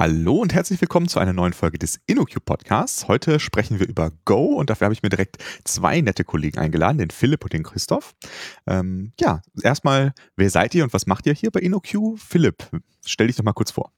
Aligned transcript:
Hallo 0.00 0.36
und 0.36 0.54
herzlich 0.54 0.80
willkommen 0.80 1.08
zu 1.08 1.18
einer 1.18 1.34
neuen 1.34 1.52
Folge 1.52 1.78
des 1.78 2.00
InnoQ 2.06 2.42
Podcasts. 2.46 3.06
Heute 3.06 3.38
sprechen 3.38 3.80
wir 3.80 3.86
über 3.86 4.12
Go 4.24 4.54
und 4.54 4.70
dafür 4.70 4.86
habe 4.86 4.94
ich 4.94 5.02
mir 5.02 5.10
direkt 5.10 5.36
zwei 5.64 6.00
nette 6.00 6.24
Kollegen 6.24 6.58
eingeladen, 6.58 6.96
den 6.96 7.10
Philipp 7.10 7.44
und 7.44 7.52
den 7.52 7.64
Christoph. 7.64 8.14
Ähm, 8.66 9.12
ja, 9.20 9.42
erstmal, 9.62 10.14
wer 10.36 10.48
seid 10.48 10.74
ihr 10.74 10.84
und 10.84 10.94
was 10.94 11.06
macht 11.06 11.26
ihr 11.26 11.34
hier 11.34 11.50
bei 11.50 11.60
InnoQ? 11.60 12.16
Philipp, 12.16 12.66
stell 13.04 13.26
dich 13.26 13.36
doch 13.36 13.44
mal 13.44 13.52
kurz 13.52 13.72
vor. 13.72 13.92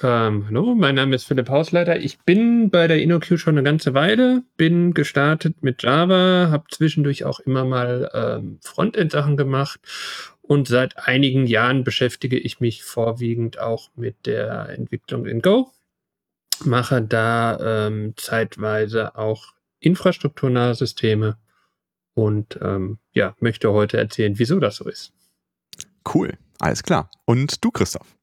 Ähm, 0.00 0.46
hallo, 0.46 0.76
mein 0.76 0.94
Name 0.94 1.16
ist 1.16 1.24
Philipp 1.24 1.48
Hausleiter. 1.48 1.98
Ich 1.98 2.20
bin 2.20 2.70
bei 2.70 2.86
der 2.86 3.02
InnoQ 3.02 3.36
schon 3.36 3.54
eine 3.54 3.64
ganze 3.64 3.94
Weile, 3.94 4.44
bin 4.56 4.94
gestartet 4.94 5.62
mit 5.62 5.82
Java, 5.82 6.50
habe 6.52 6.66
zwischendurch 6.70 7.24
auch 7.24 7.40
immer 7.40 7.64
mal 7.64 8.08
ähm, 8.14 8.60
Frontend-Sachen 8.62 9.36
gemacht 9.36 9.80
und 10.40 10.68
seit 10.68 11.08
einigen 11.08 11.46
Jahren 11.46 11.82
beschäftige 11.82 12.38
ich 12.38 12.60
mich 12.60 12.84
vorwiegend 12.84 13.58
auch 13.58 13.90
mit 13.96 14.26
der 14.26 14.68
Entwicklung 14.68 15.26
in 15.26 15.42
Go. 15.42 15.72
Mache 16.64 17.02
da 17.02 17.86
ähm, 17.88 18.14
zeitweise 18.16 19.16
auch 19.16 19.54
infrastrukturnahe 19.80 20.74
Systeme 20.76 21.38
und 22.14 22.58
ähm, 22.62 22.98
ja, 23.12 23.34
möchte 23.40 23.72
heute 23.72 23.96
erzählen, 23.96 24.38
wieso 24.38 24.60
das 24.60 24.76
so 24.76 24.88
ist. 24.88 25.12
Cool, 26.14 26.34
alles 26.60 26.84
klar. 26.84 27.10
Und 27.24 27.64
du, 27.64 27.70
Christoph? 27.72 28.17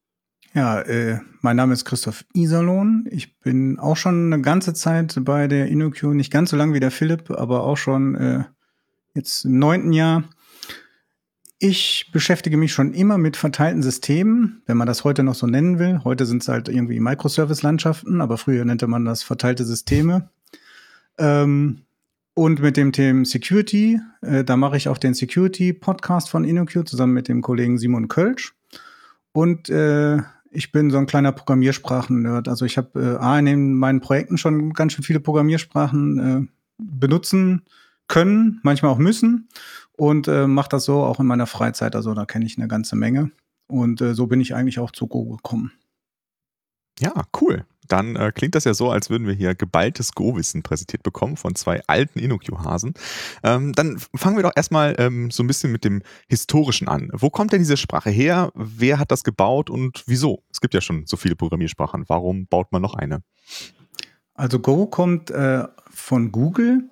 Ja, 0.56 0.80
äh, 0.80 1.20
mein 1.42 1.56
Name 1.56 1.74
ist 1.74 1.84
Christoph 1.84 2.24
Iserlohn. 2.32 3.04
Ich 3.10 3.38
bin 3.40 3.78
auch 3.78 3.98
schon 3.98 4.32
eine 4.32 4.40
ganze 4.40 4.72
Zeit 4.72 5.14
bei 5.20 5.48
der 5.48 5.68
InnoQ, 5.68 6.14
nicht 6.14 6.32
ganz 6.32 6.48
so 6.48 6.56
lang 6.56 6.72
wie 6.72 6.80
der 6.80 6.90
Philipp, 6.90 7.30
aber 7.30 7.64
auch 7.64 7.76
schon 7.76 8.14
äh, 8.14 8.44
jetzt 9.14 9.44
im 9.44 9.58
neunten 9.58 9.92
Jahr 9.92 10.24
ich 11.58 12.10
beschäftige 12.10 12.56
mich 12.56 12.72
schon 12.72 12.94
immer 12.94 13.18
mit 13.18 13.36
verteilten 13.36 13.82
Systemen, 13.82 14.62
wenn 14.64 14.78
man 14.78 14.86
das 14.86 15.04
heute 15.04 15.22
noch 15.22 15.34
so 15.34 15.46
nennen 15.46 15.78
will. 15.78 16.00
Heute 16.04 16.24
sind 16.24 16.40
es 16.40 16.48
halt 16.48 16.70
irgendwie 16.70 17.00
Microservice-Landschaften, 17.00 18.22
aber 18.22 18.38
früher 18.38 18.64
nannte 18.64 18.86
man 18.86 19.04
das 19.04 19.22
verteilte 19.22 19.66
Systeme. 19.66 20.30
Ähm, 21.18 21.82
und 22.32 22.60
mit 22.60 22.78
dem 22.78 22.92
Thema 22.92 23.26
Security, 23.26 24.00
äh, 24.22 24.42
da 24.42 24.56
mache 24.56 24.78
ich 24.78 24.88
auch 24.88 24.98
den 24.98 25.12
Security-Podcast 25.12 26.30
von 26.30 26.44
InnoQ 26.44 26.86
zusammen 26.86 27.12
mit 27.12 27.28
dem 27.28 27.42
Kollegen 27.42 27.76
Simon 27.76 28.08
Kölsch. 28.08 28.54
Und 29.32 29.68
äh, 29.68 30.18
ich 30.56 30.72
bin 30.72 30.90
so 30.90 30.96
ein 30.96 31.06
kleiner 31.06 31.32
Programmiersprachen-Nerd. 31.32 32.48
Also 32.48 32.64
ich 32.64 32.78
habe 32.78 33.18
äh, 33.20 33.22
A, 33.22 33.38
in 33.38 33.74
meinen 33.74 34.00
Projekten 34.00 34.38
schon 34.38 34.72
ganz 34.72 34.94
schön 34.94 35.04
viele 35.04 35.20
Programmiersprachen 35.20 36.18
äh, 36.18 36.46
benutzen 36.78 37.62
können, 38.08 38.60
manchmal 38.62 38.92
auch 38.92 38.98
müssen 38.98 39.48
und 39.92 40.28
äh, 40.28 40.46
mache 40.46 40.70
das 40.70 40.84
so 40.84 41.02
auch 41.02 41.20
in 41.20 41.26
meiner 41.26 41.46
Freizeit. 41.46 41.94
Also 41.94 42.14
da 42.14 42.24
kenne 42.24 42.46
ich 42.46 42.56
eine 42.56 42.68
ganze 42.68 42.96
Menge. 42.96 43.30
Und 43.68 44.00
äh, 44.00 44.14
so 44.14 44.26
bin 44.28 44.40
ich 44.40 44.54
eigentlich 44.54 44.78
auch 44.78 44.92
zu 44.92 45.06
Go 45.08 45.24
gekommen. 45.24 45.72
Ja, 47.00 47.12
cool. 47.40 47.66
Dann 47.88 48.16
äh, 48.16 48.32
klingt 48.34 48.54
das 48.54 48.64
ja 48.64 48.74
so, 48.74 48.90
als 48.90 49.10
würden 49.10 49.26
wir 49.26 49.34
hier 49.34 49.54
geballtes 49.54 50.12
Go-Wissen 50.12 50.62
präsentiert 50.62 51.02
bekommen 51.02 51.36
von 51.36 51.54
zwei 51.54 51.82
alten 51.86 52.18
InnoQ-Hasen. 52.18 52.94
Ähm, 53.42 53.72
dann 53.72 53.98
fangen 54.14 54.36
wir 54.36 54.42
doch 54.42 54.52
erstmal 54.54 54.94
ähm, 54.98 55.30
so 55.30 55.42
ein 55.42 55.46
bisschen 55.46 55.72
mit 55.72 55.84
dem 55.84 56.02
Historischen 56.28 56.88
an. 56.88 57.10
Wo 57.12 57.30
kommt 57.30 57.52
denn 57.52 57.60
diese 57.60 57.76
Sprache 57.76 58.10
her? 58.10 58.50
Wer 58.54 58.98
hat 58.98 59.10
das 59.10 59.24
gebaut 59.24 59.70
und 59.70 60.04
wieso? 60.06 60.42
Es 60.50 60.60
gibt 60.60 60.74
ja 60.74 60.80
schon 60.80 61.06
so 61.06 61.16
viele 61.16 61.36
Programmiersprachen. 61.36 62.04
Warum 62.08 62.46
baut 62.46 62.72
man 62.72 62.82
noch 62.82 62.94
eine? 62.94 63.22
Also 64.34 64.58
Go 64.58 64.86
kommt 64.86 65.30
äh, 65.30 65.64
von 65.90 66.30
Google 66.30 66.90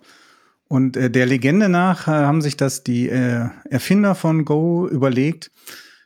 und 0.68 0.96
äh, 0.96 1.10
der 1.10 1.26
Legende 1.26 1.68
nach 1.68 2.08
äh, 2.08 2.10
haben 2.10 2.42
sich 2.42 2.56
das 2.56 2.84
die 2.84 3.08
äh, 3.08 3.48
Erfinder 3.68 4.14
von 4.14 4.44
Go 4.44 4.88
überlegt, 4.88 5.50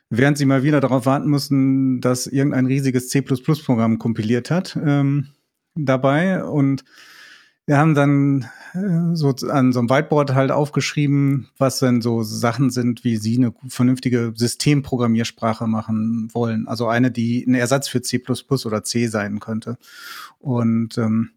während 0.09 0.37
sie 0.37 0.45
mal 0.45 0.63
wieder 0.63 0.79
darauf 0.79 1.05
warten 1.05 1.29
mussten, 1.29 2.01
dass 2.01 2.27
irgendein 2.27 2.65
riesiges 2.65 3.09
C++-Programm 3.09 3.99
kompiliert 3.99 4.49
hat 4.51 4.77
ähm, 4.83 5.27
dabei. 5.75 6.43
Und 6.43 6.83
wir 7.65 7.77
haben 7.77 7.93
dann 7.93 8.47
äh, 8.73 9.15
so 9.15 9.29
an 9.49 9.71
so 9.71 9.79
einem 9.79 9.89
Whiteboard 9.89 10.33
halt 10.33 10.51
aufgeschrieben, 10.51 11.49
was 11.57 11.79
denn 11.79 12.01
so 12.01 12.23
Sachen 12.23 12.71
sind, 12.71 13.03
wie 13.03 13.17
sie 13.17 13.37
eine 13.37 13.53
vernünftige 13.67 14.33
Systemprogrammiersprache 14.35 15.67
machen 15.67 16.29
wollen. 16.33 16.67
Also 16.67 16.87
eine, 16.87 17.11
die 17.11 17.45
ein 17.45 17.53
Ersatz 17.53 17.87
für 17.87 18.01
C++ 18.01 18.21
oder 18.65 18.83
C 18.83 19.07
sein 19.07 19.39
könnte. 19.39 19.77
Und 20.39 20.97
ähm, 20.97 21.31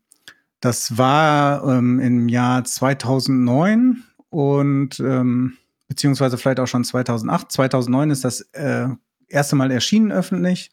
das 0.60 0.96
war 0.96 1.68
ähm, 1.68 2.00
im 2.00 2.28
Jahr 2.28 2.64
2009 2.64 4.04
und 4.30 5.00
ähm, 5.00 5.58
beziehungsweise 5.92 6.38
vielleicht 6.38 6.58
auch 6.58 6.66
schon 6.66 6.84
2008. 6.84 7.52
2009 7.52 8.10
ist 8.10 8.24
das 8.24 8.40
äh, 8.52 8.88
erste 9.28 9.56
Mal 9.56 9.70
erschienen 9.70 10.10
öffentlich 10.10 10.70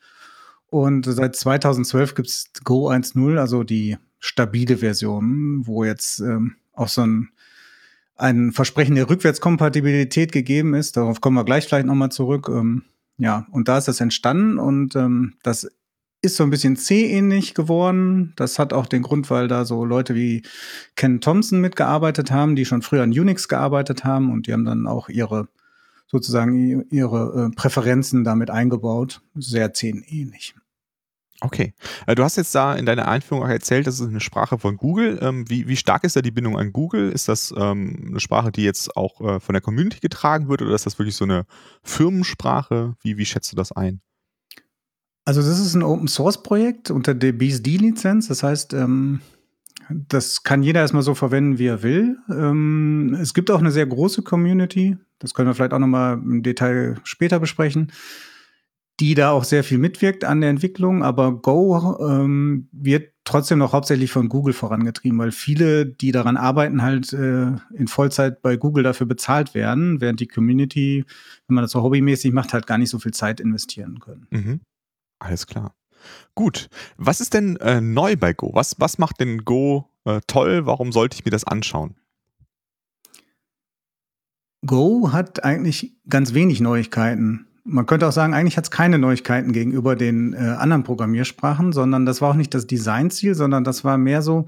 und 0.67 1.03
seit 1.05 1.35
2012 1.35 2.15
gibt 2.15 2.29
es 2.29 2.51
Go 2.63 2.89
1.0, 2.89 3.37
also 3.37 3.63
die 3.63 3.97
stabile 4.19 4.77
Version, 4.77 5.67
wo 5.67 5.83
jetzt 5.83 6.21
ähm, 6.21 6.55
auch 6.71 6.87
so 6.87 7.01
ein 7.01 7.31
ein 8.15 8.51
Versprechen 8.51 8.95
der 8.95 9.09
Rückwärtskompatibilität 9.09 10.31
gegeben 10.31 10.73
ist. 10.73 10.97
Darauf 10.97 11.21
kommen 11.21 11.37
wir 11.37 11.45
gleich 11.45 11.65
vielleicht 11.65 11.85
nochmal 11.85 12.11
zurück. 12.11 12.49
Ähm, 12.49 12.83
ja, 13.17 13.45
und 13.51 13.67
da 13.69 13.77
ist 13.77 13.87
das 13.87 14.01
entstanden 14.01 14.59
und 14.59 14.95
ähm, 14.95 15.35
das 15.41 15.69
ist 16.21 16.35
so 16.35 16.43
ein 16.43 16.49
bisschen 16.49 16.75
C-ähnlich 16.75 17.53
geworden. 17.53 18.33
Das 18.35 18.59
hat 18.59 18.73
auch 18.73 18.85
den 18.85 19.03
Grund, 19.03 19.29
weil 19.29 19.47
da 19.47 19.65
so 19.65 19.85
Leute 19.85 20.15
wie 20.15 20.43
Ken 20.95 21.21
Thompson 21.21 21.61
mitgearbeitet 21.61 22.31
haben, 22.31 22.55
die 22.55 22.65
schon 22.65 22.81
früher 22.81 23.03
an 23.03 23.11
Unix 23.11 23.47
gearbeitet 23.47 24.03
haben 24.03 24.31
und 24.31 24.47
die 24.47 24.53
haben 24.53 24.65
dann 24.65 24.87
auch 24.87 25.09
ihre 25.09 25.47
sozusagen 26.07 26.85
ihre 26.89 27.49
äh, 27.51 27.55
Präferenzen 27.55 28.23
damit 28.23 28.49
eingebaut. 28.49 29.21
Sehr 29.35 29.73
C-ähnlich. 29.73 30.55
Okay. 31.41 31.73
Äh, 32.05 32.15
du 32.15 32.23
hast 32.23 32.35
jetzt 32.35 32.53
da 32.53 32.75
in 32.75 32.85
deiner 32.85 33.07
Einführung 33.07 33.43
auch 33.43 33.49
erzählt, 33.49 33.87
das 33.87 33.99
ist 33.99 34.07
eine 34.07 34.19
Sprache 34.19 34.57
von 34.57 34.75
Google. 34.75 35.19
Ähm, 35.21 35.49
wie, 35.49 35.67
wie 35.67 35.77
stark 35.77 36.03
ist 36.03 36.15
da 36.15 36.21
die 36.21 36.31
Bindung 36.31 36.57
an 36.57 36.73
Google? 36.73 37.11
Ist 37.11 37.29
das 37.29 37.53
ähm, 37.55 38.07
eine 38.09 38.19
Sprache, 38.19 38.51
die 38.51 38.63
jetzt 38.63 38.97
auch 38.97 39.21
äh, 39.21 39.39
von 39.39 39.53
der 39.53 39.61
Community 39.61 39.99
getragen 39.99 40.49
wird 40.49 40.61
oder 40.61 40.75
ist 40.75 40.85
das 40.85 40.99
wirklich 40.99 41.15
so 41.15 41.23
eine 41.23 41.45
Firmensprache? 41.83 42.95
Wie, 43.01 43.17
wie 43.17 43.25
schätzt 43.25 43.51
du 43.51 43.55
das 43.55 43.71
ein? 43.71 44.01
Also 45.29 45.43
das 45.43 45.59
ist 45.59 45.75
ein 45.75 45.83
Open 45.83 46.07
Source 46.07 46.41
Projekt 46.41 46.89
unter 46.89 47.13
der 47.13 47.33
BSD-Lizenz. 47.33 48.29
Das 48.29 48.41
heißt, 48.41 48.73
ähm, 48.73 49.19
das 49.87 50.41
kann 50.41 50.63
jeder 50.63 50.79
erstmal 50.81 51.03
so 51.03 51.13
verwenden, 51.13 51.59
wie 51.59 51.67
er 51.67 51.83
will. 51.83 52.17
Ähm, 52.31 53.15
es 53.21 53.35
gibt 53.35 53.51
auch 53.51 53.59
eine 53.59 53.69
sehr 53.69 53.85
große 53.85 54.23
Community. 54.23 54.97
Das 55.19 55.35
können 55.35 55.47
wir 55.47 55.53
vielleicht 55.53 55.73
auch 55.73 55.79
noch 55.79 55.85
mal 55.85 56.13
im 56.13 56.41
Detail 56.41 56.95
später 57.03 57.39
besprechen 57.39 57.91
die 58.99 59.15
da 59.15 59.31
auch 59.31 59.45
sehr 59.45 59.63
viel 59.63 59.77
mitwirkt 59.77 60.25
an 60.25 60.41
der 60.41 60.49
Entwicklung, 60.49 61.03
aber 61.03 61.31
Go 61.31 61.97
ähm, 62.05 62.67
wird 62.73 63.13
trotzdem 63.23 63.59
noch 63.59 63.71
hauptsächlich 63.71 64.11
von 64.11 64.27
Google 64.27 64.53
vorangetrieben, 64.53 65.17
weil 65.19 65.31
viele, 65.31 65.85
die 65.85 66.11
daran 66.11 66.35
arbeiten, 66.35 66.81
halt 66.81 67.13
äh, 67.13 67.53
in 67.73 67.87
Vollzeit 67.87 68.41
bei 68.41 68.57
Google 68.57 68.83
dafür 68.83 69.07
bezahlt 69.07 69.53
werden, 69.53 70.01
während 70.01 70.19
die 70.19 70.27
Community, 70.27 71.05
wenn 71.47 71.55
man 71.55 71.63
das 71.63 71.71
so 71.71 71.81
hobbymäßig 71.81 72.33
macht, 72.33 72.51
halt 72.51 72.67
gar 72.67 72.77
nicht 72.77 72.89
so 72.89 72.99
viel 72.99 73.13
Zeit 73.13 73.39
investieren 73.39 73.99
können. 73.99 74.27
Mhm. 74.31 74.59
Alles 75.19 75.47
klar. 75.47 75.75
Gut. 76.35 76.69
Was 76.97 77.21
ist 77.21 77.33
denn 77.33 77.57
äh, 77.57 77.81
neu 77.81 78.15
bei 78.15 78.33
Go? 78.33 78.51
Was, 78.53 78.79
was 78.79 78.97
macht 78.97 79.19
denn 79.19 79.45
Go 79.45 79.89
äh, 80.05 80.21
toll? 80.27 80.65
Warum 80.65 80.91
sollte 80.91 81.15
ich 81.15 81.25
mir 81.25 81.31
das 81.31 81.43
anschauen? 81.43 81.95
Go 84.65 85.11
hat 85.11 85.43
eigentlich 85.43 85.93
ganz 86.07 86.33
wenig 86.33 86.59
Neuigkeiten. 86.59 87.47
Man 87.63 87.85
könnte 87.85 88.07
auch 88.07 88.11
sagen, 88.11 88.33
eigentlich 88.33 88.57
hat 88.57 88.65
es 88.65 88.71
keine 88.71 88.97
Neuigkeiten 88.97 89.53
gegenüber 89.53 89.95
den 89.95 90.33
äh, 90.33 90.37
anderen 90.37 90.83
Programmiersprachen, 90.83 91.71
sondern 91.71 92.05
das 92.05 92.21
war 92.21 92.31
auch 92.31 92.35
nicht 92.35 92.53
das 92.53 92.67
Designziel, 92.67 93.35
sondern 93.35 93.63
das 93.63 93.83
war 93.83 93.97
mehr 93.97 94.21
so, 94.21 94.47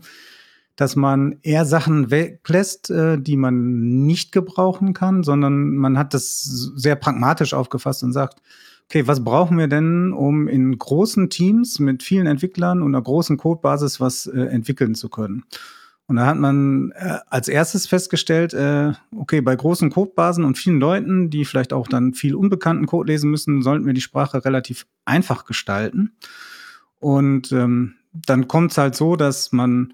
dass 0.76 0.96
man 0.96 1.38
eher 1.44 1.66
Sachen 1.66 2.12
weglässt, 2.12 2.90
äh, 2.90 3.20
die 3.22 3.38
man 3.38 4.06
nicht 4.06 4.32
gebrauchen 4.32 4.94
kann, 4.94 5.24
sondern 5.24 5.76
man 5.76 5.98
hat 5.98 6.14
das 6.14 6.42
sehr 6.42 6.96
pragmatisch 6.96 7.54
aufgefasst 7.54 8.04
und 8.04 8.14
sagt, 8.14 8.42
okay, 8.92 9.08
was 9.08 9.24
brauchen 9.24 9.58
wir 9.58 9.70
denn, 9.70 10.12
um 10.12 10.50
in 10.50 10.78
großen 10.78 11.30
Teams 11.30 11.80
mit 11.80 12.04
vielen 12.04 12.28
Entwicklern 12.28 12.82
und 12.82 12.94
einer 12.94 13.02
großen 13.02 13.38
Codebasis 13.38 14.02
was 14.02 14.28
äh, 14.28 14.42
entwickeln 14.42 14.96
zu 14.96 15.08
können? 15.08 15.46
Und 16.08 16.18
da 16.18 16.26
hat 16.26 16.38
man 16.38 16.92
äh, 16.98 17.20
als 17.30 17.48
erstes 17.48 17.88
festgestellt, 17.88 18.54
äh, 18.54 18.92
okay, 19.16 19.40
bei 19.40 19.56
großen 19.56 19.92
Codebasen 19.92 20.44
und 20.44 20.58
vielen 20.58 20.82
Leuten, 20.82 21.30
die 21.30 21.46
vielleicht 21.46 21.72
auch 21.72 21.88
dann 21.88 22.14
viel 22.14 22.36
unbekannten 22.36 22.86
Code 22.86 23.10
lesen 23.10 23.32
müssen, 23.32 23.62
sollten 23.62 23.86
wir 23.86 23.94
die 23.94 24.02
Sprache 24.02 24.44
relativ 24.44 24.86
einfach 25.06 25.46
gestalten. 25.46 26.12
Und 27.00 27.54
ähm, 27.54 27.94
dann 28.12 28.50
kommt 28.50 28.72
es 28.72 28.78
halt 28.78 28.96
so, 28.96 29.16
dass 29.16 29.54
man 29.54 29.94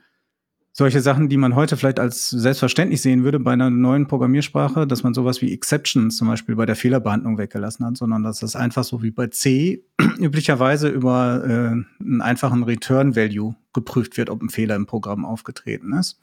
solche 0.77 1.01
Sachen, 1.01 1.27
die 1.27 1.37
man 1.37 1.55
heute 1.55 1.75
vielleicht 1.75 1.99
als 1.99 2.29
selbstverständlich 2.29 3.01
sehen 3.01 3.23
würde 3.23 3.39
bei 3.39 3.51
einer 3.51 3.71
neuen 3.71 4.05
Programmiersprache, 4.05 4.85
dass 4.85 5.01
man 5.01 5.15
sowas 5.15 5.41
wie 5.41 5.51
Exceptions 5.51 6.17
zum 6.17 6.27
Beispiel 6.27 6.55
bei 6.55 6.67
der 6.67 6.75
Fehlerbehandlung 6.75 7.39
weggelassen 7.39 7.83
hat, 7.83 7.97
sondern 7.97 8.21
dass 8.21 8.41
das 8.41 8.55
einfach 8.55 8.83
so 8.83 9.01
wie 9.01 9.09
bei 9.09 9.25
C 9.27 9.83
üblicherweise 10.19 10.89
über 10.89 11.43
äh, 11.43 12.03
einen 12.03 12.21
einfachen 12.21 12.61
Return 12.61 13.15
Value 13.15 13.55
geprüft 13.73 14.17
wird, 14.17 14.29
ob 14.29 14.43
ein 14.43 14.49
Fehler 14.49 14.75
im 14.75 14.85
Programm 14.85 15.25
aufgetreten 15.25 15.93
ist. 15.93 16.19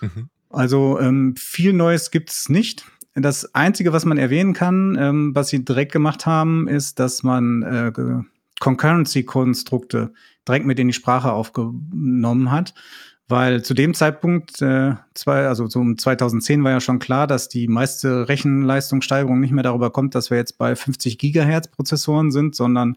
Mhm. 0.00 0.28
Also 0.48 1.00
ähm, 1.00 1.34
viel 1.36 1.72
Neues 1.72 2.12
gibt's 2.12 2.48
nicht. 2.48 2.84
Das 3.14 3.52
Einzige, 3.52 3.92
was 3.92 4.04
man 4.04 4.16
erwähnen 4.16 4.52
kann, 4.52 4.96
ähm, 4.96 5.34
was 5.34 5.48
sie 5.48 5.64
direkt 5.64 5.90
gemacht 5.90 6.24
haben, 6.24 6.68
ist, 6.68 7.00
dass 7.00 7.24
man 7.24 7.62
äh, 7.62 7.92
Concurrency-Konstrukte 8.60 10.12
direkt 10.46 10.66
mit 10.66 10.78
in 10.78 10.86
die 10.86 10.94
Sprache 10.94 11.32
aufgenommen 11.32 12.52
hat. 12.52 12.74
Weil 13.28 13.62
zu 13.62 13.74
dem 13.74 13.92
Zeitpunkt, 13.92 14.62
äh, 14.62 14.94
zwei, 15.12 15.46
also 15.46 15.66
so 15.66 15.80
um 15.80 15.98
2010 15.98 16.64
war 16.64 16.70
ja 16.70 16.80
schon 16.80 16.98
klar, 16.98 17.26
dass 17.26 17.50
die 17.50 17.68
meiste 17.68 18.26
Rechenleistungssteigerung 18.26 19.38
nicht 19.38 19.52
mehr 19.52 19.62
darüber 19.62 19.90
kommt, 19.90 20.14
dass 20.14 20.30
wir 20.30 20.38
jetzt 20.38 20.56
bei 20.56 20.74
50 20.74 21.18
Gigahertz 21.18 21.68
Prozessoren 21.68 22.30
sind, 22.30 22.56
sondern 22.56 22.96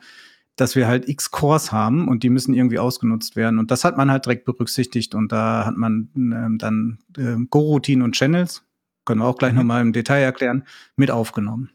dass 0.55 0.75
wir 0.75 0.87
halt 0.87 1.09
X 1.09 1.31
Cores 1.31 1.73
haben 1.73 2.07
und 2.07 2.23
die 2.23 2.29
müssen 2.29 2.53
irgendwie 2.53 2.79
ausgenutzt 2.79 3.35
werden. 3.35 3.59
Und 3.59 3.71
das 3.71 3.83
hat 3.83 3.97
man 3.97 4.09
halt 4.09 4.25
direkt 4.25 4.45
berücksichtigt 4.45 5.15
und 5.15 5.33
da 5.33 5.65
hat 5.65 5.75
man 5.75 6.09
äh, 6.15 6.57
dann 6.57 6.99
äh, 7.17 7.35
Go-Routinen 7.49 8.03
und 8.03 8.15
Channels, 8.15 8.63
können 9.03 9.21
wir 9.21 9.25
auch 9.25 9.37
gleich 9.37 9.51
mhm. 9.51 9.59
nochmal 9.59 9.81
im 9.81 9.91
Detail 9.91 10.21
erklären, 10.21 10.63
mit 10.95 11.11
aufgenommen. 11.11 11.71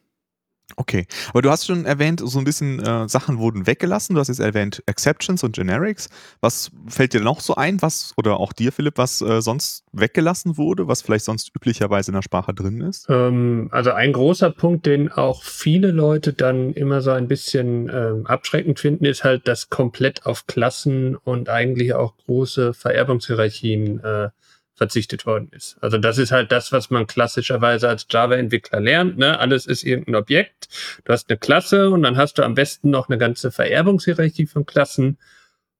Okay, 0.74 1.06
aber 1.30 1.42
du 1.42 1.50
hast 1.50 1.66
schon 1.66 1.84
erwähnt, 1.84 2.20
so 2.24 2.38
ein 2.40 2.44
bisschen 2.44 2.80
äh, 2.80 3.08
Sachen 3.08 3.38
wurden 3.38 3.68
weggelassen. 3.68 4.14
Du 4.14 4.20
hast 4.20 4.28
jetzt 4.28 4.40
erwähnt 4.40 4.82
Exceptions 4.86 5.44
und 5.44 5.54
Generics. 5.54 6.08
Was 6.40 6.72
fällt 6.88 7.12
dir 7.12 7.20
noch 7.20 7.40
so 7.40 7.54
ein, 7.54 7.80
was, 7.82 8.12
oder 8.16 8.40
auch 8.40 8.52
dir, 8.52 8.72
Philipp, 8.72 8.98
was 8.98 9.20
äh, 9.20 9.40
sonst 9.40 9.84
weggelassen 9.92 10.56
wurde, 10.56 10.88
was 10.88 11.02
vielleicht 11.02 11.24
sonst 11.24 11.54
üblicherweise 11.54 12.10
in 12.10 12.16
der 12.16 12.22
Sprache 12.22 12.52
drin 12.52 12.80
ist? 12.80 13.06
Ähm, 13.08 13.68
also 13.70 13.92
ein 13.92 14.12
großer 14.12 14.50
Punkt, 14.50 14.86
den 14.86 15.10
auch 15.10 15.44
viele 15.44 15.92
Leute 15.92 16.32
dann 16.32 16.72
immer 16.72 17.00
so 17.00 17.12
ein 17.12 17.28
bisschen 17.28 17.88
ähm, 17.88 18.26
abschreckend 18.26 18.80
finden, 18.80 19.04
ist 19.04 19.22
halt, 19.22 19.46
dass 19.46 19.70
komplett 19.70 20.26
auf 20.26 20.48
Klassen 20.48 21.14
und 21.14 21.48
eigentlich 21.48 21.94
auch 21.94 22.16
große 22.26 22.74
Vererbungshierarchien 22.74 24.00
äh, 24.02 24.28
verzichtet 24.76 25.24
worden 25.24 25.48
ist. 25.52 25.78
Also 25.80 25.96
das 25.96 26.18
ist 26.18 26.32
halt 26.32 26.52
das, 26.52 26.70
was 26.70 26.90
man 26.90 27.06
klassischerweise 27.06 27.88
als 27.88 28.06
Java-Entwickler 28.08 28.80
lernt. 28.80 29.16
Ne? 29.16 29.38
Alles 29.38 29.66
ist 29.66 29.82
irgendein 29.82 30.16
Objekt. 30.16 30.68
Du 31.04 31.12
hast 31.12 31.30
eine 31.30 31.38
Klasse 31.38 31.90
und 31.90 32.02
dann 32.02 32.16
hast 32.18 32.34
du 32.38 32.42
am 32.42 32.54
besten 32.54 32.90
noch 32.90 33.08
eine 33.08 33.16
ganze 33.16 33.50
Vererbungshierarchie 33.50 34.46
von 34.46 34.66
Klassen. 34.66 35.18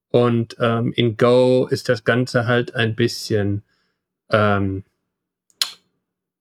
Und 0.09 0.57
ähm, 0.59 0.93
in 0.93 1.15
Go 1.15 1.67
ist 1.69 1.89
das 1.89 2.03
Ganze 2.03 2.47
halt 2.47 2.73
ein 2.75 2.95
bisschen 2.95 3.61
ähm, 4.31 4.83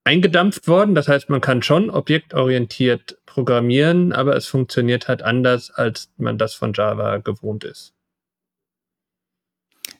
eingedampft 0.05 0.67
worden. 0.67 0.95
Das 0.95 1.09
heißt, 1.09 1.29
man 1.29 1.43
kann 1.43 1.63
schon 1.63 1.91
objektorientiert 1.91 3.19
programmieren, 3.27 4.15
aber 4.15 4.35
es 4.35 4.47
funktioniert 4.47 5.09
halt 5.09 5.23
anders, 5.23 5.71
als 5.71 6.11
man 6.17 6.39
das 6.39 6.55
von 6.55 6.73
Java 6.73 7.19
gewohnt 7.19 7.65
ist. 7.65 7.93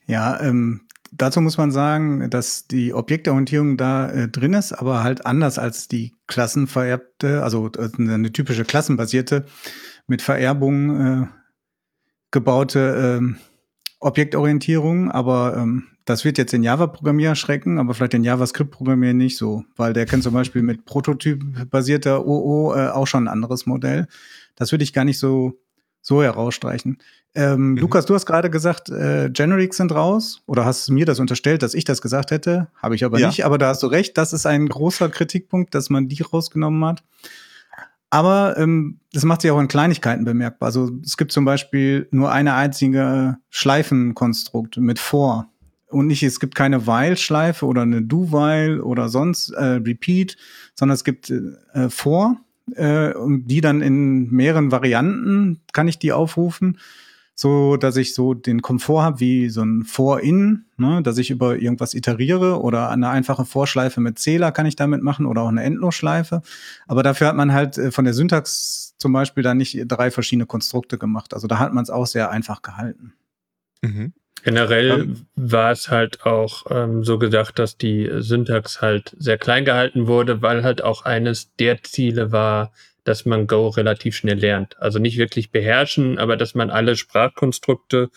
Ja, 0.07 0.41
ähm, 0.41 0.86
dazu 1.13 1.41
muss 1.41 1.59
man 1.59 1.71
sagen, 1.71 2.31
dass 2.31 2.67
die 2.67 2.95
Objektorientierung 2.95 3.77
da 3.77 4.11
äh, 4.11 4.29
drin 4.29 4.55
ist, 4.55 4.73
aber 4.73 5.03
halt 5.03 5.27
anders 5.27 5.59
als 5.59 5.89
die 5.89 6.15
klassenvererbte, 6.27 7.43
also 7.43 7.71
äh, 7.77 7.91
eine 7.99 8.33
typische 8.33 8.65
klassenbasierte 8.65 9.47
mit 10.07 10.23
Vererbung 10.23 11.01
äh, 11.01 11.27
gebaute 12.31 13.21
äh, 13.21 13.35
Objektorientierung. 14.01 15.11
Aber 15.11 15.57
ähm, 15.57 15.85
das 16.05 16.25
wird 16.25 16.39
jetzt 16.39 16.53
den 16.53 16.63
Java-Programmierer 16.63 17.35
schrecken, 17.35 17.79
aber 17.79 17.95
vielleicht 17.95 18.13
den 18.13 18.25
JavaScript-Programmierer 18.25 19.15
nicht 19.15 19.37
so, 19.37 19.65
weil 19.77 19.93
der 19.93 20.07
kennt 20.07 20.23
zum 20.23 20.35
Beispiel 20.35 20.63
mit 20.63 20.85
Prototyp-basierter 20.85 22.27
OO 22.27 22.75
äh, 22.75 22.89
auch 22.89 23.07
schon 23.07 23.25
ein 23.25 23.33
anderes 23.33 23.67
Modell. 23.67 24.07
Das 24.55 24.73
würde 24.73 24.85
ich 24.85 24.93
gar 24.93 25.05
nicht 25.05 25.19
so 25.19 25.59
so 26.07 26.23
herausstreichen. 26.23 26.99
Ähm, 27.35 27.73
mhm. 27.73 27.77
Lukas, 27.79 28.07
du 28.07 28.15
hast 28.15 28.27
gerade 28.27 28.49
gesagt, 28.49 28.91
äh, 28.91 29.29
Generics 29.29 29.77
sind 29.77 29.93
raus 29.93 30.41
oder 30.47 30.65
hast 30.65 30.89
mir 30.89 31.05
das 31.05 31.19
unterstellt, 31.19 31.63
dass 31.65 31.75
ich 31.75 31.85
das 31.85 32.01
gesagt 32.01 32.31
hätte? 32.31 32.69
Habe 32.81 32.95
ich 32.95 33.05
aber 33.05 33.19
ja. 33.19 33.27
nicht, 33.27 33.45
aber 33.45 33.59
da 33.59 33.69
hast 33.69 33.83
du 33.83 33.89
recht. 33.89 34.17
Das 34.17 34.33
ist 34.33 34.47
ein 34.47 34.69
großer 34.69 35.09
Kritikpunkt, 35.09 35.75
dass 35.75 35.91
man 35.91 36.07
die 36.07 36.23
rausgenommen 36.23 36.85
hat. 36.85 37.03
Aber 38.09 38.57
ähm, 38.57 39.01
das 39.13 39.25
macht 39.25 39.43
sich 39.43 39.51
auch 39.51 39.59
in 39.59 39.67
Kleinigkeiten 39.67 40.25
bemerkbar. 40.25 40.69
Also 40.69 40.93
es 41.05 41.17
gibt 41.17 41.33
zum 41.33 41.45
Beispiel 41.45 42.07
nur 42.13 42.31
eine 42.31 42.55
einzige 42.55 43.39
Schleifenkonstrukt 43.51 44.77
mit 44.77 45.01
For. 45.01 45.49
Und 45.89 46.07
nicht, 46.07 46.23
es 46.23 46.39
gibt 46.39 46.55
keine 46.55 46.87
While-Schleife 46.87 47.67
oder 47.67 47.83
eine 47.83 48.03
Do-While 48.03 48.83
oder 48.83 49.09
sonst 49.09 49.51
äh, 49.51 49.65
Repeat, 49.65 50.37
sondern 50.77 50.95
es 50.95 51.03
gibt 51.03 51.31
äh, 51.31 51.91
For 51.91 52.37
äh, 52.75 53.13
und 53.13 53.47
die 53.47 53.61
dann 53.61 53.83
in 53.83 54.31
mehreren 54.31 54.73
Varianten 54.73 55.61
kann 55.73 55.89
ich 55.89 55.99
die 55.99 56.13
aufrufen, 56.13 56.79
so 57.35 57.77
dass 57.77 57.97
ich 57.97 58.15
so 58.15 58.35
den 58.35 58.63
Komfort 58.63 59.03
habe 59.03 59.21
wie 59.21 59.49
so 59.51 59.63
ein 59.63 59.85
For-In, 59.85 60.65
ne, 60.77 61.03
dass 61.03 61.19
ich 61.19 61.31
über 61.31 61.57
irgendwas 61.57 61.95
iteriere 61.95 62.61
oder 62.61 62.91
eine 62.91 63.09
einfache 63.11 63.45
Vorschleife 63.45 64.01
mit 64.01 64.19
Zähler 64.19 64.53
kann 64.53 64.67
ich 64.67 64.77
damit 64.77 65.03
machen 65.03 65.27
oder 65.27 65.43
auch 65.43 65.49
eine 65.49 65.63
Endlosschleife. 65.63 66.43
Aber 66.87 67.03
dafür 67.03 67.29
hat 67.29 67.37
man 67.37 67.53
halt 67.53 67.79
äh, 67.79 67.91
von 67.91 68.05
der 68.05 68.15
Syntax 68.15 68.95
zum 68.99 69.13
Beispiel 69.13 69.43
da 69.43 69.55
nicht 69.55 69.85
drei 69.87 70.11
verschiedene 70.11 70.47
Konstrukte 70.47 70.99
gemacht. 70.99 71.35
Also 71.35 71.47
da 71.47 71.59
hat 71.59 71.75
man 71.75 71.83
es 71.83 71.91
auch 71.91 72.07
sehr 72.07 72.31
einfach 72.31 72.63
gehalten. 72.63 73.13
Mhm. 73.83 74.15
Generell 74.45 74.91
ähm, 74.91 75.27
war 75.35 75.73
es 75.73 75.91
halt 75.91 76.25
auch 76.25 76.67
ähm, 76.71 77.03
so 77.03 77.19
gedacht, 77.19 77.59
dass 77.59 77.77
die 77.77 78.09
Syntax 78.19 78.81
halt 78.81 79.15
sehr 79.19 79.39
klein 79.39 79.65
gehalten 79.65 80.07
wurde, 80.07 80.41
weil 80.41 80.63
halt 80.63 80.83
auch 80.83 81.05
eines 81.05 81.55
der 81.57 81.83
Ziele 81.83 82.31
war, 82.33 82.73
dass 83.05 83.25
man 83.25 83.47
Go 83.47 83.69
relativ 83.69 84.17
schnell 84.17 84.39
lernt. 84.39 84.81
Also 84.81 84.99
nicht 84.99 85.19
wirklich 85.19 85.51
beherrschen, 85.51 86.19
aber 86.19 86.37
dass 86.37 86.55
man 86.55 86.71
alle 86.71 86.97
Sprachkonstrukte 86.97 88.11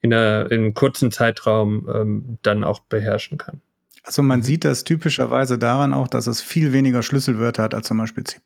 in, 0.00 0.12
einer, 0.12 0.50
in 0.50 0.60
einem 0.60 0.74
kurzen 0.74 1.10
Zeitraum 1.10 1.88
ähm, 1.92 2.38
dann 2.42 2.64
auch 2.64 2.80
beherrschen 2.80 3.38
kann. 3.38 3.60
Also 4.04 4.22
man 4.22 4.42
sieht 4.42 4.64
das 4.64 4.84
typischerweise 4.84 5.58
daran 5.58 5.92
auch, 5.92 6.08
dass 6.08 6.26
es 6.26 6.40
viel 6.40 6.72
weniger 6.72 7.02
Schlüsselwörter 7.02 7.62
hat 7.62 7.74
als 7.74 7.88
zum 7.88 7.98
Beispiel 7.98 8.24
C++. 8.24 8.38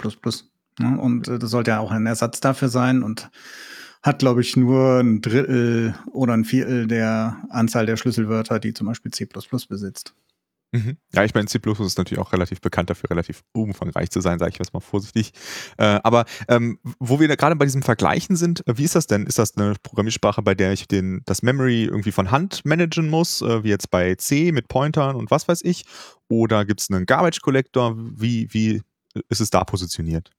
Ne? 0.79 0.99
Und 0.99 1.29
äh, 1.29 1.39
das 1.39 1.51
sollte 1.51 1.71
ja 1.73 1.79
auch 1.79 1.91
ein 1.91 2.07
Ersatz 2.07 2.41
dafür 2.41 2.69
sein. 2.69 3.03
Und 3.03 3.31
hat, 4.03 4.19
glaube 4.19 4.41
ich, 4.41 4.57
nur 4.57 5.01
ein 5.01 5.21
Drittel 5.21 5.95
oder 6.13 6.35
ein 6.35 6.45
Viertel 6.45 6.87
der 6.87 7.43
Anzahl 7.51 7.87
der 7.87 7.97
Schlüsselwörter, 7.97 8.59
die 8.59 8.75
zum 8.75 8.89
Beispiel 8.89 9.13
C 9.13 9.27
besitzt. 9.69 10.15
Mhm. 10.75 10.97
Ja, 11.13 11.23
ich 11.23 11.35
meine, 11.35 11.47
C 11.47 11.59
ist 11.63 11.99
natürlich 11.99 12.19
auch 12.19 12.33
relativ 12.33 12.63
bekannt 12.63 12.89
dafür, 12.89 13.11
relativ 13.11 13.43
umfangreich 13.53 14.11
zu 14.11 14.23
sein, 14.23 14.39
sage 14.39 14.53
ich 14.53 14.59
jetzt 14.59 14.73
mal 14.73 14.81
vorsichtig. 14.81 15.33
Äh, 15.77 16.01
aber 16.03 16.25
ähm, 16.49 16.79
wo 16.99 17.21
wir 17.21 17.29
gerade 17.29 17.57
bei 17.57 17.67
diesem 17.67 17.83
Vergleichen 17.83 18.37
sind, 18.37 18.67
äh, 18.67 18.79
wie 18.79 18.85
ist 18.85 18.95
das 18.95 19.07
denn? 19.07 19.27
Ist 19.27 19.39
das 19.39 19.57
eine 19.57 19.75
Programmiersprache, 19.83 20.41
bei 20.41 20.55
der 20.55 20.73
ich 20.73 20.89
den, 20.89 21.21
das 21.27 21.43
Memory 21.43 21.85
irgendwie 21.85 22.11
von 22.11 22.31
Hand 22.31 22.65
managen 22.65 23.11
muss, 23.11 23.43
äh, 23.43 23.63
wie 23.65 23.69
jetzt 23.69 23.91
bei 23.91 24.15
C 24.15 24.51
mit 24.51 24.69
Pointern 24.69 25.15
und 25.15 25.31
was 25.31 25.47
weiß 25.47 25.61
ich? 25.63 25.85
Oder 26.29 26.65
gibt 26.65 26.81
es 26.81 26.91
einen 26.91 27.05
Garbage 27.05 27.43
Collector? 27.43 27.95
Wie, 27.99 28.49
wie 28.55 28.81
ist 29.29 29.43
es 29.43 29.51
da 29.51 29.65
positioniert? 29.65 30.31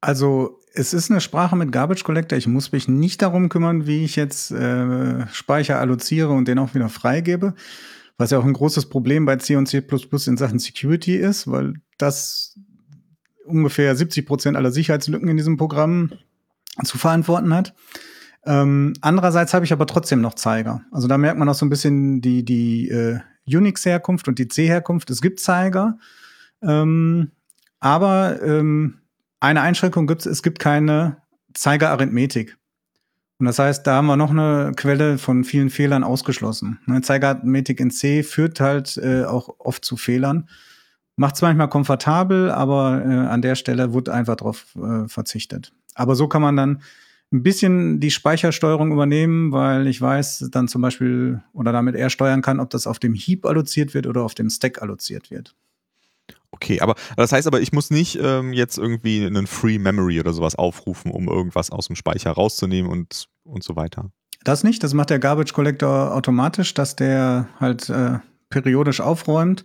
Also 0.00 0.60
es 0.78 0.94
ist 0.94 1.10
eine 1.10 1.20
Sprache 1.20 1.56
mit 1.56 1.72
Garbage 1.72 2.04
Collector. 2.04 2.38
Ich 2.38 2.46
muss 2.46 2.70
mich 2.70 2.86
nicht 2.86 3.20
darum 3.20 3.48
kümmern, 3.48 3.86
wie 3.86 4.04
ich 4.04 4.14
jetzt 4.14 4.52
äh, 4.52 5.26
Speicher 5.32 5.80
alloziere 5.80 6.30
und 6.30 6.46
den 6.46 6.60
auch 6.60 6.74
wieder 6.74 6.88
freigebe. 6.88 7.54
Was 8.16 8.30
ja 8.30 8.38
auch 8.38 8.44
ein 8.44 8.52
großes 8.52 8.88
Problem 8.88 9.26
bei 9.26 9.36
C 9.36 9.56
und 9.56 9.66
C 9.66 9.82
in 10.26 10.36
Sachen 10.36 10.58
Security 10.58 11.16
ist, 11.16 11.50
weil 11.50 11.74
das 11.98 12.58
ungefähr 13.44 13.94
70 13.94 14.24
Prozent 14.24 14.56
aller 14.56 14.70
Sicherheitslücken 14.70 15.28
in 15.28 15.36
diesem 15.36 15.56
Programm 15.56 16.12
zu 16.84 16.96
verantworten 16.96 17.52
hat. 17.54 17.74
Ähm, 18.44 18.92
andererseits 19.00 19.54
habe 19.54 19.64
ich 19.64 19.72
aber 19.72 19.86
trotzdem 19.86 20.20
noch 20.20 20.34
Zeiger. 20.34 20.82
Also 20.92 21.08
da 21.08 21.18
merkt 21.18 21.38
man 21.38 21.48
auch 21.48 21.54
so 21.54 21.66
ein 21.66 21.70
bisschen 21.70 22.20
die, 22.20 22.44
die 22.44 22.88
äh, 22.88 23.18
Unix-Herkunft 23.46 24.28
und 24.28 24.38
die 24.38 24.48
C-Herkunft. 24.48 25.10
Es 25.10 25.22
gibt 25.22 25.40
Zeiger, 25.40 25.98
ähm, 26.62 27.32
aber 27.80 28.40
ähm, 28.42 29.00
eine 29.40 29.60
Einschränkung 29.60 30.06
gibt 30.06 30.22
es, 30.22 30.26
es 30.26 30.42
gibt 30.42 30.58
keine 30.58 31.18
Zeigerarithmetik. 31.54 32.56
Und 33.38 33.46
das 33.46 33.58
heißt, 33.58 33.86
da 33.86 33.96
haben 33.96 34.06
wir 34.06 34.16
noch 34.16 34.30
eine 34.30 34.72
Quelle 34.76 35.16
von 35.16 35.44
vielen 35.44 35.70
Fehlern 35.70 36.02
ausgeschlossen. 36.02 36.80
Eine 36.86 37.02
Zeigerarithmetik 37.02 37.78
in 37.78 37.90
C 37.90 38.24
führt 38.24 38.60
halt 38.60 38.96
äh, 38.96 39.24
auch 39.24 39.54
oft 39.58 39.84
zu 39.84 39.96
Fehlern. 39.96 40.48
Macht 41.16 41.36
es 41.36 41.42
manchmal 41.42 41.68
komfortabel, 41.68 42.50
aber 42.50 43.04
äh, 43.04 43.08
an 43.08 43.42
der 43.42 43.54
Stelle 43.54 43.94
wird 43.94 44.08
einfach 44.08 44.36
darauf 44.36 44.66
äh, 44.76 45.06
verzichtet. 45.06 45.72
Aber 45.94 46.16
so 46.16 46.28
kann 46.28 46.42
man 46.42 46.56
dann 46.56 46.82
ein 47.32 47.42
bisschen 47.42 48.00
die 48.00 48.10
Speichersteuerung 48.10 48.90
übernehmen, 48.90 49.52
weil 49.52 49.86
ich 49.86 50.00
weiß 50.00 50.48
dann 50.50 50.66
zum 50.66 50.82
Beispiel 50.82 51.42
oder 51.52 51.72
damit 51.72 51.94
eher 51.94 52.10
steuern 52.10 52.42
kann, 52.42 52.58
ob 52.58 52.70
das 52.70 52.86
auf 52.86 52.98
dem 52.98 53.14
Heap 53.14 53.44
alloziert 53.44 53.94
wird 53.94 54.06
oder 54.06 54.22
auf 54.22 54.34
dem 54.34 54.48
Stack 54.50 54.80
alloziert 54.80 55.30
wird. 55.30 55.54
Okay, 56.50 56.80
aber 56.80 56.94
das 57.16 57.32
heißt 57.32 57.46
aber, 57.46 57.60
ich 57.60 57.72
muss 57.72 57.90
nicht 57.90 58.18
ähm, 58.20 58.52
jetzt 58.52 58.78
irgendwie 58.78 59.24
einen 59.24 59.46
Free 59.46 59.78
Memory 59.78 60.20
oder 60.20 60.32
sowas 60.32 60.54
aufrufen, 60.54 61.10
um 61.10 61.28
irgendwas 61.28 61.70
aus 61.70 61.88
dem 61.88 61.96
Speicher 61.96 62.30
rauszunehmen 62.30 62.90
und, 62.90 63.28
und 63.44 63.62
so 63.62 63.76
weiter. 63.76 64.10
Das 64.44 64.64
nicht, 64.64 64.82
das 64.82 64.94
macht 64.94 65.10
der 65.10 65.18
Garbage 65.18 65.52
Collector 65.52 66.14
automatisch, 66.14 66.72
dass 66.72 66.96
der 66.96 67.48
halt 67.60 67.90
äh, 67.90 68.18
periodisch 68.48 69.00
aufräumt. 69.00 69.64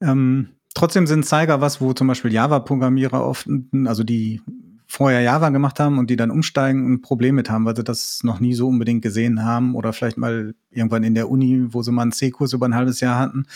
Ähm, 0.00 0.50
trotzdem 0.74 1.06
sind 1.06 1.26
Zeiger 1.26 1.60
was, 1.60 1.80
wo 1.80 1.92
zum 1.92 2.06
Beispiel 2.06 2.32
Java-Programmierer 2.32 3.22
oft, 3.22 3.46
also 3.84 4.02
die 4.02 4.40
vorher 4.86 5.20
Java 5.20 5.50
gemacht 5.50 5.78
haben 5.78 5.98
und 5.98 6.08
die 6.10 6.16
dann 6.16 6.30
umsteigen 6.30 6.94
ein 6.94 7.02
Problem 7.02 7.34
mit 7.34 7.50
haben, 7.50 7.66
weil 7.66 7.76
sie 7.76 7.84
das 7.84 8.24
noch 8.24 8.40
nie 8.40 8.54
so 8.54 8.68
unbedingt 8.68 9.02
gesehen 9.02 9.44
haben 9.44 9.74
oder 9.74 9.92
vielleicht 9.92 10.16
mal 10.16 10.54
irgendwann 10.70 11.04
in 11.04 11.14
der 11.14 11.30
Uni, 11.30 11.66
wo 11.68 11.82
sie 11.82 11.92
mal 11.92 12.02
einen 12.02 12.12
C-Kurs 12.12 12.54
über 12.54 12.66
ein 12.66 12.74
halbes 12.74 13.00
Jahr 13.00 13.18
hatten 13.18 13.46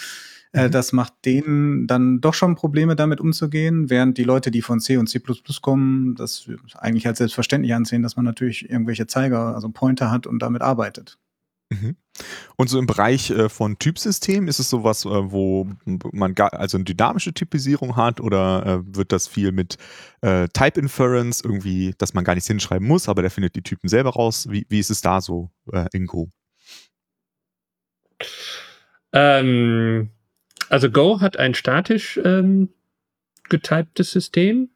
Äh, 0.54 0.68
mhm. 0.68 0.70
das 0.70 0.92
macht 0.92 1.12
denen 1.24 1.88
dann 1.88 2.20
doch 2.20 2.32
schon 2.32 2.54
Probleme, 2.54 2.94
damit 2.94 3.20
umzugehen, 3.20 3.90
während 3.90 4.18
die 4.18 4.22
Leute, 4.22 4.52
die 4.52 4.62
von 4.62 4.78
C 4.78 4.96
und 4.96 5.08
C 5.08 5.20
kommen, 5.60 6.14
das 6.14 6.48
eigentlich 6.78 7.08
als 7.08 7.18
selbstverständlich 7.18 7.74
ansehen, 7.74 8.02
dass 8.02 8.14
man 8.14 8.24
natürlich 8.24 8.70
irgendwelche 8.70 9.08
Zeiger, 9.08 9.54
also 9.54 9.68
Pointer 9.68 10.12
hat 10.12 10.28
und 10.28 10.38
damit 10.38 10.62
arbeitet. 10.62 11.18
Mhm. 11.70 11.96
Und 12.54 12.68
so 12.68 12.78
im 12.78 12.86
Bereich 12.86 13.30
äh, 13.30 13.48
von 13.48 13.80
Typsystemen 13.80 14.46
ist 14.46 14.60
es 14.60 14.70
sowas, 14.70 15.04
äh, 15.04 15.08
wo 15.08 15.66
man 16.12 16.36
also 16.36 16.76
eine 16.76 16.84
dynamische 16.84 17.34
Typisierung 17.34 17.96
hat 17.96 18.20
oder 18.20 18.64
äh, 18.64 18.96
wird 18.96 19.10
das 19.10 19.26
viel 19.26 19.52
mit 19.52 19.76
Type 20.22 20.80
Inference 20.80 21.42
irgendwie, 21.42 21.94
dass 21.98 22.14
man 22.14 22.24
gar 22.24 22.32
nichts 22.32 22.48
hinschreiben 22.48 22.88
muss, 22.88 23.10
aber 23.10 23.20
der 23.20 23.30
findet 23.30 23.56
die 23.56 23.62
Typen 23.62 23.88
selber 23.88 24.08
raus? 24.08 24.48
Wie, 24.48 24.64
wie 24.70 24.78
ist 24.78 24.88
es 24.88 25.02
da 25.02 25.20
so 25.20 25.50
in 25.92 26.06
Go? 26.06 26.30
Ähm, 29.12 30.08
also 30.68 30.90
Go 30.90 31.20
hat 31.20 31.38
ein 31.38 31.54
statisch 31.54 32.20
ähm, 32.24 32.68
getyptes 33.48 34.10
System. 34.12 34.70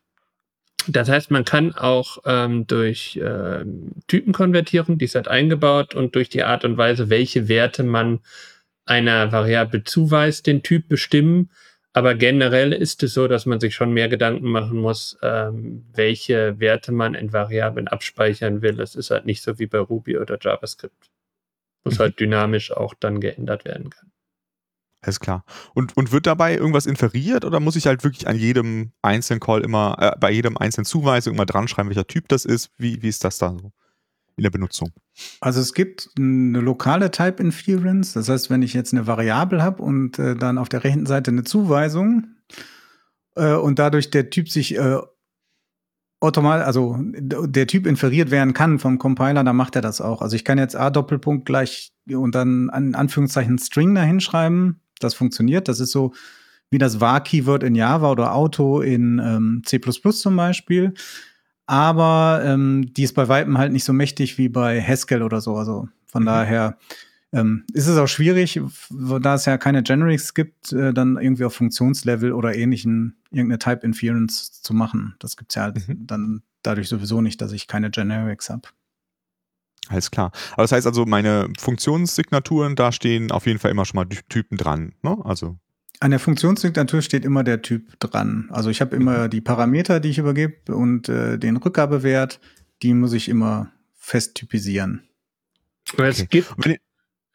Das 0.87 1.09
heißt, 1.09 1.31
man 1.31 1.45
kann 1.45 1.75
auch 1.75 2.19
ähm, 2.25 2.67
durch 2.67 3.21
ähm, 3.23 3.93
Typen 4.07 4.33
konvertieren, 4.33 4.97
die 4.97 5.05
ist 5.05 5.15
halt 5.15 5.29
eingebaut 5.29 5.95
und 5.95 6.15
durch 6.15 6.29
die 6.29 6.45
Art 6.45 6.65
und 6.65 6.79
Weise, 6.79 7.11
welche 7.11 7.49
Werte 7.49 7.83
man 7.83 8.21
einer 8.87 9.31
Variable 9.33 9.85
zuweist, 9.85 10.47
den 10.47 10.63
Typ 10.63 10.89
bestimmen. 10.89 11.51
Aber 11.93 12.15
generell 12.15 12.73
ist 12.73 13.03
es 13.03 13.13
so, 13.15 13.29
dass 13.29 13.45
man 13.45 13.61
sich 13.61 13.75
schon 13.75 13.93
mehr 13.93 14.09
Gedanken 14.09 14.51
machen 14.51 14.79
muss, 14.79 15.19
ähm, 15.23 15.85
welche 15.93 16.59
Werte 16.61 16.93
man 16.93 17.15
in 17.15 17.33
Variablen 17.33 17.89
abspeichern 17.89 18.63
will. 18.63 18.81
Es 18.81 18.95
ist 18.95 19.11
halt 19.11 19.27
nicht 19.27 19.43
so 19.43 19.59
wie 19.59 19.67
bei 19.67 19.79
Ruby 19.79 20.17
oder 20.17 20.39
JavaScript, 20.41 21.11
wo 21.83 21.91
es 21.91 21.99
mhm. 21.99 22.03
halt 22.03 22.21
dynamisch 22.21 22.71
auch 22.71 22.95
dann 22.95 23.21
geändert 23.21 23.65
werden 23.65 23.91
kann. 23.91 24.11
Alles 25.01 25.21
klar. 25.21 25.45
Und, 25.75 25.97
und 25.97 26.11
wird 26.11 26.27
dabei 26.27 26.57
irgendwas 26.57 26.87
inferiert 26.87 27.45
oder 27.45 27.61
muss 27.61 27.77
ich 27.77 27.87
halt 27.87 28.03
wirklich 28.03 28.27
an 28.27 28.37
jedem 28.37 28.93
einzelnen 29.01 29.39
Call 29.39 29.61
immer, 29.61 29.97
äh, 30.01 30.17
bei 30.19 30.33
jedem 30.33 30.57
einzelnen 30.57 30.87
Zuweisung 30.87 31.35
immer 31.35 31.47
dran 31.47 31.69
schreiben, 31.69 31.89
welcher 31.89 32.07
Typ 32.07 32.29
das 32.29 32.45
ist? 32.45 32.71
Wie, 32.79 33.01
wie 33.03 33.09
ist 33.09 33.23
das 33.23 33.39
da 33.39 33.53
so 33.53 33.73
in 34.37 34.43
der 34.43 34.51
Benutzung? 34.51 34.91
Also 35.41 35.61
es 35.61 35.73
gibt 35.73 36.11
eine 36.19 36.61
lokale 36.61 37.13
Type 37.13 37.41
Inference. 37.41 38.15
Das 38.15 38.29
heißt, 38.29 38.51
wenn 38.51 38.63
ich 38.63 38.75
jetzt 38.75 38.93
eine 38.93 39.07
Variable 39.07 39.63
habe 39.63 39.83
und 39.83 40.19
äh, 40.19 40.35
dann 40.35 40.59
auf 40.59 40.69
der 40.69 40.83
rechten 40.83 41.07
Seite 41.07 41.31
eine 41.31 41.45
Zuweisung 41.45 42.35
äh, 43.37 43.55
und 43.55 43.79
dadurch 43.79 44.11
der 44.11 44.31
Typ 44.31 44.49
sich 44.49 44.77
äh, 44.77 44.99
automatisch, 46.21 46.67
also 46.67 46.97
der 47.01 47.69
Typ 47.69 47.87
inferiert 47.87 48.33
werden 48.33 48.53
kann 48.53 48.81
vom 48.81 48.99
Compiler, 48.99 49.45
dann 49.45 49.55
macht 49.55 49.77
er 49.77 49.83
das 49.83 50.01
auch. 50.01 50.23
Also 50.23 50.35
ich 50.35 50.45
kann 50.45 50.59
jetzt 50.59 50.75
A 50.75 50.91
Doppelpunkt 50.91 51.47
gleich 51.47 51.93
und 52.11 52.35
dann 52.35 52.71
an 52.71 52.97
Anführungszeichen 52.97 53.59
String 53.59 53.95
da 53.95 54.03
hinschreiben 54.03 54.81
das 54.99 55.15
funktioniert. 55.15 55.69
Das 55.69 55.81
ist 55.81 55.93
so 55.93 56.13
wie 56.71 56.79
das 56.79 57.01
var-Keyword 57.01 57.63
in 57.63 57.75
Java 57.75 58.11
oder 58.11 58.35
Auto 58.35 58.81
in 58.81 59.19
ähm, 59.19 59.63
C 59.65 59.81
zum 59.81 60.37
Beispiel. 60.37 60.95
Aber 61.67 62.43
ähm, 62.45 62.93
die 62.95 63.03
ist 63.05 63.15
bei 63.15 63.29
Weitem 63.29 63.59
halt 63.59 63.73
nicht 63.73 63.85
so 63.85 63.93
mächtig 63.93 64.39
wie 64.39 64.49
bei 64.49 64.83
Haskell 64.83 65.23
oder 65.23 65.41
so. 65.41 65.57
Also 65.57 65.89
von 66.07 66.23
mhm. 66.23 66.27
daher 66.27 66.79
ähm, 67.33 67.65
ist 67.73 67.87
es 67.87 67.99
auch 67.99 68.07
schwierig, 68.07 68.61
da 68.91 69.35
es 69.35 69.45
ja 69.45 69.59
keine 69.59 69.83
Generics 69.83 70.33
gibt, 70.33 70.73
äh, 70.73 70.95
dann 70.95 71.19
irgendwie 71.19 71.45
auf 71.45 71.55
Funktionslevel 71.55 72.33
oder 72.33 72.55
ähnlichen 72.55 73.19
irgendeine 73.31 73.59
Type 73.59 73.85
Inference 73.85 74.63
zu 74.63 74.73
machen. 74.73 75.15
Das 75.19 75.37
gibt's 75.37 75.55
ja 75.55 75.65
halt 75.65 75.89
mhm. 75.89 76.07
dann 76.07 76.43
dadurch 76.63 76.89
sowieso 76.89 77.21
nicht, 77.21 77.41
dass 77.43 77.53
ich 77.53 77.67
keine 77.67 77.91
Generics 77.91 78.49
habe. 78.49 78.69
Alles 79.89 80.11
klar. 80.11 80.33
Aber 80.53 80.63
das 80.63 80.73
heißt 80.73 80.87
also, 80.87 81.07
meine 81.07 81.49
Funktionssignaturen, 81.59 82.77
da 82.77 82.93
stehen 82.93 83.31
auf 83.31 83.47
jeden 83.47 83.59
Fall 83.59 83.71
immer 83.71 83.85
schon 83.85 83.97
mal 83.97 84.07
Typen 84.29 84.57
dran. 84.57 84.95
Ne? 85.03 85.17
Also. 85.25 85.59
An 86.01 86.11
der 86.11 86.21
Funktionssignatur 86.21 87.03
steht 87.03 87.25
immer 87.25 87.43
der 87.43 87.63
Typ 87.63 87.99
dran. 87.99 88.49
Also 88.53 88.71
ich 88.71 88.81
habe 88.81 88.95
immer 88.95 89.25
mhm. 89.25 89.31
die 89.31 89.41
Parameter, 89.41 89.99
die 89.99 90.11
ich 90.11 90.19
übergebe 90.19 90.75
und 90.75 91.09
äh, 91.09 91.39
den 91.39 91.57
Rückgabewert, 91.57 92.39
die 92.83 92.95
muss 92.95 93.13
ich 93.13 93.29
immer 93.29 93.73
fest 93.97 94.37
typisieren. 94.37 95.03
Okay. 95.93 96.09
Es, 96.09 96.29
gibt, 96.29 96.55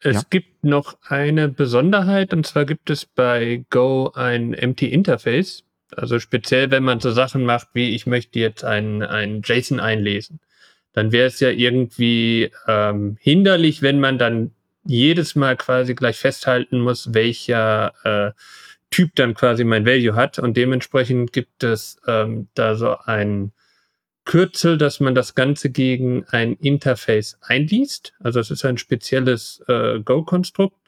es 0.00 0.14
ja. 0.14 0.22
gibt 0.30 0.64
noch 0.64 0.96
eine 1.02 1.48
Besonderheit 1.48 2.32
und 2.32 2.46
zwar 2.46 2.64
gibt 2.64 2.88
es 2.88 3.04
bei 3.04 3.64
Go 3.68 4.12
ein 4.14 4.54
Empty 4.54 4.86
Interface. 4.86 5.64
Also 5.94 6.18
speziell, 6.18 6.70
wenn 6.70 6.84
man 6.84 7.00
so 7.00 7.10
Sachen 7.10 7.44
macht 7.44 7.68
wie 7.74 7.94
ich 7.94 8.06
möchte 8.06 8.38
jetzt 8.38 8.64
ein, 8.64 9.02
ein 9.02 9.42
JSON 9.44 9.80
einlesen 9.80 10.40
dann 10.94 11.12
wäre 11.12 11.26
es 11.26 11.40
ja 11.40 11.50
irgendwie 11.50 12.50
ähm, 12.66 13.18
hinderlich, 13.20 13.82
wenn 13.82 14.00
man 14.00 14.16
dann 14.16 14.52
jedes 14.86 15.34
Mal 15.34 15.56
quasi 15.56 15.94
gleich 15.94 16.18
festhalten 16.18 16.80
muss, 16.80 17.12
welcher 17.12 17.92
äh, 18.04 18.32
Typ 18.90 19.14
dann 19.16 19.34
quasi 19.34 19.64
mein 19.64 19.86
Value 19.86 20.14
hat. 20.14 20.38
Und 20.38 20.56
dementsprechend 20.56 21.32
gibt 21.32 21.64
es 21.64 21.98
ähm, 22.06 22.48
da 22.54 22.76
so 22.76 22.96
ein 22.96 23.52
Kürzel, 24.24 24.78
dass 24.78 25.00
man 25.00 25.14
das 25.14 25.34
Ganze 25.34 25.70
gegen 25.70 26.24
ein 26.28 26.54
Interface 26.54 27.38
einliest. 27.40 28.14
Also 28.20 28.38
es 28.38 28.50
ist 28.50 28.64
ein 28.64 28.78
spezielles 28.78 29.62
äh, 29.66 30.00
Go-Konstrukt 30.00 30.78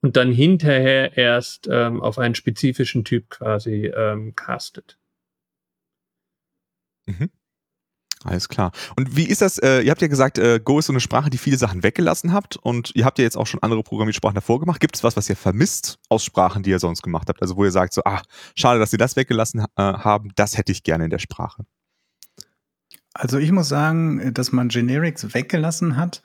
und 0.00 0.16
dann 0.16 0.32
hinterher 0.32 1.16
erst 1.16 1.68
ähm, 1.70 2.00
auf 2.00 2.18
einen 2.18 2.34
spezifischen 2.34 3.04
Typ 3.04 3.28
quasi 3.28 3.86
ähm, 3.86 4.34
castet. 4.34 4.96
Mhm. 7.06 7.30
Alles 8.24 8.48
klar. 8.48 8.70
Und 8.96 9.16
wie 9.16 9.24
ist 9.24 9.42
das? 9.42 9.58
Äh, 9.58 9.80
ihr 9.82 9.90
habt 9.90 10.00
ja 10.00 10.08
gesagt, 10.08 10.38
äh, 10.38 10.60
Go 10.62 10.78
ist 10.78 10.86
so 10.86 10.92
eine 10.92 11.00
Sprache, 11.00 11.30
die 11.30 11.38
viele 11.38 11.56
Sachen 11.56 11.82
weggelassen 11.82 12.32
habt 12.32 12.56
und 12.56 12.92
ihr 12.94 13.04
habt 13.04 13.18
ja 13.18 13.24
jetzt 13.24 13.36
auch 13.36 13.46
schon 13.46 13.62
andere 13.62 13.82
Programmiersprachen 13.82 14.34
davor 14.34 14.60
gemacht. 14.60 14.80
Gibt 14.80 14.96
es 14.96 15.02
was, 15.02 15.16
was 15.16 15.28
ihr 15.28 15.36
vermisst 15.36 15.98
aus 16.08 16.24
Sprachen, 16.24 16.62
die 16.62 16.70
ihr 16.70 16.78
sonst 16.78 17.02
gemacht 17.02 17.28
habt? 17.28 17.42
Also 17.42 17.56
wo 17.56 17.64
ihr 17.64 17.72
sagt, 17.72 17.94
so, 17.94 18.02
ah, 18.04 18.22
schade, 18.54 18.78
dass 18.78 18.90
sie 18.90 18.96
das 18.96 19.16
weggelassen 19.16 19.60
äh, 19.60 19.64
haben, 19.76 20.30
das 20.36 20.56
hätte 20.56 20.70
ich 20.70 20.84
gerne 20.84 21.04
in 21.04 21.10
der 21.10 21.18
Sprache. 21.18 21.64
Also 23.14 23.38
ich 23.38 23.52
muss 23.52 23.68
sagen, 23.68 24.32
dass 24.32 24.52
man 24.52 24.68
Generics 24.68 25.34
weggelassen 25.34 25.96
hat, 25.96 26.22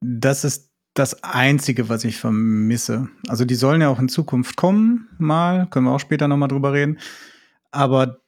das 0.00 0.44
ist 0.44 0.70
das 0.94 1.24
Einzige, 1.24 1.88
was 1.88 2.04
ich 2.04 2.18
vermisse. 2.18 3.08
Also 3.26 3.44
die 3.44 3.56
sollen 3.56 3.80
ja 3.80 3.88
auch 3.88 3.98
in 3.98 4.08
Zukunft 4.08 4.56
kommen, 4.56 5.08
mal, 5.18 5.66
können 5.70 5.86
wir 5.86 5.92
auch 5.92 6.00
später 6.00 6.28
nochmal 6.28 6.48
drüber 6.48 6.72
reden. 6.72 6.98
Aber 7.72 8.20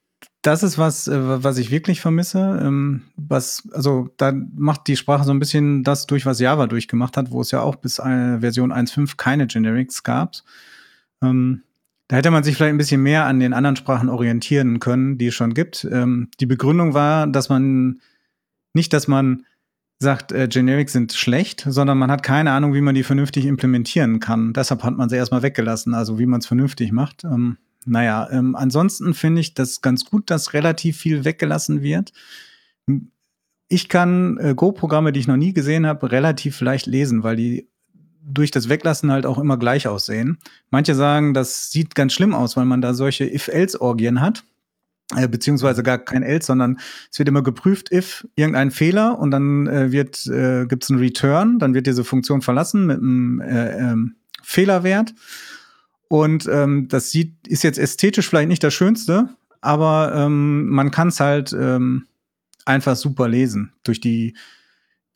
das 0.47 0.63
ist 0.63 0.79
was, 0.79 1.09
äh, 1.09 1.43
was 1.43 1.59
ich 1.59 1.71
wirklich 1.71 2.01
vermisse. 2.01 2.61
Ähm, 2.63 3.03
was, 3.17 3.69
also 3.73 4.09
da 4.17 4.33
macht 4.33 4.87
die 4.87 4.97
Sprache 4.97 5.25
so 5.25 5.33
ein 5.33 5.41
bisschen 5.41 5.83
das 5.83 6.07
durch, 6.07 6.25
was 6.25 6.39
Java 6.39 6.67
durchgemacht 6.67 7.17
hat, 7.17 7.31
wo 7.31 7.41
es 7.41 7.51
ja 7.51 7.61
auch 7.61 7.77
bis 7.77 7.97
Version 7.97 8.73
1.5 8.73 9.17
keine 9.17 9.47
Generics 9.47 10.03
gab. 10.03 10.37
Ähm, 11.23 11.63
da 12.09 12.17
hätte 12.17 12.31
man 12.31 12.45
sich 12.45 12.57
vielleicht 12.57 12.75
ein 12.75 12.79
bisschen 12.79 13.03
mehr 13.03 13.27
an 13.27 13.41
den 13.41 13.53
anderen 13.53 13.75
Sprachen 13.75 14.09
orientieren 14.09 14.79
können, 14.79 15.19
die 15.19 15.27
es 15.27 15.35
schon 15.35 15.55
gibt. 15.55 15.87
Ähm, 15.91 16.29
die 16.39 16.47
Begründung 16.47 16.95
war, 16.95 17.27
dass 17.27 17.49
man 17.49 18.01
nicht, 18.73 18.93
dass 18.93 19.09
man 19.09 19.45
sagt, 19.99 20.31
äh, 20.31 20.47
Generics 20.47 20.93
sind 20.93 21.13
schlecht, 21.15 21.67
sondern 21.69 21.99
man 21.99 22.11
hat 22.11 22.23
keine 22.23 22.53
Ahnung, 22.53 22.75
wie 22.75 22.83
man 22.83 22.95
die 22.95 23.03
vernünftig 23.03 23.47
implementieren 23.47 24.21
kann. 24.21 24.53
Deshalb 24.53 24.85
hat 24.85 24.97
man 24.97 25.09
sie 25.09 25.17
erstmal 25.17 25.43
weggelassen, 25.43 25.95
also 25.95 26.19
wie 26.21 26.27
man 26.27 26.41
es 26.41 26.47
vernünftig 26.47 26.93
macht. 26.93 27.25
Naja, 27.87 28.29
ähm, 28.31 28.55
ansonsten 28.57 29.15
finde 29.15 29.41
ich 29.41 29.55
das 29.55 29.81
ganz 29.81 30.05
gut, 30.05 30.31
dass 30.31 30.53
relativ 30.53 30.99
viel 30.99 31.25
weggelassen 31.25 31.83
wird. 31.83 32.13
Ich 33.69 33.89
kann 33.89 34.39
äh, 34.39 34.55
Go-Programme, 34.55 35.13
die 35.13 35.21
ich 35.21 35.29
noch 35.29 35.37
nie 35.37 35.53
gesehen 35.53 35.87
habe, 35.87 36.13
relativ 36.13 36.61
leicht 36.61 36.87
lesen, 36.87 37.23
weil 37.23 37.37
die 37.37 37.69
durch 38.29 38.51
das 38.51 38.69
Weglassen 38.69 39.13
halt 39.13 39.25
auch 39.25 39.39
immer 39.39 39.57
gleich 39.57 39.87
aussehen. 39.87 40.39
Manche 40.71 40.95
sagen, 40.95 41.33
das 41.33 41.71
sieht 41.71 41.95
ganz 41.95 42.13
schlimm 42.13 42.35
aus, 42.35 42.57
weil 42.57 42.65
man 42.65 42.81
da 42.81 42.93
solche 42.93 43.25
If-Else-Orgien 43.25 44.21
hat. 44.21 44.45
Äh, 45.15 45.29
beziehungsweise 45.29 45.85
gar 45.85 45.99
kein 45.99 46.25
else, 46.25 46.49
sondern 46.49 46.81
es 47.13 47.19
wird 47.21 47.29
immer 47.29 47.43
geprüft, 47.43 47.93
if 47.93 48.27
irgendein 48.35 48.73
Fehler 48.73 49.21
und 49.21 49.31
dann 49.31 49.69
äh, 49.69 49.93
wird 49.93 50.27
äh, 50.27 50.67
gibt 50.67 50.83
es 50.83 50.91
einen 50.91 50.99
Return, 50.99 51.61
dann 51.61 51.75
wird 51.75 51.87
diese 51.87 52.03
Funktion 52.03 52.43
verlassen 52.43 52.87
mit 52.87 52.99
einem 52.99 53.41
äh, 53.41 53.79
ähm, 53.79 54.17
Fehlerwert 54.43 55.15
und 56.09 56.49
ähm, 56.51 56.89
das 56.89 57.11
sieht, 57.11 57.35
ist 57.47 57.65
jetzt 57.65 57.79
ästhetisch 57.79 58.29
vielleicht 58.29 58.49
nicht 58.49 58.63
das 58.63 58.75
Schönste, 58.75 59.29
aber 59.61 60.13
ähm, 60.15 60.69
man 60.69 60.91
kann 60.91 61.09
es 61.09 61.21
halt 61.21 61.53
ähm, 61.53 62.07
einfach 62.65 62.97
super 62.97 63.29
lesen 63.29 63.73
durch 63.83 64.01
die 64.01 64.35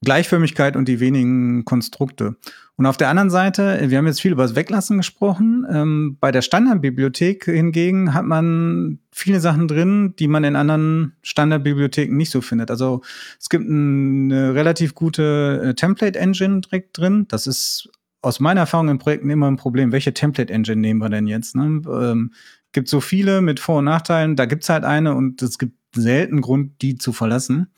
Gleichförmigkeit 0.02 0.76
und 0.76 0.88
die 0.88 0.98
wenigen 0.98 1.64
Konstrukte. 1.64 2.36
Und 2.76 2.86
auf 2.86 2.96
der 2.96 3.10
anderen 3.10 3.28
Seite, 3.28 3.78
wir 3.90 3.98
haben 3.98 4.06
jetzt 4.06 4.22
viel 4.22 4.32
über 4.32 4.44
das 4.44 4.56
Weglassen 4.56 4.96
gesprochen. 4.96 5.66
Ähm, 5.70 6.16
bei 6.18 6.32
der 6.32 6.40
Standardbibliothek 6.40 7.44
hingegen 7.44 8.14
hat 8.14 8.24
man 8.24 9.00
viele 9.12 9.40
Sachen 9.40 9.68
drin, 9.68 10.14
die 10.18 10.28
man 10.28 10.44
in 10.44 10.56
anderen 10.56 11.12
Standardbibliotheken 11.20 12.16
nicht 12.16 12.30
so 12.30 12.40
findet. 12.40 12.70
Also 12.70 13.02
es 13.38 13.50
gibt 13.50 13.68
eine 13.68 14.54
relativ 14.54 14.94
gute 14.94 15.60
äh, 15.62 15.74
Template 15.74 16.18
Engine 16.18 16.62
direkt 16.62 16.96
drin. 16.96 17.26
Das 17.28 17.46
ist 17.46 17.90
aus 18.22 18.40
meiner 18.40 18.60
Erfahrung 18.62 18.88
in 18.88 18.98
Projekten 18.98 19.30
immer 19.30 19.50
ein 19.50 19.56
Problem, 19.56 19.92
welche 19.92 20.14
Template-Engine 20.14 20.80
nehmen 20.80 21.00
wir 21.00 21.08
denn 21.08 21.26
jetzt? 21.26 21.56
Ne? 21.56 21.82
Ähm, 21.86 22.32
gibt 22.72 22.88
so 22.88 23.00
viele 23.00 23.40
mit 23.40 23.60
Vor- 23.60 23.78
und 23.78 23.86
Nachteilen, 23.86 24.36
da 24.36 24.46
gibt's 24.46 24.68
halt 24.68 24.84
eine 24.84 25.14
und 25.14 25.42
es 25.42 25.58
gibt 25.58 25.74
selten 25.94 26.40
Grund, 26.40 26.82
die 26.82 26.96
zu 26.96 27.12
verlassen. 27.12 27.68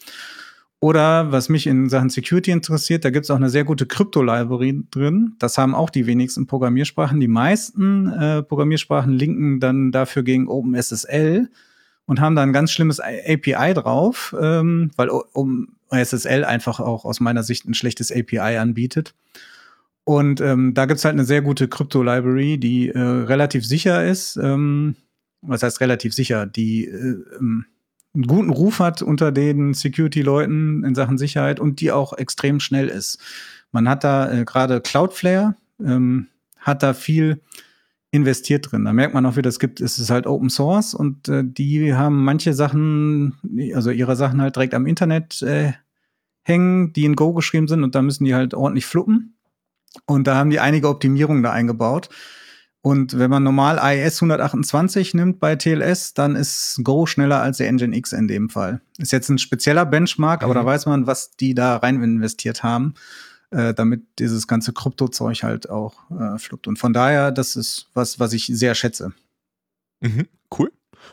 Oder 0.81 1.31
was 1.31 1.49
mich 1.49 1.69
in 1.69 1.89
Sachen 1.89 2.11
Security 2.11 2.51
interessiert, 2.51 3.05
da 3.05 3.11
gibt 3.11 3.25
es 3.25 3.31
auch 3.31 3.37
eine 3.37 3.51
sehr 3.51 3.63
gute 3.63 3.87
Krypto-Library 3.87 4.83
drin. 4.91 5.37
Das 5.39 5.57
haben 5.57 5.77
auch 5.77 5.91
die 5.91 6.07
wenigsten 6.07 6.49
Programmiersprachen. 6.49 7.21
Die 7.21 7.29
meisten 7.29 8.09
äh, 8.09 8.43
Programmiersprachen 8.43 9.13
linken 9.13 9.61
dann 9.61 9.93
dafür 9.93 10.25
gegen 10.25 10.49
OpenSSL 10.49 11.49
und 12.07 12.21
haben 12.21 12.35
da 12.35 12.43
ein 12.43 12.53
ganz 12.53 12.73
schlimmes 12.73 12.99
API 12.99 13.75
drauf, 13.75 14.35
ähm, 14.41 14.91
weil 14.97 15.09
OpenSSL 15.11 16.45
einfach 16.45 16.81
auch 16.81 17.05
aus 17.05 17.21
meiner 17.21 17.45
Sicht 17.45 17.65
ein 17.65 17.75
schlechtes 17.75 18.11
API 18.11 18.57
anbietet. 18.59 19.15
Und 20.05 20.41
ähm, 20.41 20.75
da 20.75 20.87
gibt's 20.87 21.05
halt 21.05 21.15
eine 21.15 21.25
sehr 21.25 21.43
gute 21.43 21.69
Krypto-Library, 21.69 22.59
die 22.59 22.89
äh, 22.89 22.99
relativ 22.99 23.65
sicher 23.65 24.05
ist. 24.05 24.37
Ähm, 24.37 24.97
was 25.43 25.63
heißt 25.63 25.81
relativ 25.81 26.13
sicher? 26.15 26.47
Die 26.47 26.87
äh, 26.87 27.17
ähm, 27.39 27.67
einen 28.15 28.27
guten 28.27 28.51
Ruf 28.51 28.81
hat 28.81 29.01
unter 29.01 29.33
den 29.33 29.75
Security-Leuten 29.75 30.85
in 30.85 30.95
Sachen 30.95 31.19
Sicherheit 31.19 31.61
und 31.61 31.81
die 31.81 31.93
auch 31.93 32.13
extrem 32.13 32.61
schnell 32.61 32.89
ist. 32.89 33.19
Man 33.71 33.89
hat 33.89 34.05
da 34.05 34.31
äh, 34.31 34.45
gerade 34.45 34.81
Cloudflare, 34.81 35.55
ähm, 35.83 36.27
hat 36.59 36.83
da 36.83 36.95
viel 36.95 37.41
investiert 38.11 38.71
drin. 38.71 38.85
Da 38.85 38.93
merkt 38.93 39.15
man 39.15 39.25
auch 39.25 39.37
wieder, 39.37 39.49
es 39.49 39.59
gibt, 39.59 39.81
es 39.81 39.99
ist 39.99 40.11
halt 40.11 40.27
Open 40.27 40.51
Source 40.51 40.95
und 40.95 41.29
äh, 41.29 41.43
die 41.45 41.95
haben 41.95 42.23
manche 42.25 42.53
Sachen, 42.53 43.35
also 43.75 43.91
ihre 43.91 44.17
Sachen 44.17 44.43
halt 44.43 44.57
direkt 44.57 44.75
am 44.75 44.87
Internet 44.87 45.41
äh, 45.43 45.73
hängen, 46.43 46.93
die 46.93 47.07
in 47.07 47.17
Go 47.17 47.33
geschrieben 47.33 47.69
sind 47.69 47.83
und 47.83 47.95
da 47.95 48.03
müssen 48.03 48.25
die 48.25 48.35
halt 48.35 48.53
ordentlich 48.53 48.85
fluppen. 48.85 49.35
Und 50.07 50.27
da 50.27 50.37
haben 50.37 50.51
die 50.51 50.61
einige 50.61 50.89
Optimierungen 50.89 51.43
da 51.43 51.53
eingebaut. 51.53 52.09
Und 52.81 53.17
wenn 53.17 53.31
man 53.31 53.45
normal 53.45 53.79
IS 53.97 54.17
128 54.17 55.15
nimmt 55.15 55.39
bei 55.39 55.55
TLS, 55.55 56.15
dann 56.15 56.35
ist 56.35 56.81
Go 56.83 57.07
schneller 57.07 57.41
als 57.41 57.59
der 57.59 57.69
Engine 57.69 57.97
X 57.97 58.13
in 58.13 58.27
dem 58.27 58.51
Fall. 58.51 58.81
Ist 58.99 59.13
jetzt 59.13 59.29
ein 59.29 59.39
spezieller 59.39 59.87
Benchmark, 59.87 60.41
mhm. 60.41 60.45
aber 60.47 60.55
da 60.55 60.63
mhm. 60.63 60.67
weiß 60.67 60.87
man, 60.87 61.07
was 61.07 61.31
die 61.37 61.55
da 61.55 61.77
rein 61.77 62.03
investiert 62.03 62.65
haben, 62.65 62.95
äh, 63.51 63.73
damit 63.73 64.03
dieses 64.19 64.49
ganze 64.49 64.73
Kryptozeug 64.73 65.45
halt 65.45 65.71
auch 65.71 65.95
äh, 66.11 66.39
fluppt. 66.39 66.67
Und 66.67 66.79
von 66.79 66.93
daher, 66.93 67.31
das 67.31 67.55
ist 67.55 67.87
was, 67.95 68.19
was 68.19 68.33
ich 68.33 68.47
sehr 68.47 68.75
schätze. 68.75 69.13
Mhm. 70.01 70.27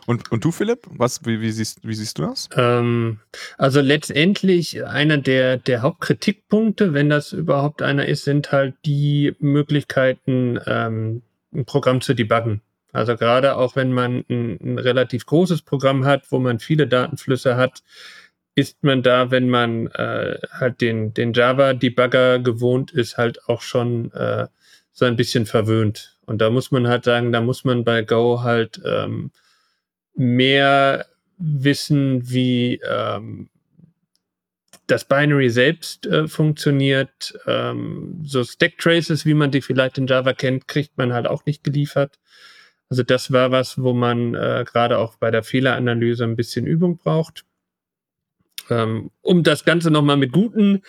Und, 0.05 0.31
und 0.31 0.43
du, 0.43 0.51
Philipp, 0.51 0.87
was, 0.89 1.25
wie, 1.25 1.41
wie, 1.41 1.51
siehst, 1.51 1.87
wie 1.87 1.93
siehst 1.93 2.17
du 2.17 2.23
das? 2.23 2.49
Ähm, 2.55 3.19
also 3.57 3.81
letztendlich 3.81 4.83
einer 4.85 5.17
der, 5.17 5.57
der 5.57 5.81
Hauptkritikpunkte, 5.81 6.93
wenn 6.93 7.09
das 7.09 7.33
überhaupt 7.33 7.81
einer 7.81 8.05
ist, 8.07 8.23
sind 8.23 8.51
halt 8.51 8.75
die 8.85 9.35
Möglichkeiten, 9.39 10.59
ähm, 10.65 11.21
ein 11.53 11.65
Programm 11.65 12.01
zu 12.01 12.13
debuggen. 12.13 12.61
Also 12.91 13.15
gerade 13.15 13.55
auch 13.55 13.75
wenn 13.75 13.93
man 13.93 14.25
ein, 14.29 14.57
ein, 14.61 14.79
relativ 14.79 15.25
großes 15.25 15.61
Programm 15.61 16.05
hat, 16.05 16.31
wo 16.31 16.39
man 16.39 16.59
viele 16.59 16.87
Datenflüsse 16.87 17.55
hat, 17.55 17.83
ist 18.55 18.83
man 18.83 19.03
da, 19.03 19.31
wenn 19.31 19.49
man 19.49 19.87
äh, 19.87 20.39
halt 20.51 20.81
den, 20.81 21.13
den 21.13 21.33
Java-Debugger 21.33 22.39
gewohnt 22.39 22.91
ist, 22.91 23.17
halt 23.17 23.47
auch 23.47 23.61
schon 23.61 24.11
äh, 24.13 24.47
so 24.91 25.05
ein 25.05 25.15
bisschen 25.15 25.45
verwöhnt. 25.45 26.17
Und 26.25 26.41
da 26.41 26.49
muss 26.49 26.71
man 26.71 26.87
halt 26.87 27.05
sagen, 27.05 27.31
da 27.31 27.41
muss 27.41 27.63
man 27.63 27.83
bei 27.83 28.01
Go 28.01 28.41
halt 28.43 28.81
ähm, 28.85 29.31
mehr 30.15 31.05
wissen, 31.37 32.29
wie 32.29 32.81
ähm, 32.87 33.49
das 34.87 35.05
Binary 35.05 35.49
selbst 35.49 36.05
äh, 36.07 36.27
funktioniert. 36.27 37.39
Ähm, 37.45 38.21
so 38.23 38.43
Stack 38.43 38.77
Traces, 38.77 39.25
wie 39.25 39.33
man 39.33 39.51
die 39.51 39.61
vielleicht 39.61 39.97
in 39.97 40.07
Java 40.07 40.33
kennt, 40.33 40.67
kriegt 40.67 40.97
man 40.97 41.13
halt 41.13 41.27
auch 41.27 41.45
nicht 41.45 41.63
geliefert. 41.63 42.19
Also 42.89 43.03
das 43.03 43.31
war 43.31 43.51
was, 43.51 43.81
wo 43.81 43.93
man 43.93 44.33
äh, 44.33 44.65
gerade 44.67 44.97
auch 44.97 45.15
bei 45.17 45.29
der 45.31 45.43
Fehleranalyse 45.43 46.23
ein 46.23 46.35
bisschen 46.35 46.65
Übung 46.65 46.97
braucht. 46.97 47.45
Ähm, 48.69 49.11
um 49.21 49.43
das 49.43 49.63
Ganze 49.63 49.91
nochmal 49.91 50.17
mit 50.17 50.31
guten 50.31 50.81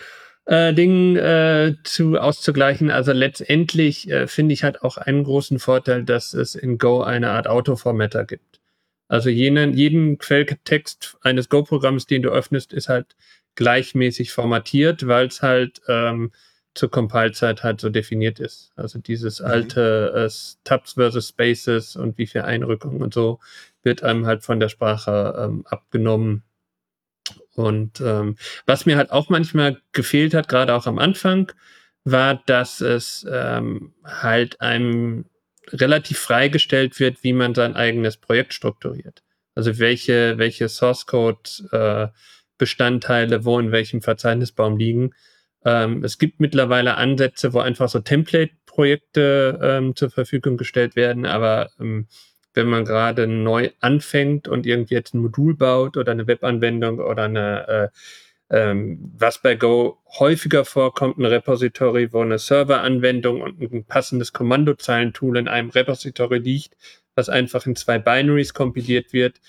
äh, 0.45 0.73
Dingen 0.73 1.15
äh, 1.15 1.75
zu 1.83 2.19
auszugleichen. 2.19 2.89
Also 2.89 3.11
letztendlich 3.11 4.09
äh, 4.09 4.27
finde 4.27 4.53
ich 4.53 4.63
halt 4.63 4.81
auch 4.81 4.97
einen 4.97 5.23
großen 5.23 5.59
Vorteil, 5.59 6.03
dass 6.03 6.33
es 6.33 6.55
in 6.55 6.77
Go 6.79 7.01
eine 7.01 7.29
Art 7.29 7.47
Autoformatter 7.47 8.25
gibt. 8.25 8.50
Also 9.11 9.29
jenen, 9.29 9.73
jeden 9.73 10.19
Quelltext 10.19 11.17
eines 11.21 11.49
Go-Programms, 11.49 12.05
den 12.05 12.21
du 12.21 12.29
öffnest, 12.29 12.71
ist 12.71 12.87
halt 12.87 13.17
gleichmäßig 13.55 14.31
formatiert, 14.31 15.05
weil 15.05 15.27
es 15.27 15.41
halt 15.41 15.81
ähm, 15.89 16.31
zur 16.75 16.91
Compile-Zeit 16.91 17.61
halt 17.61 17.81
so 17.81 17.89
definiert 17.89 18.39
ist. 18.39 18.71
Also 18.77 18.99
dieses 18.99 19.41
mhm. 19.41 19.47
alte 19.47 20.13
äh, 20.15 20.31
Tabs 20.63 20.93
versus 20.93 21.27
Spaces 21.27 21.97
und 21.97 22.17
wie 22.17 22.25
viel 22.25 22.43
Einrückung 22.43 23.01
und 23.01 23.13
so 23.13 23.41
wird 23.83 24.01
einem 24.01 24.25
halt 24.25 24.43
von 24.45 24.61
der 24.61 24.69
Sprache 24.69 25.35
ähm, 25.37 25.65
abgenommen. 25.65 26.43
Und 27.53 27.99
ähm, 27.99 28.37
was 28.65 28.85
mir 28.85 28.95
halt 28.95 29.11
auch 29.11 29.27
manchmal 29.27 29.81
gefehlt 29.91 30.33
hat, 30.33 30.47
gerade 30.47 30.73
auch 30.73 30.87
am 30.87 30.99
Anfang, 30.99 31.51
war, 32.05 32.41
dass 32.45 32.79
es 32.79 33.27
ähm, 33.29 33.93
halt 34.05 34.61
einem 34.61 35.25
relativ 35.73 36.19
freigestellt 36.19 36.99
wird, 36.99 37.23
wie 37.23 37.33
man 37.33 37.55
sein 37.55 37.75
eigenes 37.75 38.17
Projekt 38.17 38.53
strukturiert. 38.53 39.23
Also 39.55 39.79
welche, 39.79 40.37
welche 40.37 40.69
Source 40.69 41.05
Code 41.05 41.49
äh, 41.71 42.07
Bestandteile 42.61 43.43
wo 43.43 43.57
in 43.57 43.71
welchem 43.71 44.03
Verzeichnisbaum 44.03 44.77
liegen. 44.77 45.15
Ähm, 45.65 46.03
es 46.03 46.19
gibt 46.19 46.39
mittlerweile 46.39 46.95
Ansätze, 46.95 47.53
wo 47.53 47.59
einfach 47.59 47.89
so 47.89 48.01
Template-Projekte 48.01 49.59
ähm, 49.63 49.95
zur 49.95 50.11
Verfügung 50.11 50.57
gestellt 50.57 50.95
werden, 50.95 51.25
aber 51.25 51.71
ähm, 51.79 52.07
wenn 52.53 52.67
man 52.67 52.85
gerade 52.85 53.25
neu 53.25 53.71
anfängt 53.79 54.47
und 54.47 54.67
irgendwie 54.67 54.93
jetzt 54.93 55.15
ein 55.15 55.21
Modul 55.21 55.57
baut 55.57 55.97
oder 55.97 56.11
eine 56.11 56.27
Webanwendung 56.27 56.99
oder 56.99 57.23
eine, 57.23 57.67
äh, 57.67 57.87
ähm, 58.51 58.99
was 59.17 59.41
bei 59.41 59.55
Go 59.55 59.97
häufiger 60.19 60.65
vorkommt, 60.65 61.17
ein 61.17 61.25
Repository, 61.25 62.11
wo 62.11 62.19
eine 62.21 62.37
Serveranwendung 62.37 63.41
und 63.41 63.61
ein 63.61 63.85
passendes 63.85 64.33
Kommandozeilentool 64.33 65.37
in 65.37 65.47
einem 65.47 65.69
Repository 65.69 66.39
liegt, 66.39 66.75
was 67.15 67.29
einfach 67.29 67.65
in 67.65 67.77
zwei 67.77 67.97
Binaries 67.97 68.53
kompiliert 68.53 69.13
wird, 69.13 69.39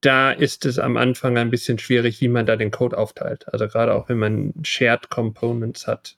da 0.00 0.32
ist 0.32 0.66
es 0.66 0.80
am 0.80 0.96
Anfang 0.96 1.38
ein 1.38 1.50
bisschen 1.50 1.78
schwierig, 1.78 2.20
wie 2.20 2.26
man 2.26 2.44
da 2.44 2.56
den 2.56 2.72
Code 2.72 2.98
aufteilt. 2.98 3.46
Also 3.52 3.68
gerade 3.68 3.94
auch 3.94 4.08
wenn 4.08 4.18
man 4.18 4.52
Shared 4.64 5.08
Components 5.08 5.86
hat. 5.86 6.16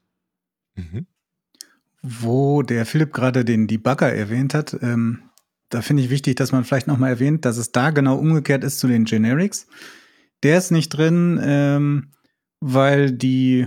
Mhm. 0.76 1.06
Wo 2.00 2.62
der 2.62 2.86
Philipp 2.86 3.12
gerade 3.12 3.44
den 3.44 3.66
Debugger 3.66 4.10
erwähnt 4.10 4.54
hat, 4.54 4.74
ähm, 4.80 5.24
da 5.68 5.82
finde 5.82 6.02
ich 6.02 6.08
wichtig, 6.08 6.36
dass 6.36 6.50
man 6.50 6.64
vielleicht 6.64 6.86
nochmal 6.86 7.10
erwähnt, 7.10 7.44
dass 7.44 7.58
es 7.58 7.72
da 7.72 7.90
genau 7.90 8.16
umgekehrt 8.16 8.64
ist 8.64 8.78
zu 8.78 8.88
den 8.88 9.04
Generics. 9.04 9.66
Der 10.44 10.58
ist 10.58 10.70
nicht 10.70 10.90
drin, 10.90 11.40
ähm, 11.42 12.10
weil 12.60 13.10
die 13.10 13.66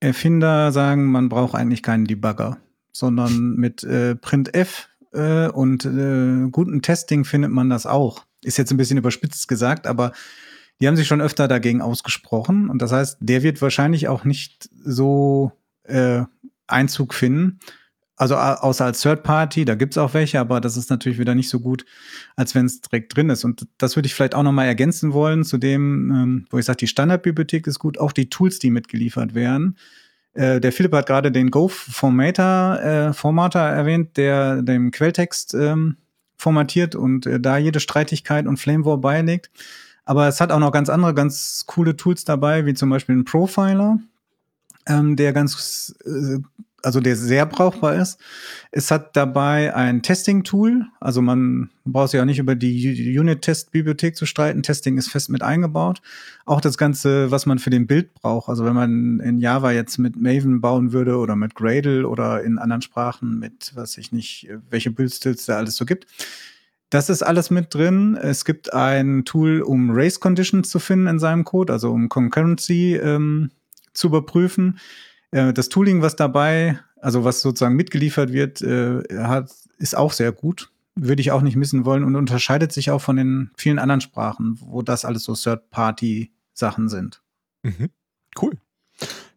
Erfinder 0.00 0.72
sagen, 0.72 1.04
man 1.06 1.28
braucht 1.28 1.54
eigentlich 1.54 1.82
keinen 1.82 2.06
Debugger, 2.06 2.58
sondern 2.90 3.54
mit 3.54 3.84
äh, 3.84 4.16
printf 4.16 4.88
äh, 5.12 5.48
und 5.48 5.84
äh, 5.84 6.48
gutem 6.50 6.82
Testing 6.82 7.24
findet 7.24 7.52
man 7.52 7.70
das 7.70 7.86
auch 7.86 8.26
ist 8.46 8.58
jetzt 8.58 8.70
ein 8.70 8.76
bisschen 8.76 8.98
überspitzt 8.98 9.48
gesagt, 9.48 9.86
aber 9.86 10.12
die 10.80 10.86
haben 10.86 10.96
sich 10.96 11.08
schon 11.08 11.20
öfter 11.20 11.48
dagegen 11.48 11.82
ausgesprochen. 11.82 12.70
Und 12.70 12.80
das 12.80 12.92
heißt, 12.92 13.18
der 13.20 13.42
wird 13.42 13.60
wahrscheinlich 13.60 14.08
auch 14.08 14.24
nicht 14.24 14.70
so 14.84 15.52
äh, 15.84 16.22
Einzug 16.66 17.14
finden. 17.14 17.58
Also 18.16 18.36
außer 18.36 18.84
als 18.84 19.02
Third 19.02 19.22
Party, 19.22 19.66
da 19.66 19.74
gibt's 19.74 19.98
auch 19.98 20.14
welche, 20.14 20.40
aber 20.40 20.60
das 20.62 20.78
ist 20.78 20.88
natürlich 20.88 21.18
wieder 21.18 21.34
nicht 21.34 21.50
so 21.50 21.60
gut, 21.60 21.84
als 22.34 22.54
wenn 22.54 22.64
es 22.64 22.80
direkt 22.80 23.14
drin 23.14 23.28
ist. 23.28 23.44
Und 23.44 23.66
das 23.76 23.94
würde 23.94 24.06
ich 24.06 24.14
vielleicht 24.14 24.34
auch 24.34 24.42
noch 24.42 24.52
mal 24.52 24.64
ergänzen 24.64 25.12
wollen 25.12 25.44
zu 25.44 25.58
dem, 25.58 26.10
ähm, 26.10 26.46
wo 26.50 26.58
ich 26.58 26.64
sage, 26.64 26.78
die 26.78 26.86
Standardbibliothek 26.86 27.66
ist 27.66 27.78
gut, 27.78 27.98
auch 27.98 28.12
die 28.12 28.30
Tools, 28.30 28.58
die 28.58 28.70
mitgeliefert 28.70 29.34
werden. 29.34 29.76
Äh, 30.32 30.60
der 30.60 30.72
Philipp 30.72 30.92
hat 30.92 31.06
gerade 31.06 31.30
den 31.30 31.50
Go-Formatter 31.50 33.08
äh, 33.08 33.12
Formatter 33.12 33.60
erwähnt, 33.60 34.16
der 34.16 34.62
dem 34.62 34.92
Quelltext 34.92 35.52
ähm, 35.52 35.96
formatiert 36.38 36.94
und 36.94 37.26
äh, 37.26 37.38
da 37.38 37.58
jede 37.58 37.80
Streitigkeit 37.80 38.46
und 38.46 38.58
Flame 38.58 38.86
War 38.86 38.98
beilegt. 38.98 39.50
Aber 40.06 40.28
es 40.28 40.40
hat 40.40 40.52
auch 40.52 40.58
noch 40.58 40.72
ganz 40.72 40.88
andere, 40.88 41.14
ganz 41.14 41.64
coole 41.66 41.96
Tools 41.96 42.24
dabei, 42.24 42.64
wie 42.64 42.74
zum 42.74 42.88
Beispiel 42.90 43.16
ein 43.16 43.24
Profiler, 43.24 43.98
ähm, 44.86 45.16
der 45.16 45.32
ganz, 45.32 45.94
äh, 46.04 46.38
also 46.82 47.00
der 47.00 47.16
sehr 47.16 47.46
brauchbar 47.46 47.96
ist. 47.96 48.20
Es 48.70 48.90
hat 48.90 49.16
dabei 49.16 49.74
ein 49.74 50.02
Testing-Tool, 50.02 50.86
also 51.00 51.20
man 51.20 51.70
braucht 51.84 52.10
sich 52.10 52.20
auch 52.20 52.24
nicht 52.24 52.38
über 52.38 52.54
die 52.54 53.18
Unit-Test-Bibliothek 53.18 54.14
zu 54.16 54.24
streiten. 54.24 54.62
Testing 54.62 54.96
ist 54.96 55.08
fest 55.08 55.28
mit 55.28 55.42
eingebaut. 55.42 56.00
Auch 56.44 56.60
das 56.60 56.78
Ganze, 56.78 57.30
was 57.30 57.44
man 57.44 57.58
für 57.58 57.70
den 57.70 57.88
Bild 57.88 58.14
braucht. 58.14 58.48
Also 58.48 58.64
wenn 58.64 58.74
man 58.74 59.20
in 59.20 59.40
Java 59.40 59.72
jetzt 59.72 59.98
mit 59.98 60.16
Maven 60.16 60.60
bauen 60.60 60.92
würde 60.92 61.16
oder 61.16 61.34
mit 61.34 61.56
Gradle 61.56 62.06
oder 62.08 62.44
in 62.44 62.58
anderen 62.58 62.82
Sprachen 62.82 63.38
mit, 63.38 63.72
was 63.74 63.98
ich 63.98 64.12
nicht, 64.12 64.48
welche 64.70 64.92
Bildstils 64.92 65.46
da 65.46 65.56
alles 65.56 65.76
so 65.76 65.86
gibt. 65.86 66.06
Das 66.90 67.10
ist 67.10 67.22
alles 67.22 67.50
mit 67.50 67.74
drin. 67.74 68.14
Es 68.14 68.44
gibt 68.44 68.72
ein 68.72 69.24
Tool, 69.24 69.60
um 69.60 69.90
Race 69.90 70.20
Conditions 70.20 70.70
zu 70.70 70.78
finden 70.78 71.08
in 71.08 71.18
seinem 71.18 71.42
Code, 71.42 71.72
also 71.72 71.90
um 71.90 72.08
Concurrency 72.08 72.94
ähm, 72.94 73.50
zu 73.96 74.08
überprüfen. 74.08 74.78
Äh, 75.30 75.52
das 75.52 75.68
Tooling, 75.68 76.02
was 76.02 76.16
dabei, 76.16 76.78
also 77.00 77.24
was 77.24 77.40
sozusagen 77.40 77.76
mitgeliefert 77.76 78.32
wird, 78.32 78.62
äh, 78.62 79.02
hat, 79.16 79.50
ist 79.78 79.96
auch 79.96 80.12
sehr 80.12 80.32
gut. 80.32 80.70
Würde 80.94 81.20
ich 81.20 81.30
auch 81.30 81.42
nicht 81.42 81.56
missen 81.56 81.84
wollen 81.84 82.04
und 82.04 82.16
unterscheidet 82.16 82.72
sich 82.72 82.90
auch 82.90 83.00
von 83.02 83.16
den 83.16 83.50
vielen 83.56 83.78
anderen 83.78 84.00
Sprachen, 84.00 84.58
wo 84.60 84.82
das 84.82 85.04
alles 85.04 85.24
so 85.24 85.34
Third-Party-Sachen 85.34 86.88
sind. 86.88 87.22
Mhm. 87.62 87.90
Cool. 88.40 88.52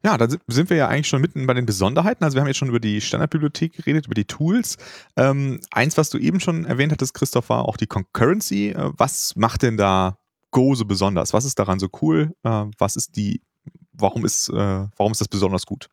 Ja, 0.02 0.18
da 0.18 0.30
sind 0.48 0.70
wir 0.70 0.78
ja 0.78 0.88
eigentlich 0.88 1.10
schon 1.10 1.20
mitten 1.20 1.46
bei 1.46 1.54
den 1.54 1.66
Besonderheiten. 1.66 2.24
Also 2.24 2.36
wir 2.36 2.42
haben 2.42 2.48
jetzt 2.48 2.58
schon 2.58 2.70
über 2.70 2.80
die 2.80 3.02
Standardbibliothek 3.02 3.74
geredet, 3.74 4.06
über 4.06 4.16
die 4.16 4.24
Tools. 4.24 4.78
Ähm, 5.18 5.60
eins, 5.72 5.98
was 5.98 6.10
du 6.10 6.18
eben 6.18 6.40
schon 6.40 6.64
erwähnt 6.64 6.94
hattest, 6.94 7.14
Christoph, 7.14 7.50
war 7.50 7.66
auch 7.66 7.76
die 7.76 7.88
Concurrency. 7.88 8.70
Äh, 8.70 8.92
was 8.96 9.36
macht 9.36 9.64
denn 9.64 9.76
da 9.76 10.18
Go 10.52 10.74
so 10.76 10.86
besonders? 10.86 11.34
Was 11.34 11.44
ist 11.44 11.60
daran 11.60 11.80
so 11.80 11.90
cool? 12.02 12.34
Was 12.42 12.96
ist 12.96 13.18
die, 13.18 13.42
warum 14.00 14.26
ist, 14.26 14.50
äh, 14.50 14.54
warum 14.98 15.12
ist 15.12 15.22
das 15.22 15.28
besonders 15.28 15.66
gut? 15.66 15.90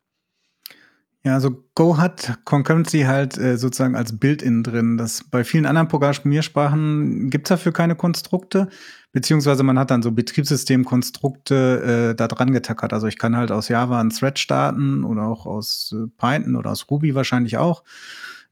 Ja, 1.26 1.34
also 1.34 1.64
Go 1.74 1.98
hat 1.98 2.38
Concurrency 2.44 3.00
halt 3.00 3.36
äh, 3.36 3.58
sozusagen 3.58 3.96
als 3.96 4.16
Build-in 4.16 4.62
drin. 4.62 4.96
Das 4.96 5.24
bei 5.24 5.42
vielen 5.42 5.66
anderen 5.66 5.88
Programmiersprachen 5.88 7.30
gibt 7.30 7.46
es 7.46 7.48
dafür 7.48 7.72
keine 7.72 7.96
Konstrukte, 7.96 8.68
beziehungsweise 9.10 9.64
man 9.64 9.76
hat 9.76 9.90
dann 9.90 10.04
so 10.04 10.12
Betriebssystemkonstrukte 10.12 12.10
äh, 12.12 12.14
da 12.14 12.28
dran 12.28 12.52
getackert. 12.52 12.92
Also 12.92 13.08
ich 13.08 13.18
kann 13.18 13.36
halt 13.36 13.50
aus 13.50 13.68
Java 13.68 13.98
einen 13.98 14.10
Thread 14.10 14.38
starten 14.38 15.02
oder 15.02 15.26
auch 15.26 15.46
aus 15.46 15.92
äh, 15.92 16.06
Python 16.16 16.54
oder 16.54 16.70
aus 16.70 16.86
Ruby 16.88 17.16
wahrscheinlich 17.16 17.56
auch. 17.56 17.82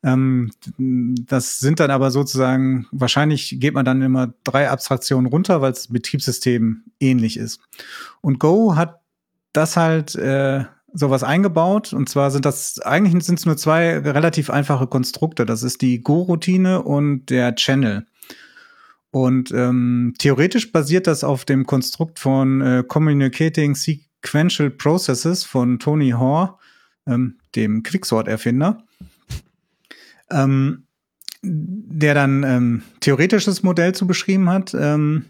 Ähm, 0.03 0.51
das 0.77 1.61
sind 1.61 1.79
dann 1.79 1.93
aber 1.93 2.11
sozusagen, 2.11 2.89
wahrscheinlich 2.91 3.57
geht 3.61 3.75
man 3.75 3.85
dann 3.85 4.03
immer 4.03 4.35
drei 4.43 4.69
Abstraktionen 4.69 5.27
runter, 5.27 5.63
weil 5.63 5.71
es 5.71 5.87
Betriebssystem 5.87 6.83
ähnlich 6.99 7.37
ist. 7.37 7.61
Und 8.21 8.41
Go 8.41 8.75
hat 8.75 9.04
das 9.55 9.77
halt 9.77 10.15
äh, 10.15 10.65
sowas 10.93 11.23
eingebaut. 11.25 11.93
Und 11.93 12.09
zwar 12.09 12.31
sind 12.31 12.45
das, 12.45 12.79
eigentlich 12.81 13.25
sind 13.25 13.39
es 13.39 13.47
nur 13.47 13.57
zwei 13.57 13.99
relativ 13.99 14.51
einfache 14.51 14.87
Konstrukte. 14.87 15.47
Das 15.47 15.63
ist 15.63 15.83
die 15.83 16.03
Go-Routine 16.03 16.83
und 16.83 17.31
der 17.31 17.55
Channel. 17.55 18.07
Und 19.11 19.53
ähm, 19.53 20.15
theoretisch 20.19 20.73
basiert 20.73 21.07
das 21.07 21.25
auf 21.25 21.45
dem 21.45 21.67
Konstrukt 21.67 22.19
von 22.19 22.61
äh, 22.61 22.85
Communicating 22.87 23.75
Sequential 23.75 24.71
Processes 24.71 25.45
von 25.45 25.79
Tony 25.79 26.11
Hoare, 26.11 26.57
ähm, 27.07 27.39
dem 27.55 27.83
Quicksort-Erfinder. 27.83 28.83
Ähm, 30.31 30.85
der 31.47 32.15
dann 32.15 32.43
ähm, 32.43 32.83
theoretisches 33.01 33.63
Modell 33.63 33.95
zu 33.95 34.07
beschrieben 34.07 34.49
hat. 34.49 34.75
Ähm, 34.75 35.27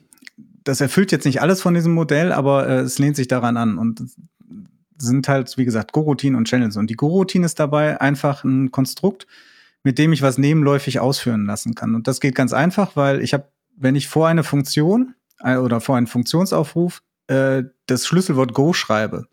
das 0.64 0.80
erfüllt 0.80 1.12
jetzt 1.12 1.24
nicht 1.24 1.40
alles 1.40 1.62
von 1.62 1.74
diesem 1.74 1.92
Modell, 1.92 2.32
aber 2.32 2.68
äh, 2.68 2.80
es 2.80 2.98
lehnt 2.98 3.16
sich 3.16 3.28
daran 3.28 3.56
an. 3.56 3.78
Und 3.78 4.02
sind 4.98 5.28
halt, 5.28 5.56
wie 5.56 5.64
gesagt, 5.64 5.92
Go-Routinen 5.92 6.36
und 6.36 6.48
Channels. 6.48 6.76
Und 6.76 6.88
die 6.88 6.94
Go-Routine 6.94 7.46
ist 7.46 7.58
dabei 7.60 8.00
einfach 8.00 8.44
ein 8.44 8.70
Konstrukt, 8.70 9.26
mit 9.82 9.98
dem 9.98 10.12
ich 10.12 10.22
was 10.22 10.38
nebenläufig 10.38 11.00
ausführen 11.00 11.46
lassen 11.46 11.74
kann. 11.74 11.94
Und 11.94 12.08
das 12.08 12.20
geht 12.20 12.34
ganz 12.34 12.52
einfach, 12.52 12.96
weil 12.96 13.22
ich 13.22 13.34
habe, 13.34 13.48
wenn 13.76 13.96
ich 13.96 14.08
vor 14.08 14.28
eine 14.28 14.44
Funktion 14.44 15.14
äh, 15.40 15.56
oder 15.56 15.80
vor 15.80 15.96
einen 15.96 16.06
Funktionsaufruf 16.06 17.02
äh, 17.26 17.64
das 17.86 18.06
Schlüsselwort 18.06 18.54
Go 18.54 18.72
schreibe, 18.72 19.26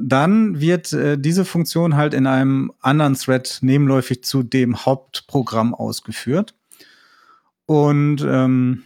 dann 0.00 0.60
wird 0.60 0.92
äh, 0.92 1.18
diese 1.18 1.44
Funktion 1.44 1.96
halt 1.96 2.14
in 2.14 2.26
einem 2.26 2.72
anderen 2.80 3.14
Thread 3.14 3.58
nebenläufig 3.60 4.24
zu 4.24 4.42
dem 4.42 4.84
Hauptprogramm 4.84 5.74
ausgeführt. 5.74 6.54
Und 7.66 8.24
ähm, 8.26 8.84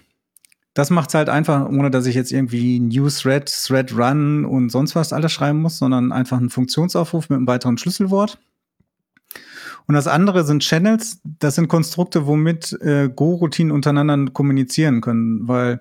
das 0.74 0.90
macht 0.90 1.08
es 1.08 1.14
halt 1.14 1.28
einfach, 1.28 1.68
ohne 1.68 1.90
dass 1.90 2.06
ich 2.06 2.14
jetzt 2.14 2.32
irgendwie 2.32 2.78
New 2.78 3.08
Thread, 3.08 3.46
Thread 3.46 3.96
Run 3.96 4.44
und 4.44 4.70
sonst 4.70 4.94
was 4.94 5.12
alles 5.12 5.32
schreiben 5.32 5.60
muss, 5.60 5.78
sondern 5.78 6.12
einfach 6.12 6.38
einen 6.38 6.50
Funktionsaufruf 6.50 7.28
mit 7.28 7.38
einem 7.38 7.46
weiteren 7.46 7.76
Schlüsselwort. 7.76 8.38
Und 9.86 9.94
das 9.94 10.06
andere 10.06 10.44
sind 10.44 10.62
Channels. 10.62 11.20
Das 11.24 11.56
sind 11.56 11.66
Konstrukte, 11.66 12.26
womit 12.26 12.72
äh, 12.80 13.08
Go-Routinen 13.08 13.72
untereinander 13.72 14.30
kommunizieren 14.32 15.00
können, 15.00 15.48
weil 15.48 15.80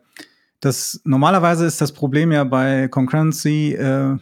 das 0.62 1.02
normalerweise 1.06 1.66
ist 1.66 1.80
das 1.80 1.94
Problem 1.94 2.32
ja 2.32 2.44
bei 2.44 2.88
Concurrency, 2.88 3.74
äh, 3.74 4.18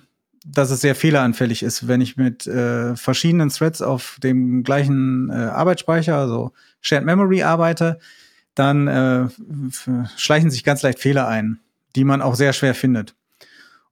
dass 0.45 0.71
es 0.71 0.81
sehr 0.81 0.95
fehleranfällig 0.95 1.63
ist, 1.63 1.87
wenn 1.87 2.01
ich 2.01 2.17
mit 2.17 2.47
äh, 2.47 2.95
verschiedenen 2.95 3.49
Threads 3.49 3.81
auf 3.81 4.17
dem 4.21 4.63
gleichen 4.63 5.29
äh, 5.29 5.33
Arbeitsspeicher, 5.33 6.17
also 6.17 6.51
Shared 6.81 7.05
Memory 7.05 7.43
arbeite 7.43 7.99
dann 8.59 8.87
äh, 8.87 9.27
schleichen 10.17 10.49
sich 10.49 10.63
ganz 10.63 10.81
leicht 10.81 10.99
Fehler 10.99 11.27
ein, 11.27 11.59
die 11.95 12.03
man 12.03 12.21
auch 12.21 12.35
sehr 12.35 12.53
schwer 12.53 12.73
findet. 12.73 13.15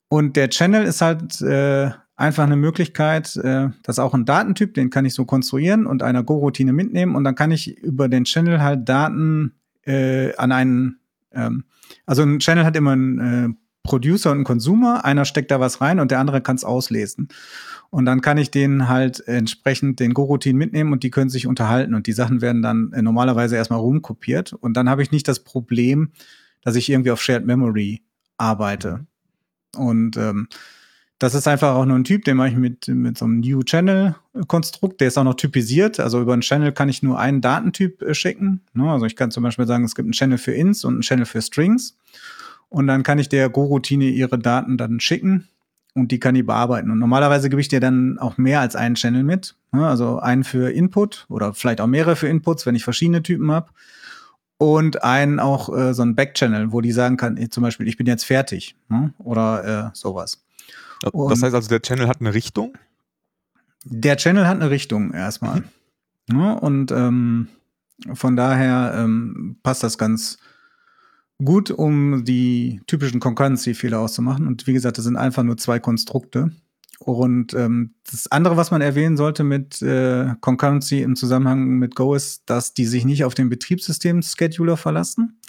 Und 0.08 0.36
der 0.36 0.50
Channel 0.50 0.84
ist 0.86 1.02
halt 1.02 1.42
äh, 1.42 1.92
einfach 2.16 2.44
eine 2.44 2.56
Möglichkeit, 2.56 3.36
äh, 3.38 3.70
das 3.84 3.96
ist 3.96 4.00
auch 4.00 4.14
ein 4.14 4.26
Datentyp, 4.26 4.74
den 4.74 4.90
kann 4.90 5.06
ich 5.06 5.14
so 5.14 5.26
konstruieren 5.26 5.86
und 5.86 6.04
einer 6.04 6.24
Go-Routine 6.24 6.74
mitnehmen 6.74 7.16
und 7.16 7.24
dann 7.24 7.36
kann 7.36 7.52
ich 7.52 7.78
über 7.80 8.08
den 8.08 8.24
Channel 8.24 8.62
halt 8.62 8.88
Daten 8.88 9.56
äh, 9.84 10.36
an 10.36 10.52
einen, 10.52 11.00
ähm, 11.34 11.66
also 12.06 12.24
ein 12.24 12.40
Channel 12.40 12.66
hat 12.66 12.76
immer 12.76 12.92
einen 12.92 13.20
äh, 13.20 13.54
Producer 13.84 14.32
und 14.32 14.38
einen 14.38 14.46
Consumer, 14.46 15.06
einer 15.06 15.26
steckt 15.26 15.52
da 15.52 15.60
was 15.60 15.82
rein 15.82 16.00
und 16.00 16.12
der 16.12 16.20
andere 16.20 16.42
kann 16.42 16.56
es 16.56 16.64
auslesen. 16.64 17.28
Und 17.96 18.06
dann 18.06 18.20
kann 18.20 18.38
ich 18.38 18.52
denen 18.52 18.90
halt 18.90 19.26
entsprechend 19.26 20.02
den 20.02 20.14
Go-Routinen 20.14 20.58
mitnehmen 20.58 20.92
und 20.92 21.04
die 21.04 21.12
können 21.12 21.30
sich 21.30 21.48
unterhalten 21.48 21.94
und 21.94 22.08
die 22.08 22.12
Sachen 22.12 22.42
werden 22.42 22.62
dann 22.62 22.92
äh, 22.92 23.02
normalerweise 23.02 23.56
erstmal 23.56 23.80
rumkopiert. 23.80 24.52
Und 24.52 24.74
dann 24.76 24.90
habe 24.90 25.02
ich 25.02 25.12
nicht 25.12 25.30
das 25.30 25.46
Problem, 25.46 26.12
dass 26.62 26.76
ich 26.76 26.90
irgendwie 26.90 27.12
auf 27.12 27.22
Shared 27.22 27.46
Memory 27.46 28.02
arbeite. 28.36 29.06
Und 29.78 30.18
ähm, 30.18 30.50
das 31.20 31.36
ist 31.36 31.48
einfach 31.48 31.74
auch 31.74 31.86
nur 31.86 31.98
ein 31.98 32.04
Typ, 32.04 32.26
den 32.26 32.36
mache 32.36 32.50
ich 32.50 32.58
mit, 32.58 32.86
mit 32.90 33.18
so 33.18 33.24
einem 33.24 33.40
New 33.40 33.64
Channel-Konstrukt. 33.64 35.00
Der 35.00 35.08
ist 35.08 35.18
auch 35.18 35.24
noch 35.24 35.36
typisiert. 35.36 36.02
Also 36.02 36.20
über 36.20 36.34
einen 36.34 36.42
Channel 36.42 36.74
kann 36.74 36.90
ich 36.90 37.02
nur 37.02 37.18
einen 37.18 37.40
Datentyp 37.40 38.02
äh, 38.02 38.14
schicken. 38.14 38.60
Ne? 38.74 38.92
Also 38.92 39.06
ich 39.06 39.16
kann 39.16 39.32
zum 39.32 39.44
Beispiel 39.44 39.68
sagen, 39.68 39.86
es 39.86 39.96
gibt 39.96 40.08
einen 40.08 40.12
Channel 40.12 40.38
für 40.38 40.52
Ins 40.52 40.84
und 40.84 40.96
einen 40.96 41.02
Channel 41.02 41.26
für 41.26 41.42
Strings. 41.42 41.98
Und 42.68 42.88
dann 42.88 43.04
kann 43.04 43.20
ich 43.20 43.30
der 43.30 43.48
Go-Routine 43.48 44.10
ihre 44.10 44.38
Daten 44.38 44.78
dann 44.78 45.00
schicken 45.00 45.48
und 45.96 46.12
die 46.12 46.20
kann 46.20 46.36
die 46.36 46.44
bearbeiten. 46.44 46.92
Und 46.92 47.00
normalerweise 47.00 47.50
gebe 47.50 47.62
ich 47.62 47.70
dir 47.70 47.80
dann 47.80 48.20
auch 48.20 48.38
mehr 48.38 48.60
als 48.60 48.76
einen 48.76 48.96
Channel 48.96 49.24
mit. 49.24 49.56
Ne? 49.72 49.88
Also 49.88 50.20
einen 50.20 50.44
für 50.44 50.70
Input 50.72 51.26
oder 51.30 51.54
vielleicht 51.54 51.82
auch 51.82 51.88
mehrere 51.88 52.16
für 52.16 52.28
Inputs, 52.28 52.66
wenn 52.66 52.76
ich 52.76 52.84
verschiedene 52.84 53.24
Typen 53.24 53.50
habe. 53.52 53.70
Und 54.58 55.04
einen 55.04 55.40
auch 55.40 55.76
äh, 55.76 55.94
so 55.94 56.02
einen 56.02 56.16
Backchannel, 56.16 56.72
wo 56.72 56.82
die 56.82 56.92
sagen 56.92 57.18
kann, 57.18 57.50
zum 57.50 57.64
Beispiel, 57.64 57.88
ich 57.88 57.98
bin 57.98 58.08
jetzt 58.08 58.26
fertig 58.26 58.76
ne? 58.90 59.14
oder 59.18 59.88
äh, 59.88 59.90
sowas. 59.94 60.46
Und 61.12 61.32
das 61.32 61.42
heißt 61.42 61.56
also, 61.56 61.70
der 61.70 61.82
Channel 61.82 62.08
hat 62.08 62.20
eine 62.20 62.34
Richtung? 62.34 62.78
Der 63.86 64.18
Channel 64.18 64.48
hat 64.48 64.60
eine 64.60 64.70
Richtung 64.70 65.14
erstmal. 65.14 65.64
Mhm. 66.30 66.38
Ne? 66.38 66.60
Und 66.60 66.92
ähm, 66.92 67.48
von 68.14 68.36
daher 68.36 68.94
ähm, 68.98 69.58
passt 69.64 69.84
das 69.84 69.98
ganz, 69.98 70.38
gut, 70.38 70.46
um 71.72 72.24
die 72.24 72.82
typischen 72.88 73.20
Concurrency-Fehler 73.20 74.00
auszumachen. 74.00 74.48
Und 74.48 74.68
wie 74.68 74.74
gesagt, 74.74 74.98
das 74.98 75.06
sind 75.06 75.18
einfach 75.18 75.44
nur 75.44 75.58
zwei 75.58 75.80
Konstrukte. 75.80 76.52
Und 77.00 77.54
ähm, 77.54 77.94
das 78.10 78.32
andere, 78.32 78.56
was 78.58 78.72
man 78.72 78.82
erwähnen 78.82 79.18
sollte 79.18 79.44
mit 79.44 79.82
äh, 79.82 80.34
Concurrency 80.40 81.02
im 81.02 81.16
Zusammenhang 81.16 81.78
mit 81.78 81.96
Go, 81.96 82.16
ist, 82.16 82.44
dass 82.50 82.74
die 82.74 82.86
sich 82.86 83.06
nicht 83.06 83.26
auf 83.26 83.34
den 83.34 83.50
Betriebssystem-Scheduler 83.50 84.78
verlassen, 84.78 85.40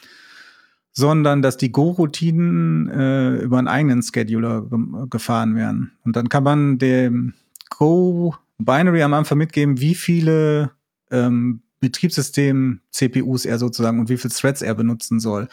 sondern 0.93 1.43
dass 1.43 1.57
die 1.57 1.71
Go-Routinen 1.71 2.89
äh, 2.91 3.37
über 3.37 3.59
einen 3.59 3.69
eigenen 3.69 4.03
Scheduler 4.03 4.63
ge 4.63 4.79
gefahren 5.09 5.55
werden. 5.55 5.93
Und 6.05 6.17
dann 6.17 6.29
kann 6.29 6.43
man 6.43 6.79
dem 6.79 7.35
Go-Binary 7.71 9.03
am 9.03 9.15
Anfang 9.15 9.39
mitgeben, 9.39 9.81
wie 9.81 9.95
viele 9.95 10.73
ähm, 11.11 11.63
Betriebssystem-CPUs 11.81 13.45
er 13.47 13.59
sozusagen 13.59 14.01
und 14.01 14.09
wie 14.09 14.17
viele 14.17 14.35
Threads 14.35 14.63
er 14.63 14.75
benutzen 14.75 15.21
soll. 15.21 15.49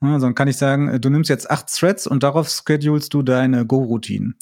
Also 0.00 0.26
dann 0.26 0.34
kann 0.34 0.48
ich 0.48 0.56
sagen, 0.56 0.88
äh, 0.88 1.00
du 1.00 1.08
nimmst 1.08 1.30
jetzt 1.30 1.50
acht 1.50 1.68
Threads 1.74 2.06
und 2.06 2.22
darauf 2.22 2.48
schedulst 2.48 3.14
du 3.14 3.22
deine 3.22 3.66
Go-Routinen. 3.66 4.36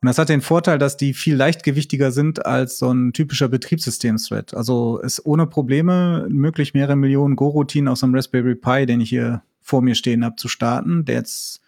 Und 0.00 0.06
das 0.06 0.18
hat 0.18 0.28
den 0.28 0.42
Vorteil, 0.42 0.78
dass 0.78 0.96
die 0.96 1.12
viel 1.12 1.34
leichtgewichtiger 1.34 2.12
sind 2.12 2.46
als 2.46 2.78
so 2.78 2.92
ein 2.92 3.12
typischer 3.12 3.48
Betriebssystem-Thread. 3.48 4.54
Also 4.54 4.98
ist 4.98 5.26
ohne 5.26 5.46
Probleme 5.46 6.26
möglich, 6.30 6.72
mehrere 6.72 6.94
Millionen 6.94 7.34
Go-Routinen 7.34 7.88
auf 7.88 7.98
so 7.98 8.06
einem 8.06 8.14
Raspberry 8.14 8.54
Pi, 8.54 8.86
den 8.86 9.00
ich 9.00 9.08
hier 9.08 9.42
vor 9.60 9.82
mir 9.82 9.96
stehen 9.96 10.24
habe, 10.24 10.36
zu 10.36 10.46
starten, 10.46 11.04
der 11.04 11.16
jetzt 11.16 11.60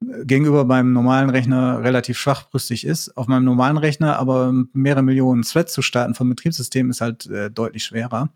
gegenüber 0.00 0.64
meinem 0.64 0.92
normalen 0.92 1.30
Rechner 1.30 1.82
relativ 1.82 2.18
schwachbrüstig 2.18 2.86
ist. 2.86 3.16
Auf 3.16 3.26
meinem 3.26 3.44
normalen 3.44 3.76
Rechner 3.76 4.18
aber 4.18 4.52
mehrere 4.72 5.02
Millionen 5.02 5.42
Threads 5.42 5.72
zu 5.72 5.82
starten 5.82 6.14
vom 6.14 6.30
Betriebssystem 6.30 6.90
ist 6.90 7.00
halt 7.00 7.26
äh, 7.26 7.50
deutlich 7.50 7.84
schwerer. 7.84 8.30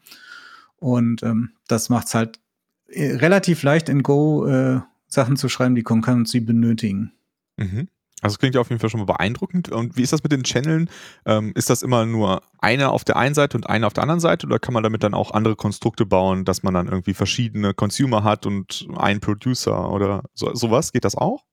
Und 0.76 1.22
ähm, 1.22 1.52
das 1.66 1.88
macht 1.88 2.08
es 2.08 2.14
halt 2.14 2.40
äh, 2.88 3.14
relativ 3.16 3.62
leicht 3.62 3.88
in 3.88 4.02
Go 4.02 4.46
äh, 4.46 4.80
Sachen 5.06 5.36
zu 5.36 5.48
schreiben, 5.48 5.74
die 5.74 5.82
Concurrency 5.82 6.40
benötigen. 6.40 7.12
Mhm. 7.56 7.88
Also 8.20 8.34
es 8.34 8.38
klingt 8.38 8.54
ja 8.54 8.60
auf 8.60 8.70
jeden 8.70 8.80
Fall 8.80 8.90
schon 8.90 9.00
mal 9.00 9.06
beeindruckend. 9.06 9.70
Und 9.70 9.96
wie 9.96 10.02
ist 10.02 10.12
das 10.12 10.22
mit 10.22 10.32
den 10.32 10.44
Channeln? 10.44 10.88
Ähm, 11.26 11.52
ist 11.54 11.68
das 11.68 11.82
immer 11.82 12.06
nur 12.06 12.42
eine 12.58 12.90
auf 12.90 13.04
der 13.04 13.16
einen 13.16 13.34
Seite 13.34 13.56
und 13.56 13.68
eine 13.68 13.86
auf 13.86 13.92
der 13.92 14.02
anderen 14.02 14.20
Seite 14.20 14.46
oder 14.46 14.58
kann 14.58 14.74
man 14.74 14.82
damit 14.82 15.02
dann 15.02 15.14
auch 15.14 15.30
andere 15.30 15.56
Konstrukte 15.56 16.06
bauen, 16.06 16.44
dass 16.44 16.62
man 16.62 16.74
dann 16.74 16.88
irgendwie 16.88 17.14
verschiedene 17.14 17.74
Consumer 17.74 18.24
hat 18.24 18.46
und 18.46 18.86
einen 18.96 19.20
Producer 19.20 19.90
oder 19.90 20.24
so, 20.34 20.54
sowas? 20.54 20.92
Geht 20.92 21.04
das 21.04 21.16
auch? 21.16 21.44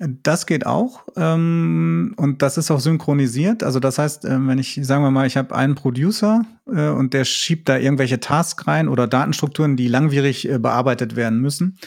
Das 0.00 0.46
geht 0.46 0.64
auch 0.64 1.06
ähm, 1.16 2.14
und 2.16 2.42
das 2.42 2.56
ist 2.56 2.70
auch 2.70 2.78
synchronisiert. 2.78 3.64
Also 3.64 3.80
das 3.80 3.98
heißt, 3.98 4.24
äh, 4.24 4.46
wenn 4.46 4.58
ich, 4.58 4.78
sagen 4.82 5.02
wir 5.02 5.10
mal, 5.10 5.26
ich 5.26 5.36
habe 5.36 5.56
einen 5.56 5.74
Producer 5.74 6.42
äh, 6.66 6.88
und 6.88 7.14
der 7.14 7.24
schiebt 7.24 7.68
da 7.68 7.76
irgendwelche 7.76 8.20
Tasks 8.20 8.68
rein 8.68 8.88
oder 8.88 9.08
Datenstrukturen, 9.08 9.76
die 9.76 9.88
langwierig 9.88 10.48
äh, 10.48 10.58
bearbeitet 10.58 11.16
werden 11.16 11.40
müssen 11.40 11.78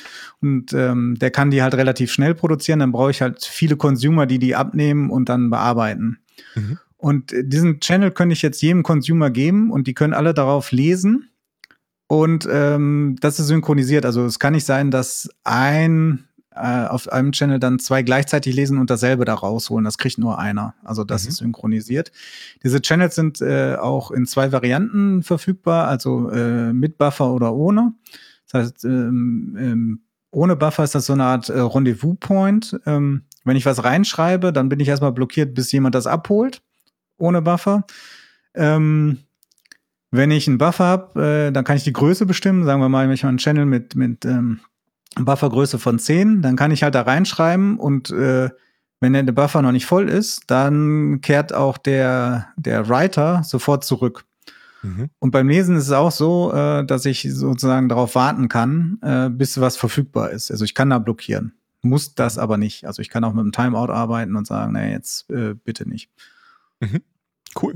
und 0.42 0.74
ähm, 0.74 1.18
der 1.20 1.32
kann 1.32 1.52
die 1.52 1.64
halt 1.64 1.76
relativ 1.76 2.12
schnell 2.12 2.36
produzieren, 2.36 2.80
dann 2.80 2.92
brauche 2.92 3.12
ich 3.12 3.22
halt 3.22 3.46
viele 3.46 3.78
Consumer, 3.78 4.26
die 4.26 4.40
die 4.40 4.56
abnehmen 4.56 5.10
und 5.10 5.30
dann 5.30 5.50
bearbeiten. 5.50 6.20
Mhm. 6.56 6.80
Und 6.98 7.34
diesen 7.42 7.80
Channel 7.80 8.12
könnte 8.12 8.34
ich 8.34 8.42
jetzt 8.42 8.62
jedem 8.62 8.84
Consumer 8.84 9.30
geben 9.30 9.72
und 9.72 9.88
die 9.88 9.94
können 9.94 10.14
alle 10.14 10.34
darauf 10.34 10.72
lesen 10.72 11.30
und 12.12 12.46
ähm, 12.52 13.16
das 13.22 13.40
ist 13.40 13.48
synchronisiert. 13.48 14.06
Also 14.06 14.26
es 14.26 14.38
kann 14.38 14.52
nicht 14.52 14.66
sein, 14.66 14.92
dass 14.92 15.30
ein 15.46 16.26
äh, 16.56 16.86
auf 16.86 17.12
einem 17.12 17.32
Channel 17.32 17.60
dann 17.60 17.80
zwei 17.80 18.04
gleichzeitig 18.04 18.56
lesen 18.56 18.78
und 18.78 18.90
dasselbe 18.90 19.26
da 19.26 19.34
rausholen. 19.34 19.86
Das 19.86 19.98
kriegt 19.98 20.18
nur 20.18 20.40
einer. 20.40 20.76
Also 20.84 21.04
das 21.04 21.24
mhm. 21.24 21.30
ist 21.30 21.38
synchronisiert. 21.38 22.12
Diese 22.64 22.82
Channels 22.82 23.16
sind 23.16 23.42
äh, 23.42 23.76
auch 23.76 24.12
in 24.12 24.26
zwei 24.26 24.52
Varianten 24.52 25.24
verfügbar, 25.24 25.88
also 25.88 26.30
äh, 26.30 26.74
mit 26.74 26.98
Buffer 26.98 27.32
oder 27.32 27.54
ohne. 27.54 27.94
Das 28.52 28.66
heißt, 28.66 28.86
ähm, 28.86 29.58
ähm, 29.58 30.02
ohne 30.32 30.56
Buffer 30.56 30.84
ist 30.84 30.96
das 30.96 31.06
so 31.06 31.14
eine 31.14 31.24
Art 31.24 31.50
äh, 31.50 31.60
Rendezvous-Point. 31.60 32.80
Ähm, 32.86 33.24
wenn 33.44 33.56
ich 33.56 33.66
was 33.66 33.84
reinschreibe, 33.84 34.54
dann 34.54 34.70
bin 34.70 34.80
ich 34.80 34.88
erstmal 34.88 35.12
blockiert, 35.12 35.54
bis 35.54 35.72
jemand 35.72 35.96
das 35.96 36.08
abholt. 36.08 36.62
Ohne 37.18 37.42
Buffer. 37.42 37.86
Ähm, 38.54 39.20
wenn 40.12 40.32
ich 40.32 40.48
einen 40.48 40.58
Buffer 40.58 40.84
habe, 40.84 41.48
äh, 41.48 41.52
dann 41.52 41.64
kann 41.64 41.78
ich 41.78 41.84
die 41.84 41.94
Größe 41.94 42.26
bestimmen. 42.26 42.66
Sagen 42.66 42.82
wir 42.82 42.90
mal, 42.90 43.08
wenn 43.08 43.14
ich 43.14 43.24
mal 43.24 43.30
einen 43.30 43.38
Channel 43.38 43.66
mit, 43.66 43.96
mit 43.96 44.26
ähm, 44.26 44.60
Buffergröße 45.16 45.80
von 45.80 46.00
10, 46.00 46.42
dann 46.42 46.56
kann 46.56 46.72
ich 46.72 46.84
halt 46.84 46.96
da 46.96 47.02
reinschreiben 47.02 47.78
und 47.78 48.12
äh, 48.12 48.50
wenn 49.02 49.14
der 49.14 49.24
Buffer 49.24 49.62
noch 49.62 49.72
nicht 49.72 49.88
voll 49.88 50.08
ist, 50.08 50.44
dann 50.48 51.22
kehrt 51.22 51.54
auch 51.54 51.78
der, 51.78 52.50
der 52.56 52.88
Writer 52.88 53.44
sofort 53.44 53.84
zurück. 53.84 54.26
Mhm. 54.84 55.10
Und 55.20 55.32
beim 55.32 55.50
Lesen 55.50 55.76
ist 55.76 55.86
es 55.86 55.92
auch 55.92 56.12
so, 56.12 56.54
äh, 56.54 56.86
dass 56.86 57.06
ich 57.06 57.28
sozusagen 57.30 57.90
darauf 57.90 58.16
warten 58.16 58.48
kann, 58.48 59.00
äh, 59.02 59.30
bis 59.30 59.60
was 59.60 59.76
verfügbar 59.76 60.30
ist. 60.30 60.52
Also 60.52 60.66
ich 60.66 60.76
kann 60.76 60.92
da 60.92 61.00
blockieren, 61.00 61.54
muss 61.82 62.14
das 62.16 62.38
aber 62.38 62.58
nicht. 62.58 62.86
Also 62.86 63.02
ich 63.02 63.10
kann 63.10 63.24
auch 63.24 63.34
mit 63.34 63.42
einem 63.42 63.52
Timeout 63.52 63.92
arbeiten 63.92 64.36
und 64.36 64.46
sagen, 64.48 64.74
nee, 64.74 64.92
jetzt 64.92 65.30
äh, 65.32 65.56
bitte 65.56 65.90
nicht. 65.90 66.12
Mhm. 66.80 67.02
Cool. 67.60 67.76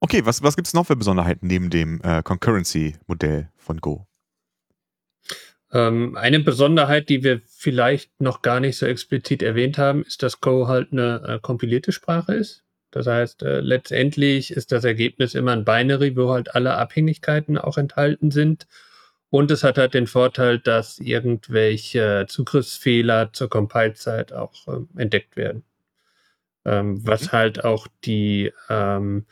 Okay, 0.00 0.26
was, 0.26 0.42
was 0.42 0.56
gibt 0.56 0.66
es 0.66 0.74
noch 0.74 0.86
für 0.86 0.96
Besonderheiten 0.96 1.46
neben 1.46 1.70
dem 1.70 2.00
äh, 2.02 2.22
Concurrency-Modell 2.22 3.48
von 3.56 3.80
Go? 3.80 4.06
Ähm, 5.72 6.16
eine 6.16 6.40
Besonderheit, 6.40 7.08
die 7.08 7.24
wir 7.24 7.40
vielleicht 7.46 8.20
noch 8.20 8.42
gar 8.42 8.60
nicht 8.60 8.76
so 8.76 8.86
explizit 8.86 9.42
erwähnt 9.42 9.78
haben, 9.78 10.04
ist, 10.04 10.22
dass 10.22 10.40
Go 10.40 10.68
halt 10.68 10.92
eine 10.92 11.22
äh, 11.26 11.38
kompilierte 11.40 11.92
Sprache 11.92 12.34
ist. 12.34 12.62
Das 12.90 13.06
heißt, 13.06 13.42
äh, 13.42 13.60
letztendlich 13.60 14.52
ist 14.52 14.70
das 14.70 14.84
Ergebnis 14.84 15.34
immer 15.34 15.52
ein 15.52 15.64
Binary, 15.64 16.14
wo 16.14 16.30
halt 16.30 16.54
alle 16.54 16.74
Abhängigkeiten 16.76 17.56
auch 17.56 17.78
enthalten 17.78 18.30
sind. 18.30 18.66
Und 19.30 19.50
es 19.50 19.64
hat 19.64 19.78
halt 19.78 19.94
den 19.94 20.06
Vorteil, 20.06 20.58
dass 20.58 20.98
irgendwelche 20.98 22.26
Zugriffsfehler 22.28 23.32
zur 23.32 23.48
Compile-Zeit 23.48 24.34
auch 24.34 24.52
ähm, 24.68 24.90
entdeckt 24.94 25.36
werden. 25.36 25.64
Ähm, 26.66 27.00
was 27.06 27.28
mhm. 27.28 27.32
halt 27.32 27.64
auch 27.64 27.86
die 28.04 28.52
ähm, 28.68 29.24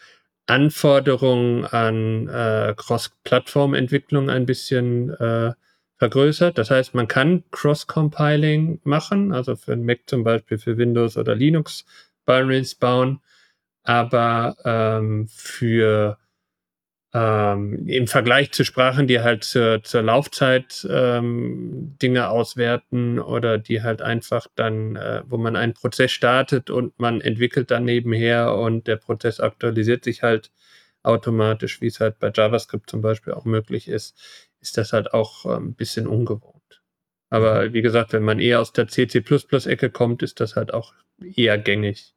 Anforderungen 0.46 1.66
an 1.66 2.28
äh, 2.28 2.74
Cross-Plattform-Entwicklung 2.74 4.30
ein 4.30 4.46
bisschen 4.46 5.10
äh, 5.10 5.52
vergrößert. 6.00 6.56
Das 6.56 6.70
heißt, 6.70 6.94
man 6.94 7.08
kann 7.08 7.44
Cross-Compiling 7.50 8.80
machen, 8.84 9.32
also 9.32 9.54
für 9.54 9.74
ein 9.74 9.84
Mac 9.84 10.00
zum 10.06 10.24
Beispiel 10.24 10.58
für 10.58 10.78
Windows 10.78 11.18
oder 11.18 11.34
Linux 11.34 11.84
Binaries 12.24 12.74
bauen, 12.74 13.20
aber 13.84 14.56
ähm, 14.64 15.28
für 15.28 16.16
ähm, 17.12 17.86
im 17.86 18.06
Vergleich 18.06 18.50
zu 18.52 18.64
Sprachen, 18.64 19.08
die 19.08 19.20
halt 19.20 19.44
zur, 19.44 19.82
zur 19.82 20.00
Laufzeit 20.00 20.86
ähm, 20.88 21.96
Dinge 22.00 22.30
auswerten 22.30 23.18
oder 23.18 23.58
die 23.58 23.82
halt 23.82 24.00
einfach 24.00 24.46
dann, 24.54 24.96
äh, 24.96 25.22
wo 25.26 25.36
man 25.36 25.54
einen 25.54 25.74
Prozess 25.74 26.12
startet 26.12 26.70
und 26.70 26.98
man 26.98 27.20
entwickelt 27.20 27.70
dann 27.70 27.84
nebenher 27.84 28.54
und 28.54 28.86
der 28.86 28.96
Prozess 28.96 29.38
aktualisiert 29.38 30.04
sich 30.04 30.22
halt 30.22 30.50
automatisch, 31.02 31.80
wie 31.80 31.88
es 31.88 32.00
halt 32.00 32.18
bei 32.18 32.30
JavaScript 32.34 32.88
zum 32.88 33.02
Beispiel 33.02 33.34
auch 33.34 33.44
möglich 33.44 33.88
ist, 33.88 34.49
ist 34.60 34.76
das 34.76 34.92
halt 34.92 35.12
auch 35.14 35.46
ein 35.46 35.74
bisschen 35.74 36.06
ungewohnt. 36.06 36.82
Aber 37.30 37.68
mhm. 37.68 37.72
wie 37.72 37.82
gesagt, 37.82 38.12
wenn 38.12 38.22
man 38.22 38.38
eher 38.38 38.60
aus 38.60 38.72
der 38.72 38.88
CC++-Ecke 38.88 39.90
kommt, 39.90 40.22
ist 40.22 40.40
das 40.40 40.56
halt 40.56 40.74
auch 40.74 40.94
eher 41.36 41.58
gängig. 41.58 42.14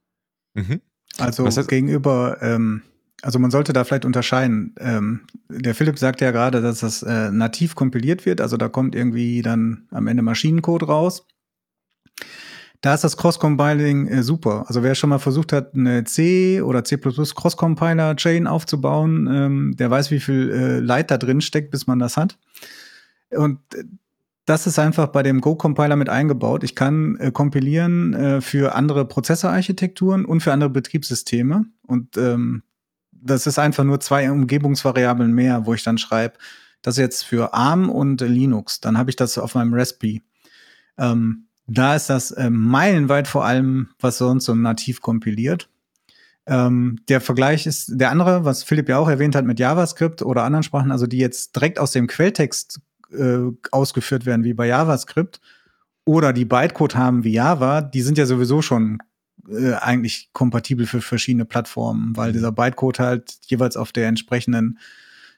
Mhm. 0.54 0.80
Also 1.18 1.44
gegenüber 1.64 2.38
ähm, 2.40 2.82
also 3.24 3.38
man 3.38 3.50
sollte 3.50 3.72
da 3.72 3.84
vielleicht 3.84 4.04
unterscheiden. 4.04 4.74
Ähm, 4.78 5.26
der 5.48 5.74
Philipp 5.74 5.98
sagte 5.98 6.24
ja 6.24 6.30
gerade, 6.30 6.60
dass 6.60 6.80
das 6.80 7.02
äh, 7.02 7.30
nativ 7.30 7.74
kompiliert 7.74 8.26
wird, 8.26 8.40
also 8.40 8.56
da 8.56 8.68
kommt 8.68 8.94
irgendwie 8.94 9.40
dann 9.40 9.86
am 9.90 10.06
Ende 10.06 10.22
Maschinencode 10.22 10.86
raus. 10.86 11.26
Da 12.84 12.92
ist 12.92 13.02
das 13.02 13.16
Cross-Compiling 13.16 14.08
äh, 14.08 14.22
super. 14.22 14.66
Also 14.66 14.82
wer 14.82 14.94
schon 14.94 15.08
mal 15.08 15.18
versucht 15.18 15.54
hat, 15.54 15.74
eine 15.74 16.04
C 16.04 16.60
oder 16.60 16.84
C++ 16.84 16.98
Cross-Compiler-Chain 16.98 18.46
aufzubauen, 18.46 19.26
ähm, 19.32 19.74
der 19.78 19.90
weiß, 19.90 20.10
wie 20.10 20.20
viel 20.20 20.50
äh, 20.50 20.80
Leid 20.80 21.10
da 21.10 21.16
drin 21.16 21.40
steckt, 21.40 21.70
bis 21.70 21.86
man 21.86 21.98
das 21.98 22.18
hat. 22.18 22.36
Und 23.30 23.58
äh, 23.74 23.84
das 24.44 24.66
ist 24.66 24.78
einfach 24.78 25.06
bei 25.06 25.22
dem 25.22 25.40
Go-Compiler 25.40 25.96
mit 25.96 26.10
eingebaut. 26.10 26.62
Ich 26.62 26.74
kann 26.74 27.16
äh, 27.16 27.30
kompilieren 27.30 28.12
äh, 28.12 28.40
für 28.42 28.74
andere 28.74 29.06
Prozessorarchitekturen 29.06 30.26
und 30.26 30.42
für 30.42 30.52
andere 30.52 30.68
Betriebssysteme. 30.68 31.64
Und 31.86 32.18
ähm, 32.18 32.64
das 33.12 33.46
ist 33.46 33.58
einfach 33.58 33.84
nur 33.84 34.00
zwei 34.00 34.30
Umgebungsvariablen 34.30 35.32
mehr, 35.32 35.64
wo 35.64 35.72
ich 35.72 35.84
dann 35.84 35.96
schreibe, 35.96 36.34
das 36.82 36.98
jetzt 36.98 37.22
für 37.22 37.54
ARM 37.54 37.88
und 37.88 38.20
Linux. 38.20 38.82
Dann 38.82 38.98
habe 38.98 39.08
ich 39.08 39.16
das 39.16 39.38
auf 39.38 39.54
meinem 39.54 39.72
Raspberry. 39.72 40.20
Ähm, 40.98 41.43
da 41.66 41.94
ist 41.94 42.10
das 42.10 42.30
äh, 42.32 42.50
meilenweit 42.50 43.28
vor 43.28 43.44
allem, 43.44 43.88
was 44.00 44.18
sonst 44.18 44.44
so 44.44 44.54
nativ 44.54 45.00
kompiliert. 45.00 45.68
Ähm, 46.46 47.00
der 47.08 47.20
Vergleich 47.20 47.66
ist 47.66 47.92
der 47.94 48.10
andere, 48.10 48.44
was 48.44 48.62
Philipp 48.62 48.88
ja 48.88 48.98
auch 48.98 49.08
erwähnt 49.08 49.34
hat 49.34 49.46
mit 49.46 49.58
JavaScript 49.58 50.20
oder 50.22 50.42
anderen 50.44 50.62
Sprachen, 50.62 50.92
also 50.92 51.06
die 51.06 51.18
jetzt 51.18 51.56
direkt 51.56 51.78
aus 51.78 51.92
dem 51.92 52.06
Quelltext 52.06 52.80
äh, 53.12 53.38
ausgeführt 53.70 54.26
werden, 54.26 54.44
wie 54.44 54.52
bei 54.52 54.66
JavaScript, 54.66 55.40
oder 56.04 56.32
die 56.34 56.44
Bytecode 56.44 56.96
haben 56.96 57.24
wie 57.24 57.32
Java, 57.32 57.80
die 57.80 58.02
sind 58.02 58.18
ja 58.18 58.26
sowieso 58.26 58.60
schon 58.60 58.98
äh, 59.48 59.72
eigentlich 59.74 60.30
kompatibel 60.32 60.86
für 60.86 61.00
verschiedene 61.00 61.46
Plattformen, 61.46 62.16
weil 62.16 62.30
mhm. 62.30 62.34
dieser 62.34 62.52
Bytecode 62.52 62.98
halt 62.98 63.38
jeweils 63.46 63.76
auf 63.76 63.92
der 63.92 64.08
entsprechenden 64.08 64.78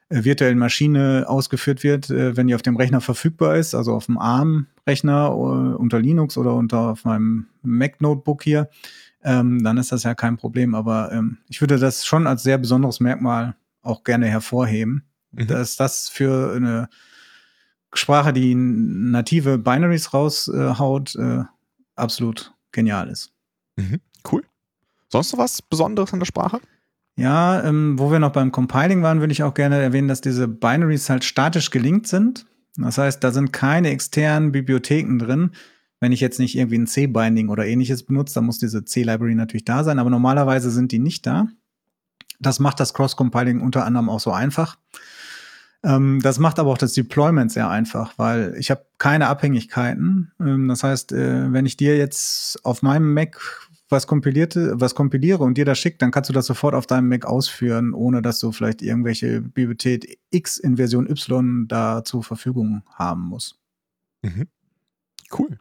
virtuellen 0.08 0.58
Maschine 0.58 1.24
ausgeführt 1.26 1.82
wird, 1.82 2.10
äh, 2.10 2.36
wenn 2.36 2.46
die 2.46 2.54
auf 2.54 2.62
dem 2.62 2.76
Rechner 2.76 3.00
verfügbar 3.00 3.56
ist, 3.56 3.74
also 3.74 3.94
auf 3.94 4.06
dem 4.06 4.18
ARM-Rechner 4.18 5.28
äh, 5.28 5.76
unter 5.76 5.98
Linux 5.98 6.38
oder 6.38 6.54
unter 6.54 6.90
auf 6.90 7.04
meinem 7.04 7.46
Mac-Notebook 7.62 8.42
hier, 8.42 8.70
ähm, 9.24 9.64
dann 9.64 9.78
ist 9.78 9.92
das 9.92 10.04
ja 10.04 10.14
kein 10.14 10.36
Problem. 10.36 10.74
Aber 10.74 11.10
ähm, 11.12 11.38
ich 11.48 11.60
würde 11.60 11.78
das 11.78 12.06
schon 12.06 12.26
als 12.26 12.42
sehr 12.42 12.58
besonderes 12.58 13.00
Merkmal 13.00 13.56
auch 13.82 14.04
gerne 14.04 14.26
hervorheben, 14.26 15.04
mhm. 15.32 15.48
dass 15.48 15.76
das 15.76 16.08
für 16.08 16.54
eine 16.54 16.88
Sprache, 17.92 18.32
die 18.32 18.54
native 18.54 19.58
Binaries 19.58 20.12
raushaut, 20.12 21.16
äh, 21.16 21.44
absolut 21.94 22.52
genial 22.72 23.08
ist. 23.08 23.32
Mhm, 23.76 24.00
cool. 24.30 24.44
Sonst 25.08 25.32
noch 25.32 25.40
was 25.40 25.62
Besonderes 25.62 26.12
an 26.12 26.20
der 26.20 26.26
Sprache? 26.26 26.60
Ja, 27.18 27.64
ähm, 27.64 27.98
wo 27.98 28.10
wir 28.10 28.18
noch 28.18 28.32
beim 28.32 28.52
Compiling 28.52 29.02
waren, 29.02 29.20
würde 29.20 29.32
ich 29.32 29.42
auch 29.42 29.54
gerne 29.54 29.80
erwähnen, 29.80 30.08
dass 30.08 30.20
diese 30.20 30.48
Binaries 30.48 31.08
halt 31.08 31.24
statisch 31.24 31.70
gelinkt 31.70 32.06
sind. 32.06 32.46
Das 32.76 32.98
heißt, 32.98 33.24
da 33.24 33.32
sind 33.32 33.52
keine 33.52 33.88
externen 33.90 34.52
Bibliotheken 34.52 35.18
drin. 35.18 35.52
Wenn 35.98 36.12
ich 36.12 36.20
jetzt 36.20 36.38
nicht 36.38 36.56
irgendwie 36.56 36.78
ein 36.78 36.86
C-Binding 36.86 37.48
oder 37.48 37.64
ähnliches 37.64 38.02
benutze, 38.02 38.34
dann 38.34 38.44
muss 38.44 38.58
diese 38.58 38.84
C-Library 38.84 39.34
natürlich 39.34 39.64
da 39.64 39.82
sein, 39.82 39.98
aber 39.98 40.10
normalerweise 40.10 40.70
sind 40.70 40.92
die 40.92 40.98
nicht 40.98 41.26
da. 41.26 41.48
Das 42.38 42.60
macht 42.60 42.80
das 42.80 42.92
Cross-Compiling 42.92 43.62
unter 43.62 43.86
anderem 43.86 44.10
auch 44.10 44.20
so 44.20 44.30
einfach. 44.30 44.76
Ähm, 45.82 46.20
das 46.20 46.38
macht 46.38 46.58
aber 46.58 46.70
auch 46.70 46.78
das 46.78 46.92
Deployment 46.92 47.50
sehr 47.50 47.70
einfach, 47.70 48.12
weil 48.18 48.54
ich 48.58 48.70
habe 48.70 48.84
keine 48.98 49.28
Abhängigkeiten. 49.28 50.32
Ähm, 50.38 50.68
das 50.68 50.82
heißt, 50.82 51.12
äh, 51.12 51.52
wenn 51.52 51.64
ich 51.64 51.78
dir 51.78 51.96
jetzt 51.96 52.62
auf 52.64 52.82
meinem 52.82 53.14
Mac 53.14 53.65
was 53.88 54.06
kompilierte, 54.06 54.72
was 54.80 54.94
kompiliere 54.94 55.44
und 55.44 55.56
dir 55.56 55.64
das 55.64 55.78
schickt, 55.78 56.02
dann 56.02 56.10
kannst 56.10 56.28
du 56.28 56.34
das 56.34 56.46
sofort 56.46 56.74
auf 56.74 56.86
deinem 56.86 57.08
Mac 57.08 57.24
ausführen, 57.24 57.94
ohne 57.94 58.22
dass 58.22 58.40
du 58.40 58.52
vielleicht 58.52 58.82
irgendwelche 58.82 59.40
Bibliothek 59.40 60.18
X 60.30 60.58
in 60.58 60.76
Version 60.76 61.08
Y 61.08 61.68
da 61.68 62.04
zur 62.04 62.22
Verfügung 62.24 62.82
haben 62.94 63.22
musst. 63.22 63.58
Mhm. 64.22 64.48
Cool. 65.36 65.58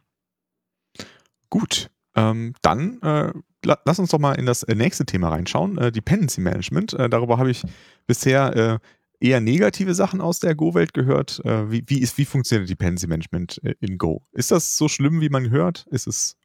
Gut. 1.50 1.90
Ähm, 2.16 2.54
dann 2.62 3.00
äh, 3.02 3.32
la 3.64 3.78
lass 3.84 3.98
uns 3.98 4.10
doch 4.10 4.18
mal 4.18 4.34
in 4.34 4.46
das 4.46 4.62
äh, 4.62 4.74
nächste 4.74 5.04
Thema 5.04 5.28
reinschauen, 5.28 5.78
äh, 5.78 5.92
Dependency 5.92 6.40
Management. 6.40 6.94
Äh, 6.94 7.08
darüber 7.08 7.38
habe 7.38 7.50
ich 7.50 7.62
bisher 8.06 8.56
äh, 8.56 8.78
eher 9.20 9.40
negative 9.40 9.94
Sachen 9.94 10.20
aus 10.20 10.40
der 10.40 10.54
Go-Welt 10.54 10.92
gehört. 10.92 11.40
wie, 11.42 11.82
wie, 11.86 12.00
ist, 12.00 12.18
wie 12.18 12.26
funktioniert 12.26 12.68
Dependency 12.68 13.06
Management 13.06 13.56
in 13.80 13.96
Go? 13.96 14.26
Ist 14.32 14.50
das 14.50 14.76
so 14.76 14.88
schlimm, 14.88 15.22
wie 15.22 15.30
man 15.30 15.48
hört? 15.48 15.86
Ist 15.90 16.06
es 16.06 16.36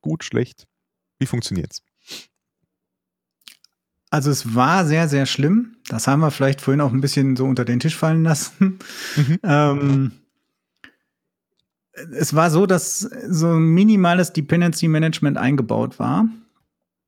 Gut, 0.00 0.24
schlecht? 0.24 0.67
Wie 1.18 1.26
funktioniert's? 1.26 1.82
Also 4.10 4.30
es 4.30 4.54
war 4.54 4.86
sehr, 4.86 5.08
sehr 5.08 5.26
schlimm. 5.26 5.76
Das 5.88 6.06
haben 6.06 6.20
wir 6.20 6.30
vielleicht 6.30 6.60
vorhin 6.60 6.80
auch 6.80 6.92
ein 6.92 7.00
bisschen 7.00 7.36
so 7.36 7.44
unter 7.44 7.64
den 7.64 7.80
Tisch 7.80 7.96
fallen 7.96 8.22
lassen. 8.22 8.78
Mhm. 9.16 9.38
ähm, 9.42 10.12
es 12.12 12.34
war 12.34 12.50
so, 12.50 12.66
dass 12.66 13.00
so 13.00 13.52
ein 13.52 13.66
minimales 13.74 14.32
Dependency 14.32 14.88
Management 14.88 15.36
eingebaut 15.36 15.98
war. 15.98 16.28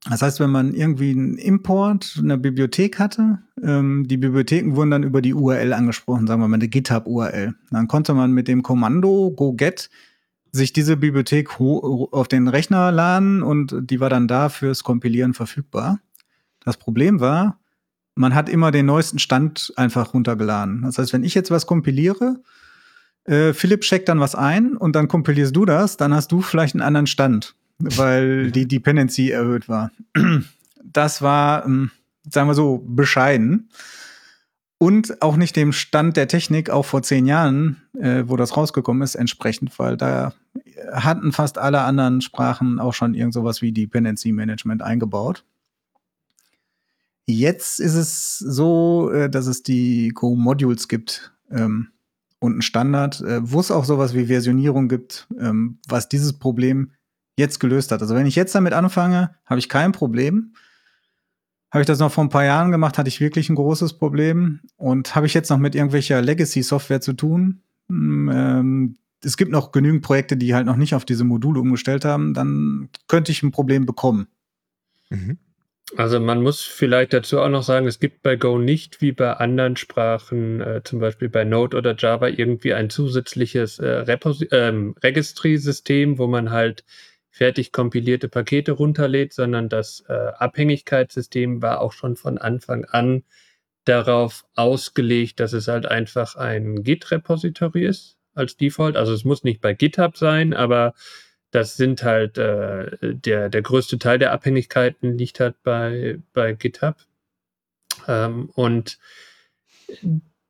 Das 0.08 0.22
heißt, 0.22 0.40
wenn 0.40 0.50
man 0.50 0.74
irgendwie 0.74 1.10
einen 1.10 1.36
Import, 1.36 2.16
eine 2.18 2.38
Bibliothek 2.38 2.98
hatte, 2.98 3.38
ähm, 3.62 4.08
die 4.08 4.16
Bibliotheken 4.16 4.74
wurden 4.74 4.90
dann 4.90 5.02
über 5.02 5.20
die 5.20 5.34
URL 5.34 5.74
angesprochen, 5.74 6.26
sagen 6.26 6.40
wir 6.40 6.48
mal 6.48 6.54
eine 6.54 6.68
GitHub-URL. 6.68 7.54
Dann 7.70 7.88
konnte 7.88 8.14
man 8.14 8.32
mit 8.32 8.48
dem 8.48 8.62
Kommando 8.62 9.30
go-get 9.30 9.90
sich 10.52 10.72
diese 10.72 10.96
Bibliothek 10.96 11.60
auf 11.60 12.28
den 12.28 12.48
Rechner 12.48 12.90
laden 12.90 13.42
und 13.42 13.74
die 13.80 14.00
war 14.00 14.10
dann 14.10 14.28
da 14.28 14.48
fürs 14.48 14.82
Kompilieren 14.84 15.34
verfügbar. 15.34 16.00
Das 16.64 16.76
Problem 16.76 17.20
war, 17.20 17.58
man 18.14 18.34
hat 18.34 18.48
immer 18.48 18.70
den 18.70 18.86
neuesten 18.86 19.18
Stand 19.18 19.72
einfach 19.76 20.12
runtergeladen. 20.12 20.82
Das 20.82 20.98
heißt, 20.98 21.12
wenn 21.12 21.24
ich 21.24 21.34
jetzt 21.34 21.50
was 21.50 21.66
kompiliere, 21.66 22.40
äh, 23.24 23.52
Philipp 23.52 23.82
checkt 23.82 24.08
dann 24.08 24.20
was 24.20 24.34
ein 24.34 24.76
und 24.76 24.94
dann 24.96 25.08
kompilierst 25.08 25.54
du 25.54 25.64
das, 25.64 25.96
dann 25.96 26.14
hast 26.14 26.32
du 26.32 26.40
vielleicht 26.42 26.74
einen 26.74 26.82
anderen 26.82 27.06
Stand, 27.06 27.54
weil 27.78 28.50
die 28.50 28.66
Dependency 28.66 29.30
erhöht 29.30 29.68
war. 29.68 29.90
Das 30.82 31.22
war, 31.22 31.64
ähm, 31.66 31.90
sagen 32.28 32.48
wir 32.48 32.54
so, 32.54 32.84
bescheiden. 32.84 33.70
Und 34.82 35.20
auch 35.20 35.36
nicht 35.36 35.56
dem 35.56 35.72
Stand 35.72 36.16
der 36.16 36.26
Technik, 36.26 36.70
auch 36.70 36.86
vor 36.86 37.02
zehn 37.02 37.26
Jahren, 37.26 37.82
äh, 37.98 38.24
wo 38.26 38.36
das 38.36 38.56
rausgekommen 38.56 39.02
ist, 39.02 39.14
entsprechend, 39.14 39.78
weil 39.78 39.98
da 39.98 40.32
hatten 40.90 41.32
fast 41.32 41.58
alle 41.58 41.82
anderen 41.82 42.22
Sprachen 42.22 42.78
auch 42.80 42.94
schon 42.94 43.12
irgend 43.12 43.34
sowas 43.34 43.60
wie 43.60 43.72
Dependency 43.72 44.32
Management 44.32 44.80
eingebaut. 44.80 45.44
Jetzt 47.26 47.78
ist 47.78 47.94
es 47.94 48.38
so, 48.38 49.10
äh, 49.10 49.28
dass 49.28 49.48
es 49.48 49.62
die 49.62 50.12
Go-Modules 50.14 50.88
gibt 50.88 51.34
ähm, 51.50 51.88
und 52.38 52.56
ein 52.56 52.62
Standard, 52.62 53.20
äh, 53.20 53.40
wo 53.42 53.60
es 53.60 53.70
auch 53.70 53.84
sowas 53.84 54.14
wie 54.14 54.26
Versionierung 54.28 54.88
gibt, 54.88 55.28
ähm, 55.38 55.78
was 55.88 56.08
dieses 56.08 56.38
Problem 56.38 56.92
jetzt 57.36 57.60
gelöst 57.60 57.92
hat. 57.92 58.00
Also 58.00 58.14
wenn 58.14 58.24
ich 58.24 58.34
jetzt 58.34 58.54
damit 58.54 58.72
anfange, 58.72 59.34
habe 59.44 59.60
ich 59.60 59.68
kein 59.68 59.92
Problem. 59.92 60.54
Habe 61.70 61.82
ich 61.82 61.86
das 61.86 62.00
noch 62.00 62.10
vor 62.10 62.24
ein 62.24 62.30
paar 62.30 62.44
Jahren 62.44 62.72
gemacht, 62.72 62.98
hatte 62.98 63.08
ich 63.08 63.20
wirklich 63.20 63.48
ein 63.48 63.54
großes 63.54 63.94
Problem. 63.94 64.60
Und 64.76 65.14
habe 65.14 65.26
ich 65.26 65.34
jetzt 65.34 65.50
noch 65.50 65.58
mit 65.58 65.74
irgendwelcher 65.74 66.20
Legacy-Software 66.20 67.00
zu 67.00 67.12
tun? 67.12 67.62
Hm, 67.88 68.30
ähm, 68.32 68.96
es 69.22 69.36
gibt 69.36 69.52
noch 69.52 69.72
genügend 69.72 70.02
Projekte, 70.02 70.36
die 70.36 70.54
halt 70.54 70.66
noch 70.66 70.76
nicht 70.76 70.94
auf 70.94 71.04
diese 71.04 71.24
Module 71.24 71.60
umgestellt 71.60 72.04
haben, 72.04 72.34
dann 72.34 72.88
könnte 73.06 73.32
ich 73.32 73.42
ein 73.42 73.52
Problem 73.52 73.86
bekommen. 73.86 74.28
Mhm. 75.10 75.38
Also 75.96 76.20
man 76.20 76.42
muss 76.42 76.62
vielleicht 76.62 77.12
dazu 77.12 77.40
auch 77.40 77.48
noch 77.48 77.64
sagen, 77.64 77.86
es 77.86 77.98
gibt 77.98 78.22
bei 78.22 78.36
Go 78.36 78.58
nicht 78.58 79.00
wie 79.00 79.10
bei 79.10 79.32
anderen 79.32 79.76
Sprachen, 79.76 80.60
äh, 80.60 80.82
zum 80.84 81.00
Beispiel 81.00 81.28
bei 81.28 81.44
Node 81.44 81.76
oder 81.76 81.96
Java, 81.98 82.28
irgendwie 82.28 82.74
ein 82.74 82.90
zusätzliches 82.90 83.80
äh, 83.80 84.04
ähm, 84.52 84.94
Registry-System, 85.02 86.18
wo 86.18 86.28
man 86.28 86.50
halt 86.50 86.84
fertig 87.40 87.72
kompilierte 87.72 88.28
Pakete 88.28 88.72
runterlädt, 88.72 89.32
sondern 89.32 89.70
das 89.70 90.04
äh, 90.08 90.12
Abhängigkeitssystem 90.12 91.62
war 91.62 91.80
auch 91.80 91.92
schon 91.92 92.16
von 92.16 92.36
Anfang 92.36 92.84
an 92.84 93.24
darauf 93.86 94.44
ausgelegt, 94.56 95.40
dass 95.40 95.54
es 95.54 95.66
halt 95.66 95.86
einfach 95.86 96.36
ein 96.36 96.82
Git-Repository 96.82 97.86
ist 97.86 98.18
als 98.34 98.58
Default. 98.58 98.98
Also 98.98 99.14
es 99.14 99.24
muss 99.24 99.42
nicht 99.42 99.62
bei 99.62 99.72
GitHub 99.72 100.18
sein, 100.18 100.52
aber 100.52 100.92
das 101.50 101.78
sind 101.78 102.02
halt 102.02 102.36
äh, 102.36 102.90
der, 103.00 103.48
der 103.48 103.62
größte 103.62 103.98
Teil 103.98 104.18
der 104.18 104.32
Abhängigkeiten 104.32 105.16
liegt 105.16 105.40
halt 105.40 105.56
bei, 105.62 106.18
bei 106.34 106.52
GitHub. 106.52 106.96
Ähm, 108.06 108.50
und 108.54 108.98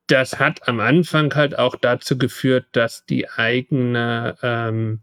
das 0.07 0.39
hat 0.39 0.67
am 0.67 0.81
Anfang 0.81 1.33
halt 1.35 1.57
auch 1.57 1.77
dazu 1.77 2.17
geführt, 2.17 2.65
dass 2.73 3.05
die 3.05 3.29
eigene, 3.29 4.35
ähm, 4.41 4.99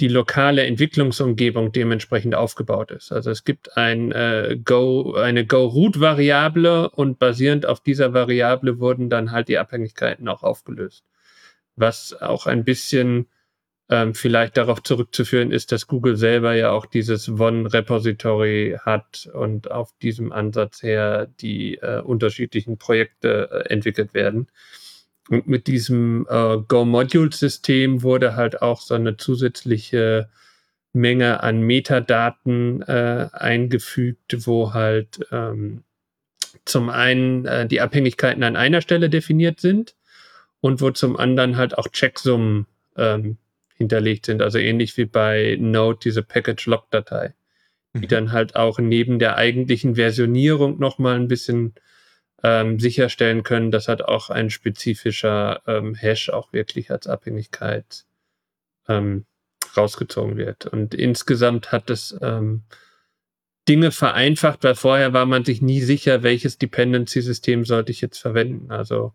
die 0.00 0.08
lokale 0.08 0.64
Entwicklungsumgebung 0.64 1.72
dementsprechend 1.72 2.34
aufgebaut 2.34 2.90
ist. 2.90 3.12
Also 3.12 3.30
es 3.30 3.44
gibt 3.44 3.76
ein 3.76 4.12
äh, 4.12 4.58
Go, 4.64 5.14
eine 5.14 5.46
Go-Root-Variable 5.46 6.90
und 6.90 7.18
basierend 7.18 7.66
auf 7.66 7.80
dieser 7.80 8.14
Variable 8.14 8.80
wurden 8.80 9.10
dann 9.10 9.30
halt 9.30 9.48
die 9.48 9.58
Abhängigkeiten 9.58 10.28
auch 10.28 10.42
aufgelöst. 10.42 11.04
Was 11.76 12.14
auch 12.20 12.46
ein 12.46 12.64
bisschen 12.64 13.26
ähm, 13.90 14.14
vielleicht 14.14 14.56
darauf 14.56 14.82
zurückzuführen 14.82 15.50
ist, 15.50 15.72
dass 15.72 15.86
Google 15.86 16.16
selber 16.16 16.54
ja 16.54 16.70
auch 16.70 16.86
dieses 16.86 17.28
One-Repository 17.28 18.78
hat 18.84 19.28
und 19.34 19.70
auf 19.70 19.92
diesem 20.00 20.32
Ansatz 20.32 20.82
her 20.82 21.26
die 21.40 21.76
äh, 21.76 22.00
unterschiedlichen 22.00 22.78
Projekte 22.78 23.50
äh, 23.50 23.68
entwickelt 23.68 24.14
werden. 24.14 24.48
Und 25.28 25.46
mit 25.46 25.66
diesem 25.66 26.26
äh, 26.28 26.58
Go-Module-System 26.66 28.02
wurde 28.02 28.34
halt 28.36 28.62
auch 28.62 28.80
so 28.80 28.94
eine 28.94 29.16
zusätzliche 29.16 30.28
Menge 30.92 31.42
an 31.42 31.60
Metadaten 31.60 32.82
äh, 32.82 33.28
eingefügt, 33.32 34.46
wo 34.46 34.74
halt 34.74 35.20
ähm, 35.30 35.84
zum 36.64 36.90
einen 36.90 37.44
äh, 37.46 37.66
die 37.66 37.80
Abhängigkeiten 37.80 38.42
an 38.42 38.56
einer 38.56 38.80
Stelle 38.80 39.08
definiert 39.08 39.60
sind 39.60 39.94
und 40.60 40.80
wo 40.80 40.90
zum 40.90 41.16
anderen 41.16 41.56
halt 41.56 41.78
auch 41.78 41.88
Checksummen 41.88 42.66
ähm, 42.96 43.36
hinterlegt 43.76 44.26
sind. 44.26 44.42
Also 44.42 44.58
ähnlich 44.58 44.96
wie 44.96 45.04
bei 45.04 45.56
Node 45.60 46.00
diese 46.02 46.22
Package-Log-Datei, 46.22 47.34
die 47.94 48.00
mhm. 48.00 48.08
dann 48.08 48.32
halt 48.32 48.56
auch 48.56 48.78
neben 48.78 49.18
der 49.18 49.36
eigentlichen 49.36 49.94
Versionierung 49.94 50.78
nochmal 50.78 51.16
ein 51.16 51.28
bisschen 51.28 51.74
ähm, 52.42 52.78
sicherstellen 52.80 53.42
können, 53.42 53.70
dass 53.70 53.88
halt 53.88 54.04
auch 54.04 54.30
ein 54.30 54.50
spezifischer 54.50 55.62
ähm, 55.66 55.94
Hash 55.94 56.30
auch 56.30 56.52
wirklich 56.52 56.90
als 56.90 57.06
Abhängigkeit 57.06 58.04
ähm, 58.88 59.26
rausgezogen 59.76 60.36
wird. 60.36 60.66
Und 60.66 60.94
insgesamt 60.94 61.72
hat 61.72 61.90
es 61.90 62.16
ähm, 62.22 62.62
Dinge 63.68 63.90
vereinfacht, 63.90 64.64
weil 64.64 64.74
vorher 64.74 65.12
war 65.12 65.26
man 65.26 65.44
sich 65.44 65.62
nie 65.62 65.80
sicher, 65.80 66.22
welches 66.22 66.58
Dependency-System 66.58 67.64
sollte 67.64 67.92
ich 67.92 68.00
jetzt 68.00 68.18
verwenden. 68.18 68.70
Also 68.70 69.12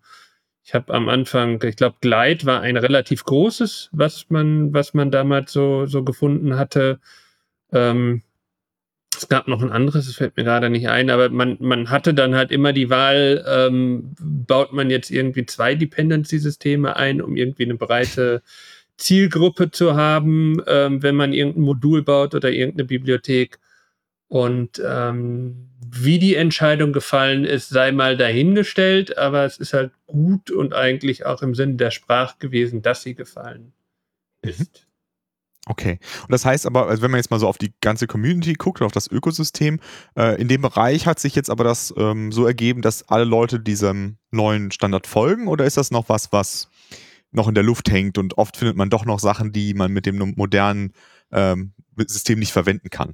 ich 0.63 0.73
habe 0.73 0.93
am 0.93 1.09
Anfang, 1.09 1.61
ich 1.63 1.75
glaube, 1.75 1.97
Glide 2.01 2.45
war 2.45 2.61
ein 2.61 2.77
relativ 2.77 3.23
großes, 3.23 3.89
was 3.91 4.29
man, 4.29 4.73
was 4.73 4.93
man 4.93 5.11
damals 5.11 5.51
so, 5.51 5.85
so 5.85 6.03
gefunden 6.03 6.57
hatte. 6.57 6.99
Ähm, 7.71 8.23
es 9.17 9.27
gab 9.27 9.47
noch 9.47 9.61
ein 9.61 9.71
anderes, 9.71 10.07
es 10.07 10.15
fällt 10.15 10.37
mir 10.37 10.43
gerade 10.43 10.69
nicht 10.69 10.89
ein, 10.89 11.09
aber 11.09 11.29
man, 11.29 11.57
man 11.59 11.89
hatte 11.89 12.13
dann 12.13 12.35
halt 12.35 12.51
immer 12.51 12.73
die 12.73 12.89
Wahl, 12.89 13.43
ähm, 13.47 14.15
baut 14.19 14.73
man 14.73 14.89
jetzt 14.89 15.11
irgendwie 15.11 15.45
zwei 15.45 15.75
Dependency-Systeme 15.75 16.95
ein, 16.95 17.21
um 17.21 17.35
irgendwie 17.35 17.63
eine 17.63 17.75
breite 17.75 18.41
Zielgruppe 18.97 19.71
zu 19.71 19.95
haben, 19.95 20.61
ähm, 20.67 21.03
wenn 21.03 21.15
man 21.15 21.33
irgendein 21.33 21.63
Modul 21.63 22.01
baut 22.03 22.33
oder 22.33 22.51
irgendeine 22.51 22.85
Bibliothek. 22.85 23.59
Und 24.27 24.81
ähm, 24.85 25.69
wie 25.87 26.19
die 26.19 26.35
Entscheidung 26.35 26.93
gefallen 26.93 27.45
ist, 27.45 27.69
sei 27.69 27.91
mal 27.91 28.17
dahingestellt, 28.17 29.17
aber 29.17 29.45
es 29.45 29.57
ist 29.57 29.73
halt 29.73 29.91
gut 30.07 30.49
und 30.49 30.73
eigentlich 30.73 31.25
auch 31.25 31.41
im 31.41 31.55
Sinne 31.55 31.75
der 31.75 31.91
Sprache 31.91 32.35
gewesen, 32.39 32.81
dass 32.81 33.03
sie 33.03 33.15
gefallen 33.15 33.73
mhm. 34.41 34.49
ist. 34.49 34.84
Okay. 35.67 35.99
Und 36.21 36.31
das 36.31 36.45
heißt 36.45 36.67
aber, 36.67 36.87
also 36.87 37.01
wenn 37.01 37.09
man 37.09 37.17
jetzt 37.17 37.31
mal 37.31 37.39
so 37.39 37.47
auf 37.47 37.57
die 37.57 37.73
ganze 37.81 38.05
Community 38.05 38.53
guckt, 38.53 38.81
auf 38.83 38.91
das 38.91 39.07
Ökosystem, 39.07 39.79
äh, 40.15 40.39
in 40.39 40.47
dem 40.47 40.61
Bereich 40.61 41.07
hat 41.07 41.19
sich 41.19 41.33
jetzt 41.35 41.49
aber 41.49 41.63
das 41.63 41.93
ähm, 41.97 42.31
so 42.31 42.45
ergeben, 42.45 42.83
dass 42.83 43.09
alle 43.09 43.23
Leute 43.23 43.59
diesem 43.59 44.17
neuen 44.29 44.71
Standard 44.71 45.07
folgen 45.07 45.47
oder 45.47 45.65
ist 45.65 45.77
das 45.77 45.89
noch 45.89 46.07
was, 46.07 46.31
was 46.31 46.69
noch 47.31 47.47
in 47.47 47.55
der 47.55 47.63
Luft 47.63 47.89
hängt 47.89 48.17
und 48.19 48.37
oft 48.37 48.57
findet 48.57 48.77
man 48.77 48.91
doch 48.91 49.05
noch 49.05 49.19
Sachen, 49.19 49.51
die 49.51 49.73
man 49.73 49.91
mit 49.91 50.05
dem 50.05 50.33
modernen 50.35 50.93
ähm, 51.31 51.73
System 51.97 52.39
nicht 52.39 52.53
verwenden 52.53 52.91
kann? 52.91 53.13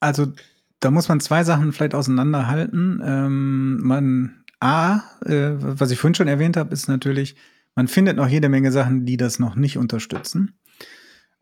Also 0.00 0.32
da 0.80 0.90
muss 0.90 1.08
man 1.08 1.20
zwei 1.20 1.44
Sachen 1.44 1.72
vielleicht 1.72 1.94
auseinanderhalten. 1.94 3.02
Ähm, 3.04 3.78
man, 3.82 4.44
A, 4.58 5.02
äh, 5.24 5.52
was 5.58 5.90
ich 5.90 5.98
vorhin 5.98 6.14
schon 6.14 6.28
erwähnt 6.28 6.56
habe, 6.56 6.72
ist 6.72 6.88
natürlich, 6.88 7.36
man 7.74 7.88
findet 7.88 8.16
noch 8.16 8.28
jede 8.28 8.48
Menge 8.48 8.72
Sachen, 8.72 9.04
die 9.04 9.18
das 9.18 9.38
noch 9.38 9.54
nicht 9.54 9.76
unterstützen. 9.76 10.58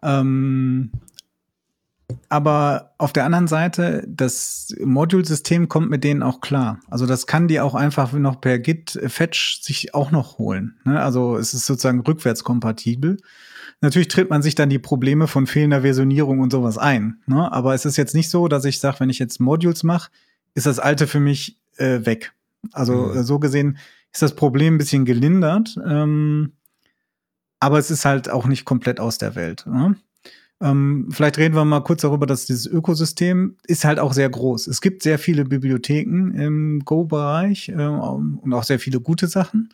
Ähm, 0.03 0.93
aber 2.31 2.95
auf 2.99 3.13
der 3.13 3.25
anderen 3.25 3.49
Seite, 3.49 4.05
das 4.09 4.75
Module-System 4.83 5.69
kommt 5.69 5.91
mit 5.91 6.05
denen 6.05 6.23
auch 6.23 6.41
klar. 6.41 6.81
Also 6.89 7.07
das 7.07 7.27
kann 7.27 7.49
die 7.49 7.61
auch 7.61 7.75
einfach 7.75 8.13
noch 8.13 8.41
per 8.41 8.59
Git 8.59 8.99
Fetch 9.07 9.63
sich 9.63 9.95
auch 9.95 10.11
noch 10.11 10.39
holen. 10.39 10.79
Ne? 10.85 11.01
Also 11.01 11.37
es 11.37 11.55
ist 11.55 11.67
sozusagen 11.67 12.01
rückwärtskompatibel. 12.01 13.19
Natürlich 13.81 14.09
tritt 14.09 14.31
man 14.31 14.43
sich 14.43 14.55
dann 14.55 14.71
die 14.71 14.79
Probleme 14.79 15.27
von 15.27 15.47
fehlender 15.47 15.83
Versionierung 15.83 16.41
und 16.41 16.51
sowas 16.51 16.79
ein. 16.79 17.21
Ne? 17.27 17.51
Aber 17.53 17.75
es 17.75 17.85
ist 17.85 17.97
jetzt 17.97 18.15
nicht 18.15 18.31
so, 18.31 18.49
dass 18.49 18.65
ich 18.65 18.81
sage, 18.81 19.01
wenn 19.01 19.11
ich 19.11 19.19
jetzt 19.19 19.41
Modules 19.41 19.83
mache, 19.83 20.11
ist 20.55 20.67
das 20.67 20.79
alte 20.79 21.07
für 21.07 21.21
mich 21.21 21.59
äh, 21.77 22.05
weg. 22.05 22.33
Also 22.73 22.95
mhm. 22.95 23.23
so 23.23 23.39
gesehen 23.39 23.79
ist 24.13 24.23
das 24.23 24.35
Problem 24.35 24.75
ein 24.75 24.79
bisschen 24.79 25.05
gelindert. 25.05 25.79
Ähm, 25.87 26.53
aber 27.61 27.79
es 27.79 27.91
ist 27.91 28.05
halt 28.05 28.31
auch 28.31 28.47
nicht 28.47 28.65
komplett 28.65 29.01
aus 29.01 29.19
der 29.19 29.35
Welt. 29.35 29.65
Ne? 29.67 29.97
Ähm, 30.61 31.09
vielleicht 31.11 31.39
reden 31.39 31.55
wir 31.55 31.65
mal 31.65 31.81
kurz 31.81 32.03
darüber, 32.03 32.27
dass 32.27 32.47
dieses 32.47 32.67
Ökosystem 32.67 33.57
ist 33.67 33.85
halt 33.85 33.99
auch 33.99 34.13
sehr 34.13 34.29
groß. 34.29 34.67
Es 34.67 34.81
gibt 34.81 35.03
sehr 35.03 35.19
viele 35.19 35.45
Bibliotheken 35.45 36.33
im 36.35 36.81
Go-Bereich 36.85 37.69
äh, 37.69 37.87
und 37.87 38.53
auch 38.53 38.65
sehr 38.65 38.81
viele 38.81 39.01
gute 39.01 39.29
Sachen. 39.29 39.71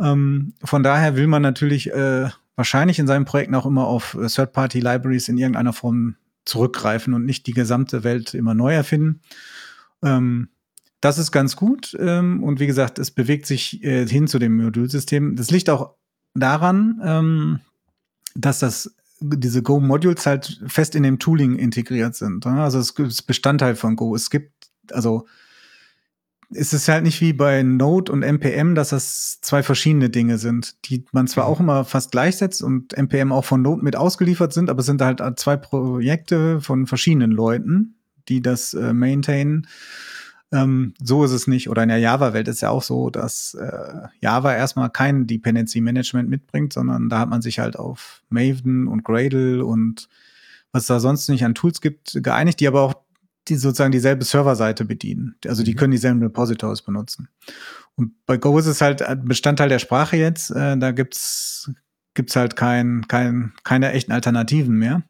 Ähm, 0.00 0.54
von 0.64 0.82
daher 0.82 1.16
will 1.16 1.26
man 1.26 1.42
natürlich 1.42 1.92
äh, 1.92 2.30
wahrscheinlich 2.56 2.98
in 2.98 3.06
seinen 3.06 3.24
Projekten 3.24 3.54
auch 3.54 3.66
immer 3.66 3.86
auf 3.86 4.14
äh, 4.14 4.26
Third-Party-Libraries 4.26 5.28
in 5.28 5.36
irgendeiner 5.36 5.72
Form 5.72 6.16
zurückgreifen 6.44 7.12
und 7.12 7.26
nicht 7.26 7.46
die 7.46 7.52
gesamte 7.52 8.02
Welt 8.02 8.32
immer 8.32 8.54
neu 8.54 8.72
erfinden. 8.72 9.20
Ähm, 10.02 10.48
das 11.00 11.18
ist 11.18 11.32
ganz 11.32 11.54
gut. 11.54 11.96
Ähm, 12.00 12.42
und 12.42 12.60
wie 12.60 12.66
gesagt, 12.66 12.98
es 12.98 13.10
bewegt 13.10 13.46
sich 13.46 13.84
äh, 13.84 14.06
hin 14.06 14.26
zu 14.26 14.38
dem 14.38 14.56
Modulsystem. 14.56 15.36
Das 15.36 15.50
liegt 15.50 15.68
auch 15.68 15.97
daran, 16.34 17.00
ähm, 17.04 17.60
dass 18.34 18.60
das 18.60 18.94
diese 19.20 19.62
Go-Modules 19.62 20.26
halt 20.26 20.60
fest 20.66 20.94
in 20.94 21.02
dem 21.02 21.18
Tooling 21.18 21.56
integriert 21.56 22.14
sind. 22.14 22.44
Ne? 22.44 22.62
Also 22.62 22.78
es 22.78 22.90
ist 22.90 23.22
Bestandteil 23.22 23.74
von 23.74 23.96
Go. 23.96 24.14
Es 24.14 24.30
gibt, 24.30 24.52
also 24.92 25.26
es 26.54 26.72
ist 26.72 26.88
halt 26.88 27.02
nicht 27.02 27.20
wie 27.20 27.32
bei 27.32 27.62
Node 27.62 28.10
und 28.10 28.22
NPM, 28.22 28.74
dass 28.74 28.90
das 28.90 29.40
zwei 29.42 29.62
verschiedene 29.62 30.08
Dinge 30.08 30.38
sind, 30.38 30.76
die 30.86 31.04
man 31.12 31.26
zwar 31.26 31.46
mhm. 31.46 31.50
auch 31.50 31.60
immer 31.60 31.84
fast 31.84 32.12
gleichsetzt 32.12 32.62
und 32.62 32.94
NPM 32.94 33.32
auch 33.32 33.44
von 33.44 33.60
Node 33.60 33.84
mit 33.84 33.96
ausgeliefert 33.96 34.52
sind, 34.52 34.70
aber 34.70 34.80
es 34.80 34.86
sind 34.86 35.02
halt 35.02 35.20
zwei 35.38 35.56
Projekte 35.56 36.60
von 36.60 36.86
verschiedenen 36.86 37.32
Leuten, 37.32 37.96
die 38.28 38.40
das 38.40 38.72
äh, 38.74 38.92
maintainen. 38.92 39.66
Ähm, 40.52 40.94
so 41.02 41.24
ist 41.24 41.32
es 41.32 41.46
nicht. 41.46 41.68
Oder 41.68 41.82
in 41.82 41.90
der 41.90 41.98
Java-Welt 41.98 42.48
ist 42.48 42.62
ja 42.62 42.70
auch 42.70 42.82
so, 42.82 43.10
dass 43.10 43.54
äh, 43.54 44.08
Java 44.20 44.54
erstmal 44.54 44.90
kein 44.90 45.26
Dependency 45.26 45.80
Management 45.80 46.28
mitbringt, 46.28 46.72
sondern 46.72 47.08
da 47.08 47.18
hat 47.18 47.28
man 47.28 47.42
sich 47.42 47.58
halt 47.58 47.78
auf 47.78 48.22
Maven 48.30 48.88
und 48.88 49.04
Gradle 49.04 49.64
und 49.64 50.08
was 50.72 50.86
da 50.86 51.00
sonst 51.00 51.28
nicht 51.28 51.44
an 51.44 51.54
Tools 51.54 51.80
gibt, 51.80 52.22
geeinigt, 52.22 52.60
die 52.60 52.68
aber 52.68 52.82
auch 52.82 52.94
die 53.48 53.56
sozusagen 53.56 53.92
dieselbe 53.92 54.24
Serverseite 54.24 54.84
bedienen. 54.84 55.36
Also 55.46 55.62
die 55.62 55.72
mhm. 55.72 55.78
können 55.78 55.90
dieselben 55.92 56.22
Repositories 56.22 56.82
benutzen. 56.82 57.28
Und 57.94 58.12
bei 58.26 58.36
Go 58.36 58.58
ist 58.58 58.66
es 58.66 58.80
halt 58.80 59.02
Bestandteil 59.24 59.68
der 59.68 59.78
Sprache 59.78 60.16
jetzt. 60.16 60.50
Äh, 60.50 60.76
da 60.78 60.92
gibt's 60.92 61.70
gibt's 62.14 62.36
halt 62.36 62.56
kein, 62.56 63.06
kein, 63.06 63.52
keine 63.62 63.92
echten 63.92 64.12
Alternativen 64.12 64.76
mehr. 64.76 65.02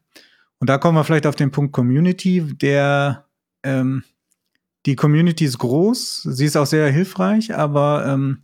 Und 0.59 0.69
da 0.69 0.77
kommen 0.77 0.95
wir 0.95 1.03
vielleicht 1.03 1.25
auf 1.25 1.35
den 1.35 1.51
Punkt 1.51 1.73
Community, 1.73 2.41
der 2.55 3.25
ähm, 3.63 4.03
die 4.85 4.95
Community 4.95 5.45
ist 5.45 5.57
groß, 5.57 6.23
sie 6.23 6.45
ist 6.45 6.55
auch 6.55 6.65
sehr 6.65 6.91
hilfreich, 6.91 7.55
aber 7.55 8.05
ähm, 8.07 8.43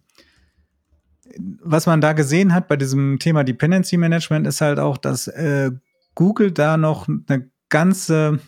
was 1.61 1.85
man 1.85 2.01
da 2.01 2.13
gesehen 2.13 2.53
hat 2.53 2.67
bei 2.67 2.75
diesem 2.75 3.19
Thema 3.19 3.43
Dependency 3.43 3.97
Management 3.97 4.47
ist 4.47 4.61
halt 4.61 4.79
auch, 4.79 4.97
dass 4.97 5.27
äh, 5.27 5.71
Google 6.13 6.51
da 6.51 6.77
noch 6.77 7.07
eine 7.07 7.49
ganze, 7.69 8.39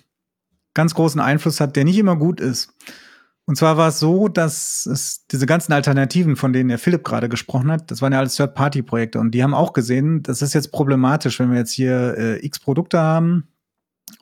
ganz 0.74 0.94
großen 0.94 1.20
Einfluss 1.20 1.60
hat, 1.60 1.76
der 1.76 1.86
nicht 1.86 1.98
immer 1.98 2.16
gut 2.16 2.40
ist. 2.40 2.74
Und 3.46 3.56
zwar 3.58 3.78
war 3.78 3.90
es 3.90 4.00
so, 4.00 4.28
dass 4.28 4.86
es 4.86 5.26
diese 5.28 5.46
ganzen 5.46 5.72
Alternativen, 5.72 6.36
von 6.36 6.52
denen 6.52 6.68
der 6.68 6.80
Philipp 6.80 7.06
gerade 7.06 7.30
gesprochen 7.30 7.72
hat, 7.72 7.90
das 7.92 8.02
waren 8.02 8.12
ja 8.12 8.20
alles 8.20 8.36
Third-Party-Projekte 8.36 9.20
und 9.20 9.32
die 9.32 9.42
haben 9.42 9.54
auch 9.54 9.72
gesehen, 9.72 10.22
das 10.22 10.42
ist 10.42 10.54
jetzt 10.54 10.72
problematisch, 10.72 11.40
wenn 11.40 11.52
wir 11.52 11.60
jetzt 11.60 11.72
hier 11.72 12.16
äh, 12.18 12.46
x 12.46 12.60
Produkte 12.60 13.00
haben 13.00 13.48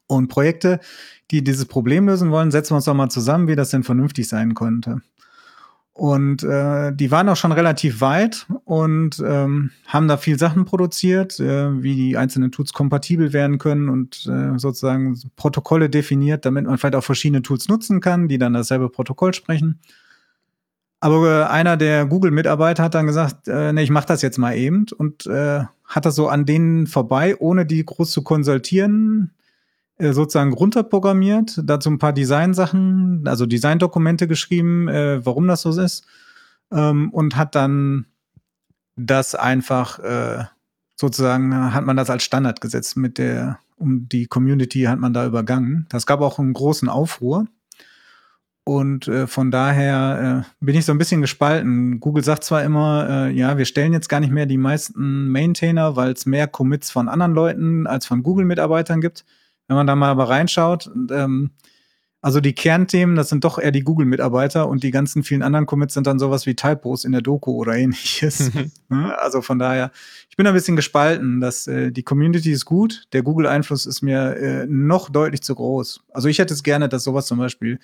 und 0.07 0.27
Projekte, 0.27 0.79
die 1.31 1.43
dieses 1.43 1.65
Problem 1.65 2.07
lösen 2.07 2.31
wollen, 2.31 2.51
setzen 2.51 2.71
wir 2.71 2.75
uns 2.77 2.85
doch 2.85 2.93
mal 2.93 3.09
zusammen, 3.09 3.47
wie 3.47 3.55
das 3.55 3.69
denn 3.69 3.83
vernünftig 3.83 4.27
sein 4.27 4.53
könnte. 4.53 5.01
Und 5.93 6.43
äh, 6.43 6.93
die 6.93 7.09
waren 7.09 7.29
auch 7.29 7.37
schon 7.37 7.53
relativ 7.53 8.01
weit 8.01 8.47
und 8.65 9.23
ähm, 9.25 9.71
haben 9.87 10.09
da 10.09 10.17
viel 10.17 10.37
Sachen 10.37 10.65
produziert, 10.65 11.39
äh, 11.39 11.81
wie 11.81 11.95
die 11.95 12.17
einzelnen 12.17 12.51
Tools 12.51 12.73
kompatibel 12.73 13.31
werden 13.31 13.59
können 13.59 13.87
und 13.87 14.25
äh, 14.25 14.59
sozusagen 14.59 15.17
Protokolle 15.37 15.89
definiert, 15.89 16.45
damit 16.45 16.65
man 16.65 16.77
vielleicht 16.77 16.95
auch 16.95 17.03
verschiedene 17.03 17.43
Tools 17.43 17.69
nutzen 17.69 18.01
kann, 18.01 18.27
die 18.27 18.37
dann 18.37 18.53
dasselbe 18.53 18.89
Protokoll 18.89 19.33
sprechen. 19.33 19.79
Aber 20.99 21.43
äh, 21.43 21.43
einer 21.45 21.77
der 21.77 22.05
Google-Mitarbeiter 22.05 22.83
hat 22.83 22.95
dann 22.95 23.07
gesagt, 23.07 23.47
äh, 23.47 23.71
nee, 23.71 23.83
ich 23.83 23.89
mache 23.89 24.07
das 24.07 24.21
jetzt 24.21 24.37
mal 24.37 24.57
eben 24.57 24.87
und 24.97 25.27
äh, 25.27 25.61
hat 25.85 26.05
das 26.05 26.15
so 26.15 26.27
an 26.27 26.45
denen 26.45 26.87
vorbei, 26.87 27.37
ohne 27.39 27.65
die 27.65 27.85
groß 27.85 28.11
zu 28.11 28.21
konsultieren, 28.21 29.31
sozusagen 29.97 30.53
runterprogrammiert, 30.53 31.61
dazu 31.63 31.89
ein 31.89 31.99
paar 31.99 32.13
Design-Sachen, 32.13 33.27
also 33.27 33.45
Design-Dokumente 33.45 34.27
geschrieben, 34.27 34.87
äh, 34.89 35.25
warum 35.25 35.47
das 35.47 35.61
so 35.61 35.79
ist, 35.79 36.05
ähm, 36.71 37.09
und 37.11 37.35
hat 37.35 37.55
dann 37.55 38.05
das 38.97 39.35
einfach 39.35 39.99
äh, 39.99 40.45
sozusagen, 40.95 41.73
hat 41.73 41.85
man 41.85 41.97
das 41.97 42.09
als 42.09 42.23
Standard 42.23 42.61
gesetzt 42.61 42.97
mit 42.97 43.17
der, 43.17 43.59
um 43.77 44.07
die 44.07 44.27
Community 44.27 44.83
hat 44.83 44.99
man 44.99 45.13
da 45.13 45.25
übergangen. 45.25 45.85
Das 45.89 46.05
gab 46.05 46.21
auch 46.21 46.39
einen 46.39 46.53
großen 46.53 46.89
Aufruhr. 46.89 47.47
Und 48.67 49.07
äh, 49.07 49.27
von 49.27 49.51
daher 49.51 50.43
äh, 50.43 50.65
bin 50.65 50.75
ich 50.75 50.85
so 50.85 50.91
ein 50.91 50.97
bisschen 50.97 51.21
gespalten. 51.21 51.99
Google 51.99 52.23
sagt 52.23 52.43
zwar 52.43 52.63
immer, 52.63 53.07
äh, 53.07 53.31
ja, 53.31 53.59
wir 53.59 53.65
stellen 53.65 53.93
jetzt 53.93 54.09
gar 54.09 54.19
nicht 54.19 54.31
mehr 54.31 54.47
die 54.47 54.57
meisten 54.57 55.27
Maintainer, 55.27 55.95
weil 55.95 56.13
es 56.13 56.25
mehr 56.25 56.47
Commits 56.47 56.89
von 56.89 57.07
anderen 57.07 57.35
Leuten 57.35 57.85
als 57.85 58.07
von 58.07 58.23
Google-Mitarbeitern 58.23 59.01
gibt. 59.01 59.23
Wenn 59.68 59.78
man 59.78 59.88
da 59.88 59.95
mal 59.95 60.09
aber 60.11 60.30
reinschaut, 60.30 60.89
ähm, 61.11 61.51
also 62.26 62.39
die 62.39 62.55
Kernthemen, 62.55 63.16
das 63.16 63.30
sind 63.30 63.43
doch 63.43 63.59
eher 63.59 63.70
die 63.70 63.84
Google-Mitarbeiter 63.84 64.68
und 64.68 64.82
die 64.82 64.89
ganzen 64.89 65.22
vielen 65.22 65.43
anderen 65.43 65.68
Commits 65.68 65.93
sind 65.93 66.07
dann 66.07 66.18
sowas 66.18 66.47
wie 66.47 66.55
Typos 66.55 67.05
in 67.05 67.11
der 67.11 67.22
Doku 67.22 67.51
oder 67.51 67.76
ähnliches. 67.76 68.51
Ne? 68.89 69.18
also 69.20 69.41
von 69.41 69.59
daher, 69.59 69.91
ich 70.30 70.36
bin 70.36 70.47
ein 70.47 70.53
bisschen 70.53 70.76
gespalten, 70.76 71.39
dass 71.39 71.68
äh, 71.68 71.91
die 71.91 72.01
Community 72.01 72.51
ist 72.51 72.66
gut, 72.66 73.03
der 73.13 73.22
Google-Einfluss 73.22 73.86
ist 73.86 74.01
mir 74.01 74.38
äh, 74.38 74.66
noch 74.68 75.09
deutlich 75.09 75.41
zu 75.41 75.53
groß. 75.53 76.01
Also 76.13 76.28
ich 76.28 76.39
hätte 76.39 76.53
es 76.53 76.63
gerne, 76.63 76.89
dass 76.89 77.03
sowas 77.03 77.28
zum 77.28 77.38
Beispiel 77.38 77.80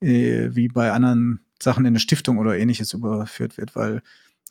äh, 0.00 0.48
wie 0.50 0.66
bei 0.66 0.90
anderen 0.90 1.44
Sachen 1.62 1.84
in 1.84 1.92
eine 1.92 2.00
Stiftung 2.00 2.38
oder 2.38 2.56
ähnliches 2.56 2.92
überführt 2.94 3.58
wird, 3.58 3.76
weil 3.76 4.02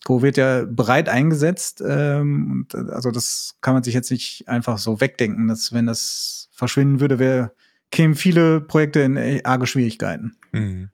Go 0.06 0.22
wird 0.22 0.38
ja 0.38 0.66
breit 0.66 1.10
eingesetzt. 1.10 1.84
Ähm, 1.86 2.66
und, 2.74 2.76
also 2.92 3.12
das 3.12 3.56
kann 3.62 3.74
man 3.74 3.84
sich 3.84 3.94
jetzt 3.94 4.12
nicht 4.12 4.48
einfach 4.48 4.78
so 4.78 5.00
wegdenken, 5.00 5.48
dass 5.48 5.74
wenn 5.74 5.86
das 5.86 6.43
verschwinden 6.64 7.00
würde, 7.00 7.20
wär, 7.20 7.54
kämen 7.92 8.16
viele 8.16 8.60
Projekte 8.60 9.02
in 9.02 9.46
arge 9.46 9.68
Schwierigkeiten. 9.68 10.36
Mhm. 10.52 10.90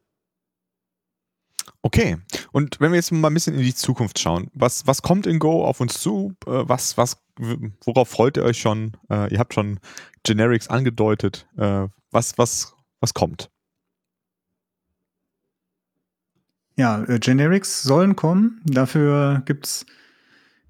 Okay, 1.81 2.17
und 2.51 2.81
wenn 2.81 2.91
wir 2.91 2.97
jetzt 2.97 3.11
mal 3.11 3.29
ein 3.29 3.33
bisschen 3.33 3.55
in 3.55 3.61
die 3.61 3.73
Zukunft 3.73 4.19
schauen, 4.19 4.49
was, 4.53 4.85
was 4.85 5.01
kommt 5.01 5.25
in 5.25 5.39
Go 5.39 5.63
auf 5.63 5.79
uns 5.79 6.01
zu? 6.01 6.35
Äh, 6.45 6.67
was, 6.67 6.97
was, 6.97 7.23
worauf 7.85 8.09
freut 8.09 8.35
ihr 8.35 8.43
euch 8.43 8.59
schon? 8.59 8.97
Äh, 9.09 9.31
ihr 9.31 9.39
habt 9.39 9.53
schon 9.53 9.79
Generics 10.23 10.67
angedeutet. 10.67 11.47
Äh, 11.57 11.87
was, 12.11 12.37
was, 12.37 12.73
was 12.99 13.13
kommt? 13.13 13.49
Ja, 16.75 17.03
Generics 17.19 17.83
sollen 17.83 18.15
kommen. 18.15 18.61
Dafür 18.65 19.41
gibt 19.45 19.65
es 19.65 19.85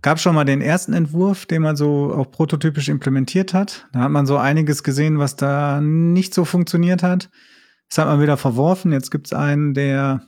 gab 0.02 0.20
schon 0.20 0.36
mal 0.36 0.46
den 0.46 0.62
ersten 0.62 0.94
Entwurf, 0.94 1.46
den 1.46 1.62
man 1.62 1.76
so 1.76 2.14
auch 2.14 2.32
prototypisch 2.32 2.90
implementiert 2.90 3.54
hat. 3.54 3.88
Da 3.92 4.00
hat 4.00 4.12
man 4.12 4.26
so 4.26 4.38
einiges 4.38 4.84
gesehen, 4.84 5.20
was 5.20 5.36
da 5.36 5.82
nicht 5.82 6.34
so 6.34 6.46
funktioniert 6.46 7.04
hat. 7.04 7.30
Das 7.90 7.98
hat 7.98 8.08
man 8.08 8.22
wieder 8.22 8.38
verworfen. 8.38 8.92
Jetzt 8.92 9.12
gibt 9.12 9.28
es 9.28 9.34
einen, 9.34 9.74
der 9.74 10.22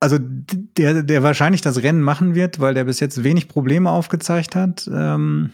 also 0.00 0.16
der, 0.20 1.02
der 1.02 1.22
wahrscheinlich 1.24 1.60
das 1.60 1.82
Rennen 1.82 2.02
machen 2.02 2.34
wird, 2.34 2.60
weil 2.60 2.74
der 2.74 2.84
bis 2.84 3.00
jetzt 3.00 3.24
wenig 3.24 3.48
Probleme 3.48 3.90
aufgezeigt 3.90 4.54
hat. 4.54 4.88
Ähm, 4.92 5.50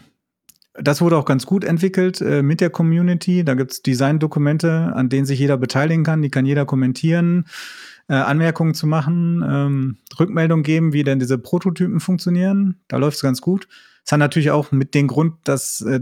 das 0.75 1.01
wurde 1.01 1.17
auch 1.17 1.25
ganz 1.25 1.45
gut 1.45 1.63
entwickelt 1.63 2.21
äh, 2.21 2.43
mit 2.43 2.61
der 2.61 2.69
Community. 2.69 3.43
Da 3.43 3.55
gibt 3.55 3.71
es 3.71 3.81
Design-Dokumente, 3.81 4.91
an 4.93 5.09
denen 5.09 5.25
sich 5.25 5.39
jeder 5.39 5.57
beteiligen 5.57 6.03
kann. 6.03 6.21
Die 6.21 6.29
kann 6.29 6.45
jeder 6.45 6.65
kommentieren 6.65 7.45
äh, 8.07 8.13
Anmerkungen 8.13 8.73
zu 8.73 8.87
machen, 8.87 9.43
ähm, 9.47 9.97
Rückmeldung 10.19 10.63
geben, 10.63 10.93
wie 10.93 11.03
denn 11.03 11.19
diese 11.19 11.37
Prototypen 11.37 11.99
funktionieren. 11.99 12.79
Da 12.87 12.97
läuft 12.97 13.17
es 13.17 13.23
ganz 13.23 13.41
gut. 13.41 13.67
Es 14.05 14.11
hat 14.11 14.19
natürlich 14.19 14.51
auch 14.51 14.71
mit 14.71 14.93
dem 14.93 15.07
Grund, 15.07 15.35
dass 15.43 15.81
äh, 15.81 16.01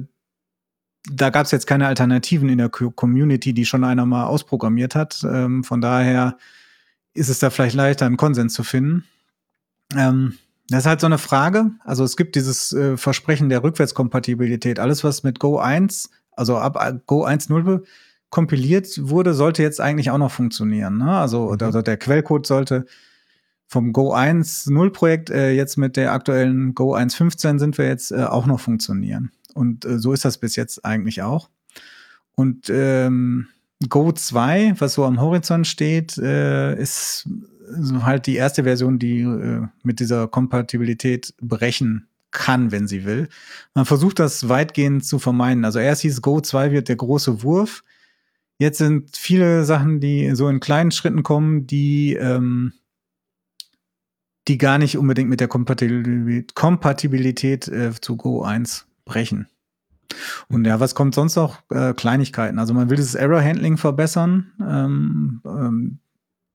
da 1.11 1.29
gab 1.29 1.45
es 1.45 1.51
jetzt 1.51 1.67
keine 1.67 1.87
Alternativen 1.87 2.49
in 2.49 2.57
der 2.57 2.69
Community, 2.69 3.53
die 3.53 3.65
schon 3.65 3.83
einer 3.83 4.05
mal 4.05 4.25
ausprogrammiert 4.25 4.95
hat. 4.95 5.23
Ähm, 5.23 5.63
von 5.63 5.81
daher 5.81 6.37
ist 7.13 7.29
es 7.29 7.39
da 7.39 7.49
vielleicht 7.49 7.75
leichter, 7.75 8.05
einen 8.05 8.17
Konsens 8.17 8.53
zu 8.53 8.63
finden. 8.63 9.03
Ähm, 9.95 10.37
das 10.69 10.79
ist 10.79 10.85
halt 10.87 11.01
so 11.01 11.07
eine 11.07 11.17
Frage. 11.17 11.71
Also 11.83 12.03
es 12.03 12.15
gibt 12.15 12.35
dieses 12.35 12.71
äh, 12.73 12.97
Versprechen 12.97 13.49
der 13.49 13.63
Rückwärtskompatibilität. 13.63 14.79
Alles, 14.79 15.03
was 15.03 15.23
mit 15.23 15.39
Go 15.39 15.57
1, 15.57 16.09
also 16.31 16.57
ab 16.57 17.01
Go 17.05 17.25
1.0 17.25 17.83
kompiliert 18.33 18.87
wurde, 18.99 19.35
sollte 19.35 19.61
jetzt 19.61 19.79
eigentlich 19.79 20.09
auch 20.09 20.17
noch 20.17 20.31
funktionieren. 20.31 20.97
Ne? 20.97 21.11
Also, 21.11 21.51
mhm. 21.51 21.57
also 21.61 21.83
der 21.83 21.97
Quellcode 21.97 22.47
sollte 22.47 22.85
vom 23.67 23.93
Go 23.93 24.11
1.0 24.11 24.89
Projekt 24.89 25.29
äh, 25.29 25.51
jetzt 25.51 25.77
mit 25.77 25.97
der 25.97 26.13
aktuellen 26.13 26.73
Go 26.73 26.95
1.15 26.95 27.59
sind 27.59 27.77
wir 27.77 27.85
jetzt 27.85 28.11
äh, 28.11 28.23
auch 28.23 28.47
noch 28.47 28.59
funktionieren. 28.59 29.31
Und 29.53 29.85
äh, 29.85 29.99
so 29.99 30.13
ist 30.13 30.25
das 30.25 30.39
bis 30.39 30.55
jetzt 30.55 30.83
eigentlich 30.83 31.21
auch. 31.21 31.51
Und 32.33 32.71
ähm, 32.71 33.49
Go 33.87 34.11
2, 34.11 34.75
was 34.79 34.95
so 34.95 35.05
am 35.05 35.21
Horizont 35.21 35.67
steht, 35.67 36.17
äh, 36.17 36.75
ist 36.75 37.29
halt 38.01 38.25
die 38.25 38.35
erste 38.35 38.63
Version, 38.63 38.97
die 38.97 39.21
äh, 39.21 39.67
mit 39.83 39.99
dieser 39.99 40.27
Kompatibilität 40.27 41.35
brechen 41.39 42.07
kann, 42.31 42.71
wenn 42.71 42.87
sie 42.87 43.05
will. 43.05 43.29
Man 43.75 43.85
versucht 43.85 44.17
das 44.17 44.49
weitgehend 44.49 45.05
zu 45.05 45.19
vermeiden. 45.19 45.65
Also 45.65 45.77
erst 45.77 46.01
hieß 46.01 46.23
Go 46.23 46.41
2 46.41 46.71
wird 46.71 46.89
der 46.89 46.95
große 46.95 47.43
Wurf. 47.43 47.83
Jetzt 48.63 48.77
sind 48.77 49.17
viele 49.17 49.65
Sachen, 49.65 49.99
die 49.99 50.33
so 50.35 50.47
in 50.47 50.61
kleinen 50.61 50.91
Schritten 50.91 51.21
kommen, 51.21 51.67
die, 51.67 52.13
ähm, 52.13 52.71
die 54.47 54.57
gar 54.57 54.77
nicht 54.77 54.97
unbedingt 54.97 55.29
mit 55.29 55.41
der 55.41 55.49
Kompatibilität, 55.49 57.67
äh, 57.67 57.91
zu 57.99 58.15
Go 58.15 58.43
1 58.43 58.87
brechen. 59.03 59.49
Und 60.47 60.63
ja, 60.63 60.79
was 60.79 60.95
kommt 60.95 61.13
sonst 61.13 61.35
noch? 61.35 61.57
Äh, 61.71 61.93
Kleinigkeiten. 61.93 62.57
Also 62.57 62.73
man 62.73 62.89
will 62.89 62.95
das 62.95 63.15
Error-Handling 63.15 63.75
verbessern, 63.75 64.53
ähm, 64.61 65.41
ähm, 65.45 65.99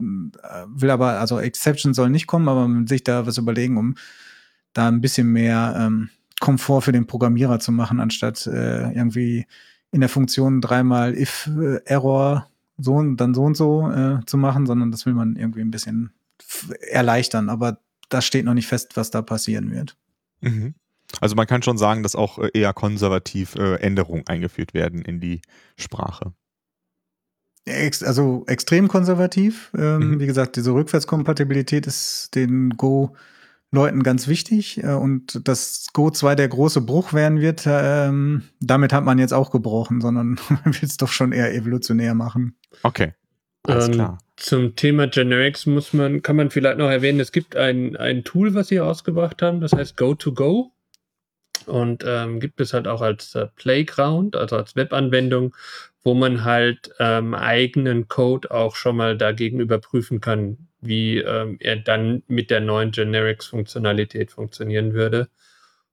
äh, 0.01 0.65
will 0.67 0.89
aber, 0.89 1.21
also 1.21 1.39
Exception 1.39 1.93
soll 1.93 2.09
nicht 2.09 2.27
kommen, 2.27 2.49
aber 2.49 2.67
man 2.67 2.81
will 2.81 2.89
sich 2.89 3.05
da 3.05 3.27
was 3.27 3.37
überlegen, 3.37 3.77
um 3.77 3.97
da 4.73 4.89
ein 4.89 5.03
bisschen 5.03 5.31
mehr 5.31 5.77
ähm, 5.79 6.09
Komfort 6.41 6.81
für 6.81 6.93
den 6.93 7.07
Programmierer 7.07 7.61
zu 7.61 7.71
machen, 7.71 8.01
anstatt 8.01 8.47
äh, 8.47 8.93
irgendwie 8.93 9.45
in 9.91 10.01
der 10.01 10.09
Funktion 10.09 10.61
dreimal 10.61 11.17
if 11.17 11.49
äh, 11.59 11.81
Error 11.85 12.49
so 12.77 12.95
und 12.95 13.17
dann 13.17 13.35
so 13.35 13.45
und 13.45 13.57
so 13.57 13.91
äh, 13.91 14.21
zu 14.27 14.37
machen, 14.37 14.67
sondern 14.67 14.91
das 14.91 15.07
will 15.07 15.15
man 15.15 15.37
irgendwie 15.37 15.61
ein 15.61 15.71
bisschen 15.71 16.13
erleichtern. 16.91 17.49
Aber 17.49 17.79
das 18.09 18.25
steht 18.25 18.45
noch 18.45 18.55
nicht 18.55 18.69
fest, 18.69 18.97
was 18.97 19.11
da 19.11 19.23
passieren 19.23 19.71
wird. 19.71 19.97
Mhm. 20.41 20.75
Also 21.21 21.35
man 21.37 21.47
kann 21.47 21.63
schon 21.63 21.79
sagen, 21.79 22.03
dass 22.03 22.15
auch 22.15 22.39
äh, 22.39 22.51
eher 22.53 22.73
konservativ 22.73 23.55
äh, 23.57 23.77
Änderungen 23.77 24.27
eingeführt 24.27 24.75
werden 24.75 25.03
in 25.03 25.21
die 25.21 25.41
Sprache. 25.77 26.33
Ex 27.65 28.03
also 28.03 28.45
extrem 28.47 28.89
konservativ. 28.89 29.71
Ähm, 29.77 30.13
mhm. 30.13 30.21
Wie 30.21 30.27
gesagt, 30.27 30.57
diese 30.57 30.73
Rückwärtskompatibilität 30.73 31.87
ist 31.87 32.35
den 32.35 32.71
Go 32.77 33.15
Leuten 33.71 34.03
ganz 34.03 34.29
wichtig 34.29 34.83
äh, 34.83 34.95
und 34.95 35.47
dass 35.47 35.89
Go 35.93 36.11
2 36.11 36.35
der 36.35 36.49
große 36.49 36.81
Bruch 36.81 37.13
werden 37.13 37.41
wird, 37.41 37.65
ähm, 37.67 38.45
damit 38.61 38.93
hat 38.93 39.05
man 39.05 39.19
jetzt 39.19 39.35
auch 39.35 39.51
gebrochen, 39.51 40.01
sondern 40.01 40.39
man 40.49 40.65
will 40.65 40.89
es 40.89 40.97
doch 40.97 41.13
schon 41.13 41.33
eher 41.33 41.55
evolutionär 41.55 42.15
machen. 42.15 42.57
Okay. 42.83 43.13
Alles 43.65 43.89
ähm, 43.89 43.95
klar. 43.95 44.19
Zum 44.37 44.77
Thema 44.77 45.09
Generics 45.09 45.67
muss 45.67 45.93
man, 45.93 46.23
kann 46.23 46.37
man 46.37 46.51
vielleicht 46.51 46.79
noch 46.79 46.89
erwähnen, 46.89 47.21
es 47.21 47.33
gibt 47.33 47.57
ein, 47.57 47.97
ein 47.97 48.25
Tool, 48.25 48.55
was 48.55 48.69
sie 48.69 48.81
ausgebracht 48.81 49.43
haben, 49.43 49.61
das 49.61 49.73
heißt 49.73 49.99
Go2Go 49.99 50.71
und 51.67 52.05
ähm, 52.07 52.41
gibt 52.41 52.61
es 52.61 52.73
halt 52.73 52.89
auch 52.89 53.03
als 53.03 53.35
äh, 53.35 53.49
Playground, 53.57 54.37
also 54.37 54.57
als 54.57 54.77
Webanwendung, 54.77 55.55
wo 56.03 56.15
man 56.15 56.45
halt 56.45 56.93
ähm, 57.01 57.35
eigenen 57.35 58.09
Code 58.09 58.51
auch 58.51 58.77
schon 58.77 58.97
mal 58.97 59.19
dagegen 59.19 59.61
überprüfen 59.61 60.21
kann, 60.21 60.68
wie 60.81 61.19
ähm, 61.19 61.57
er 61.61 61.77
dann 61.77 62.23
mit 62.29 62.51
der 62.51 62.61
neuen 62.61 62.91
Generics-Funktionalität 62.91 64.31
funktionieren 64.31 64.93
würde. 64.95 65.29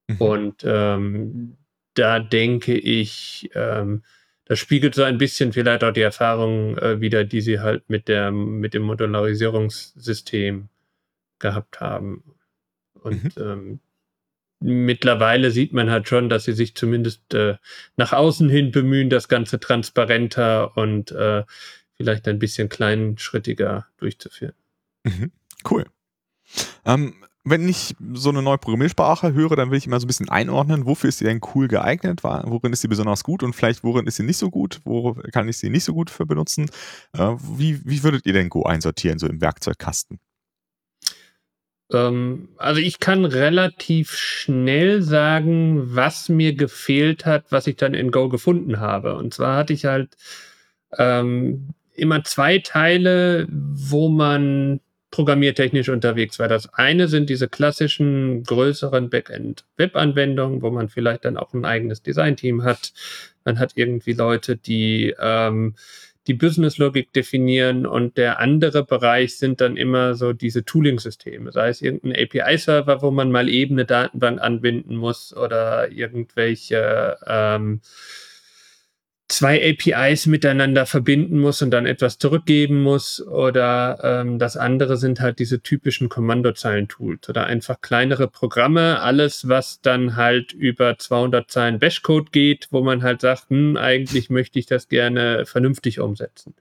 Mhm. 0.07 0.17
Und 0.17 0.63
ähm, 0.63 1.57
da 1.95 2.19
denke 2.19 2.77
ich, 2.77 3.49
ähm, 3.55 4.03
das 4.45 4.59
spiegelt 4.59 4.93
so 4.93 5.03
ein 5.03 5.17
bisschen 5.17 5.53
vielleicht 5.53 5.83
auch 5.83 5.91
die 5.91 6.01
Erfahrung 6.01 6.77
äh, 6.77 7.01
wieder, 7.01 7.23
die 7.23 7.41
sie 7.41 7.59
halt 7.59 7.89
mit, 7.89 8.07
der, 8.07 8.31
mit 8.31 8.73
dem 8.75 8.83
Modularisierungssystem 8.83 10.69
gehabt 11.39 11.79
haben. 11.79 12.23
Und 12.93 13.35
mhm. 13.37 13.43
ähm, 13.43 13.79
mittlerweile 14.59 15.51
sieht 15.51 15.73
man 15.73 15.89
halt 15.89 16.07
schon, 16.07 16.29
dass 16.29 16.45
sie 16.45 16.53
sich 16.53 16.75
zumindest 16.75 17.33
äh, 17.33 17.55
nach 17.97 18.13
außen 18.13 18.49
hin 18.49 18.71
bemühen, 18.71 19.09
das 19.09 19.27
Ganze 19.27 19.59
transparenter 19.59 20.77
und 20.77 21.11
äh, 21.11 21.43
vielleicht 21.95 22.27
ein 22.27 22.39
bisschen 22.39 22.69
kleinschrittiger 22.69 23.87
durchzuführen. 23.97 24.53
Mhm. 25.05 25.31
Cool. 25.69 25.85
Ähm, 26.85 27.13
wenn 27.43 27.69
ich 27.69 27.95
so 28.13 28.29
eine 28.29 28.41
neue 28.41 28.57
Programmiersprache 28.57 29.33
höre, 29.33 29.55
dann 29.55 29.69
will 29.69 29.77
ich 29.77 29.85
immer 29.85 29.99
so 29.99 30.05
ein 30.05 30.07
bisschen 30.07 30.29
einordnen, 30.29 30.87
wofür 30.87 31.09
ist 31.09 31.19
sie 31.19 31.25
denn 31.25 31.41
cool 31.53 31.67
geeignet, 31.67 32.23
worin 32.23 32.73
ist 32.73 32.81
sie 32.81 32.87
besonders 32.87 33.23
gut 33.23 33.43
und 33.43 33.53
vielleicht 33.53 33.83
worin 33.83 34.07
ist 34.07 34.15
sie 34.15 34.23
nicht 34.23 34.37
so 34.37 34.49
gut, 34.49 34.81
wo 34.83 35.13
kann 35.31 35.47
ich 35.47 35.57
sie 35.59 35.69
nicht 35.69 35.83
so 35.83 35.93
gut 35.93 36.09
für 36.09 36.25
benutzen. 36.25 36.69
Äh, 37.13 37.35
wie, 37.55 37.79
wie 37.85 38.03
würdet 38.03 38.25
ihr 38.25 38.33
denn 38.33 38.49
Go 38.49 38.63
einsortieren, 38.63 39.19
so 39.19 39.27
im 39.27 39.41
Werkzeugkasten? 39.41 40.19
Ähm, 41.91 42.49
also 42.57 42.81
ich 42.81 42.99
kann 42.99 43.25
relativ 43.25 44.15
schnell 44.15 45.03
sagen, 45.03 45.95
was 45.95 46.29
mir 46.29 46.55
gefehlt 46.55 47.27
hat, 47.27 47.45
was 47.51 47.67
ich 47.67 47.75
dann 47.75 47.93
in 47.93 48.09
Go 48.09 48.27
gefunden 48.27 48.79
habe. 48.79 49.15
Und 49.15 49.35
zwar 49.35 49.57
hatte 49.57 49.73
ich 49.73 49.85
halt 49.85 50.17
ähm, 50.97 51.75
immer 51.93 52.23
zwei 52.23 52.57
Teile, 52.57 53.47
wo 53.51 54.09
man 54.09 54.79
programmiertechnisch 55.15 55.87
unterwegs 55.87 56.39
war. 56.39 56.49
Das 56.49 56.73
eine 56.73 57.07
sind 57.07 57.29
diese 57.29 57.47
klassischen 57.47 58.43
größeren 58.43 59.09
Backend-Web-Anwendungen, 59.09 60.61
wo 60.61 60.71
man 60.71 60.89
vielleicht 60.89 61.23
dann 61.23 61.37
auch 61.37 61.53
ein 61.53 61.63
eigenes 61.63 62.01
Design-Team 62.01 62.65
hat. 62.65 62.91
Man 63.45 63.57
hat 63.57 63.71
irgendwie 63.75 64.11
Leute, 64.11 64.57
die 64.57 65.15
ähm, 65.17 65.75
die 66.27 66.33
Business-Logik 66.33 67.13
definieren 67.13 67.85
und 67.85 68.17
der 68.17 68.39
andere 68.39 68.83
Bereich 68.83 69.37
sind 69.37 69.61
dann 69.61 69.77
immer 69.77 70.15
so 70.15 70.33
diese 70.33 70.65
Tooling-Systeme, 70.65 71.53
sei 71.53 71.69
es 71.69 71.81
irgendein 71.81 72.21
API-Server, 72.21 73.01
wo 73.01 73.09
man 73.09 73.31
mal 73.31 73.47
eben 73.47 73.75
eine 73.75 73.85
Datenbank 73.85 74.41
anbinden 74.41 74.97
muss 74.97 75.33
oder 75.33 75.89
irgendwelche 75.93 77.15
ähm, 77.25 77.79
zwei 79.27 79.59
APIs 79.71 80.27
miteinander 80.27 80.85
verbinden 80.85 81.39
muss 81.39 81.61
und 81.61 81.71
dann 81.71 81.85
etwas 81.85 82.19
zurückgeben 82.19 82.81
muss. 82.81 83.25
Oder 83.25 83.99
ähm, 84.03 84.39
das 84.39 84.55
andere 84.57 84.97
sind 84.97 85.19
halt 85.19 85.39
diese 85.39 85.61
typischen 85.61 86.09
Kommandozeilen-Tools 86.09 87.29
oder 87.29 87.45
einfach 87.45 87.81
kleinere 87.81 88.27
Programme. 88.27 89.01
Alles, 89.01 89.47
was 89.47 89.81
dann 89.81 90.15
halt 90.15 90.53
über 90.53 90.97
200 90.97 91.49
Zeilen 91.49 91.79
Bash-Code 91.79 92.29
geht, 92.31 92.67
wo 92.71 92.81
man 92.81 93.03
halt 93.03 93.21
sagt, 93.21 93.49
hm, 93.49 93.77
eigentlich 93.77 94.29
möchte 94.29 94.59
ich 94.59 94.67
das 94.67 94.87
gerne 94.87 95.45
vernünftig 95.45 95.99
umsetzen. 95.99 96.53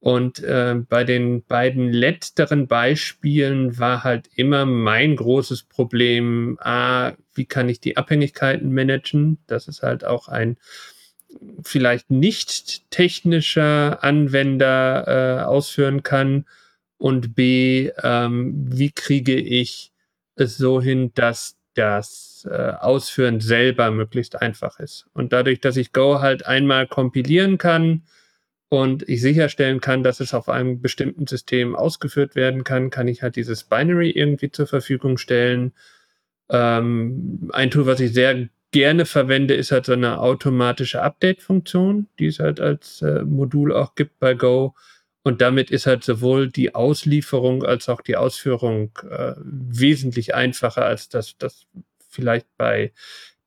Und 0.00 0.42
äh, 0.42 0.76
bei 0.88 1.04
den 1.04 1.44
beiden 1.44 1.92
letzteren 1.92 2.66
Beispielen 2.66 3.78
war 3.78 4.02
halt 4.02 4.30
immer 4.34 4.64
mein 4.64 5.14
großes 5.14 5.64
Problem, 5.64 6.56
ah, 6.62 7.12
wie 7.34 7.44
kann 7.44 7.68
ich 7.68 7.80
die 7.80 7.98
Abhängigkeiten 7.98 8.72
managen? 8.72 9.38
Das 9.46 9.68
ist 9.68 9.82
halt 9.82 10.06
auch 10.06 10.28
ein 10.28 10.56
vielleicht 11.62 12.10
nicht 12.10 12.90
technischer 12.90 14.02
Anwender 14.02 15.04
äh, 15.06 15.44
ausführen 15.44 16.02
kann 16.02 16.46
und 16.98 17.34
b, 17.34 17.90
ähm, 18.02 18.52
wie 18.68 18.90
kriege 18.90 19.36
ich 19.36 19.92
es 20.34 20.56
so 20.56 20.80
hin, 20.80 21.12
dass 21.14 21.56
das 21.74 22.46
äh, 22.50 22.72
Ausführen 22.72 23.40
selber 23.40 23.90
möglichst 23.90 24.40
einfach 24.40 24.80
ist. 24.80 25.06
Und 25.12 25.32
dadurch, 25.32 25.60
dass 25.60 25.76
ich 25.76 25.92
Go 25.92 26.20
halt 26.20 26.46
einmal 26.46 26.86
kompilieren 26.86 27.58
kann 27.58 28.02
und 28.68 29.08
ich 29.08 29.20
sicherstellen 29.20 29.80
kann, 29.80 30.02
dass 30.02 30.20
es 30.20 30.34
auf 30.34 30.48
einem 30.48 30.80
bestimmten 30.80 31.26
System 31.26 31.74
ausgeführt 31.76 32.34
werden 32.34 32.64
kann, 32.64 32.90
kann 32.90 33.08
ich 33.08 33.22
halt 33.22 33.36
dieses 33.36 33.64
Binary 33.64 34.10
irgendwie 34.10 34.50
zur 34.50 34.66
Verfügung 34.66 35.16
stellen. 35.16 35.72
Ähm, 36.50 37.50
ein 37.52 37.70
Tool, 37.70 37.86
was 37.86 38.00
ich 38.00 38.12
sehr 38.12 38.48
gerne 38.72 39.06
verwende, 39.06 39.54
ist 39.54 39.72
halt 39.72 39.86
so 39.86 39.92
eine 39.92 40.20
automatische 40.20 41.02
Update-Funktion, 41.02 42.08
die 42.18 42.26
es 42.26 42.38
halt 42.38 42.60
als 42.60 43.02
äh, 43.02 43.22
Modul 43.24 43.72
auch 43.72 43.94
gibt 43.94 44.18
bei 44.18 44.34
Go. 44.34 44.74
Und 45.22 45.40
damit 45.40 45.70
ist 45.70 45.86
halt 45.86 46.04
sowohl 46.04 46.48
die 46.48 46.74
Auslieferung 46.74 47.64
als 47.64 47.88
auch 47.88 48.00
die 48.00 48.16
Ausführung 48.16 48.92
äh, 49.08 49.34
wesentlich 49.38 50.34
einfacher, 50.34 50.84
als 50.84 51.08
das, 51.08 51.36
das 51.36 51.66
vielleicht 52.08 52.46
bei 52.56 52.92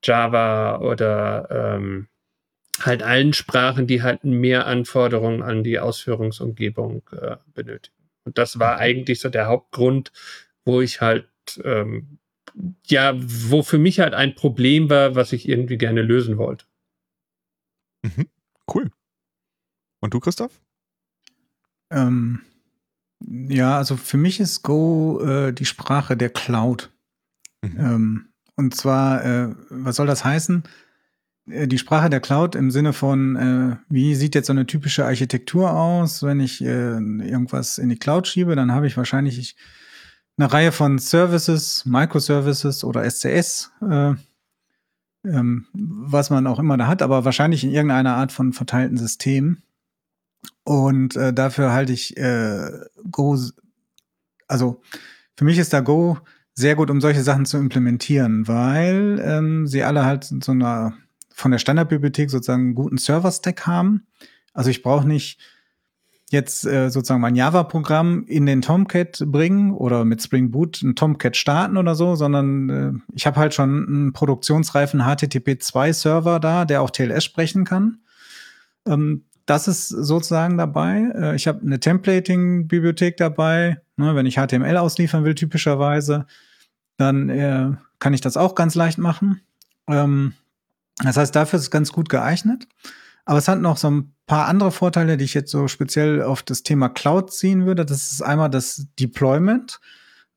Java 0.04 0.80
oder 0.80 1.48
ähm, 1.50 2.08
halt 2.80 3.04
allen 3.04 3.34
Sprachen, 3.34 3.88
die 3.88 4.04
halt 4.04 4.24
mehr 4.24 4.68
Anforderungen 4.68 5.42
an 5.42 5.64
die 5.64 5.80
Ausführungsumgebung 5.80 7.04
äh, 7.12 7.38
benötigen. 7.54 7.96
Und 8.26 8.38
das 8.38 8.60
war 8.60 8.78
eigentlich 8.78 9.20
so 9.20 9.30
der 9.30 9.48
Hauptgrund, 9.48 10.12
wo 10.66 10.82
ich 10.82 11.02
halt 11.02 11.28
ähm, 11.64 12.20
ja, 12.86 13.14
wo 13.16 13.64
für 13.64 13.78
mich 13.78 13.99
halt 13.99 14.14
ein 14.14 14.36
Problem 14.36 14.89
war, 14.89 15.16
was 15.16 15.34
ich 15.34 15.47
irgendwie 15.47 15.78
gerne 15.78 16.01
lösen 16.01 16.38
wollte. 16.38 16.66
Mhm. 18.04 18.28
Cool. 18.74 18.91
Und 20.01 20.14
du, 20.14 20.20
Christoph? 20.20 20.62
Ähm, 21.91 22.41
ja, 23.26 23.78
also 23.78 23.95
für 23.97 24.18
mich 24.18 24.39
ist 24.39 24.64
Go 24.64 25.22
äh, 25.22 25.54
die 25.54 25.66
Sprache 25.66 26.18
der 26.18 26.30
Cloud. 26.30 26.91
Mhm. 27.62 27.80
Ähm, 27.80 28.34
und 28.56 28.76
zwar, 28.76 29.24
äh, 29.26 29.56
was 29.70 29.95
soll 29.95 30.08
das 30.08 30.24
heißen? 30.26 30.64
Äh, 31.49 31.68
die 31.68 31.78
Sprache 31.78 32.10
der 32.10 32.20
Cloud 32.20 32.56
im 32.56 32.72
Sinne 32.72 32.93
von, 32.93 33.36
äh, 33.36 33.78
wie 33.89 34.16
sieht 34.16 34.36
jetzt 34.36 34.47
so 34.47 34.54
eine 34.54 34.68
typische 34.68 35.06
Architektur 35.06 35.72
aus? 35.72 36.24
Wenn 36.24 36.39
ich 36.39 36.62
äh, 36.62 36.93
irgendwas 36.95 37.78
in 37.78 37.89
die 37.89 37.97
Cloud 37.97 38.28
schiebe, 38.28 38.56
dann 38.56 38.72
habe 38.72 38.88
ich 38.88 38.97
wahrscheinlich 38.97 39.39
ich, 39.39 39.56
eine 40.38 40.52
Reihe 40.52 40.72
von 40.72 40.98
Services, 41.00 41.86
Microservices 41.86 42.84
oder 42.84 43.10
SCS, 43.10 43.72
äh, 43.82 44.14
ähm, 45.26 45.68
was 45.74 46.30
man 46.30 46.48
auch 46.48 46.60
immer 46.60 46.78
da 46.78 46.88
hat, 46.88 47.02
aber 47.02 47.26
wahrscheinlich 47.26 47.64
in 47.64 47.72
irgendeiner 47.72 48.16
Art 48.16 48.32
von 48.32 48.54
verteilten 48.54 48.98
System. 48.98 49.60
Und 50.64 51.16
äh, 51.16 51.34
dafür 51.34 51.72
halte 51.72 51.94
ich 51.94 52.18
äh, 52.18 52.72
Go, 53.12 53.38
also 54.48 54.82
für 55.36 55.46
mich 55.46 55.58
ist 55.58 55.74
da 55.74 55.82
Go 55.82 56.18
sehr 56.56 56.76
gut, 56.76 56.90
um 56.90 57.02
solche 57.02 57.24
Sachen 57.24 57.46
zu 57.46 57.58
implementieren, 57.58 58.48
weil 58.48 59.22
ähm, 59.24 59.68
sie 59.68 59.84
alle 59.84 60.06
halt 60.06 60.24
so 60.24 60.52
einer 60.52 60.94
von 61.34 61.52
der 61.52 61.58
Standardbibliothek 61.58 62.30
sozusagen 62.30 62.62
einen 62.64 62.76
guten 62.76 62.98
Server-Stack 62.98 63.66
haben. 63.66 64.06
Also 64.54 64.70
ich 64.70 64.84
brauche 64.84 65.08
nicht 65.08 65.40
jetzt 66.32 66.66
äh, 66.66 66.90
sozusagen 66.90 67.22
mein 67.22 67.36
Java-Programm 67.36 68.26
in 68.26 68.46
den 68.46 68.62
Tomcat 68.62 69.24
bringen 69.28 69.72
oder 69.72 70.04
mit 70.04 70.22
Spring 70.22 70.52
Boot 70.52 70.82
ein 70.82 70.96
Tomcat 70.96 71.38
starten 71.38 71.78
oder 71.78 71.96
so, 71.96 72.16
sondern 72.16 72.70
äh, 72.70 72.92
ich 73.14 73.28
habe 73.28 73.40
halt 73.40 73.54
schon 73.54 73.88
einen 73.88 74.14
produktionsreifen 74.14 75.02
HTTP2-Server 75.02 76.40
da, 76.40 76.66
der 76.66 76.82
auch 76.82 76.90
TLS 76.90 77.24
sprechen 77.24 77.66
kann. 77.66 78.00
Ähm, 78.88 79.26
das 79.46 79.68
ist 79.68 79.90
sozusagen 79.90 80.58
dabei. 80.58 81.12
Äh, 81.16 81.36
ich 81.36 81.48
habe 81.48 81.62
eine 81.62 81.80
Templating-Bibliothek 81.80 83.18
dabei. 83.18 83.82
Ne, 83.96 84.16
wenn 84.16 84.26
ich 84.26 84.36
HTML 84.36 84.78
ausliefern 84.78 85.24
will, 85.24 85.36
typischerweise, 85.36 86.26
dann 86.98 87.30
äh, 87.30 87.72
kann 88.00 88.14
ich 88.14 88.22
das 88.22 88.38
auch 88.38 88.56
ganz 88.56 88.76
leicht 88.76 88.98
machen. 88.98 89.42
Ähm, 89.88 90.34
das 91.04 91.18
heißt, 91.18 91.36
dafür 91.36 91.58
ist 91.58 91.66
es 91.66 91.72
ganz 91.72 91.92
gut 91.92 92.10
geeignet. 92.10 92.68
Aber 93.26 93.38
es 93.38 93.48
hat 93.48 93.62
noch 93.62 93.78
so 93.78 93.90
ein 93.90 94.14
paar 94.26 94.48
andere 94.48 94.72
Vorteile, 94.72 95.18
die 95.18 95.26
ich 95.26 95.34
jetzt 95.34 95.52
so 95.52 95.68
speziell 95.68 96.22
auf 96.22 96.44
das 96.44 96.64
Thema 96.64 96.90
Cloud 96.90 97.32
ziehen 97.32 97.66
würde. 97.66 97.86
Das 97.86 98.12
ist 98.12 98.22
einmal 98.22 98.50
das 98.50 98.88
Deployment. 99.00 99.80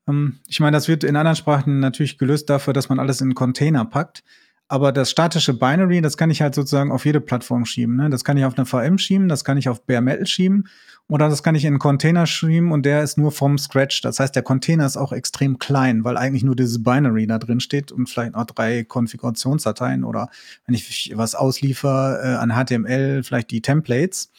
Ähm, 0.07 0.39
ich 0.47 0.59
meine, 0.59 0.75
das 0.75 0.87
wird 0.87 1.03
in 1.03 1.15
anderen 1.15 1.35
Sprachen 1.35 1.79
natürlich 1.79 2.17
gelöst 2.17 2.49
dafür, 2.49 2.73
dass 2.73 2.89
man 2.89 2.99
alles 2.99 3.21
in 3.21 3.35
Container 3.35 3.85
packt. 3.85 4.23
Aber 4.69 4.91
das 4.91 5.09
statische 5.09 5.53
Binary, 5.53 6.01
das 6.01 6.17
kann 6.17 6.29
ich 6.29 6.41
halt 6.41 6.53
sozusagen 6.53 6.91
auf 6.91 7.05
jede 7.05 7.21
Plattform 7.21 7.65
schieben. 7.65 7.95
Ne? 7.95 8.09
Das 8.09 8.25
kann 8.25 8.37
ich 8.37 8.43
auf 8.43 8.57
eine 8.57 8.65
VM 8.65 8.97
schieben, 8.97 9.29
das 9.29 9.45
kann 9.45 9.57
ich 9.57 9.69
auf 9.69 9.85
Bare 9.85 10.01
Metal 10.01 10.27
schieben 10.27 10.67
oder 11.09 11.29
das 11.29 11.41
kann 11.41 11.55
ich 11.55 11.63
in 11.63 11.69
einen 11.69 11.79
Container 11.79 12.27
schieben 12.27 12.71
und 12.71 12.85
der 12.85 13.01
ist 13.01 13.17
nur 13.17 13.31
vom 13.31 13.57
Scratch. 13.57 14.01
Das 14.01 14.19
heißt, 14.19 14.35
der 14.35 14.43
Container 14.43 14.85
ist 14.85 14.97
auch 14.97 15.13
extrem 15.13 15.57
klein, 15.57 16.03
weil 16.03 16.17
eigentlich 16.17 16.43
nur 16.43 16.55
dieses 16.55 16.83
Binary 16.83 17.27
da 17.27 17.39
drin 17.39 17.61
steht 17.61 17.93
und 17.93 18.09
vielleicht 18.09 18.33
noch 18.33 18.45
drei 18.45 18.83
Konfigurationsdateien 18.83 20.03
oder 20.03 20.29
wenn 20.65 20.75
ich 20.75 21.13
was 21.15 21.33
ausliefer 21.33 22.19
äh, 22.21 22.35
an 22.35 22.51
HTML, 22.51 23.23
vielleicht 23.23 23.51
die 23.51 23.61
Templates. 23.61 24.31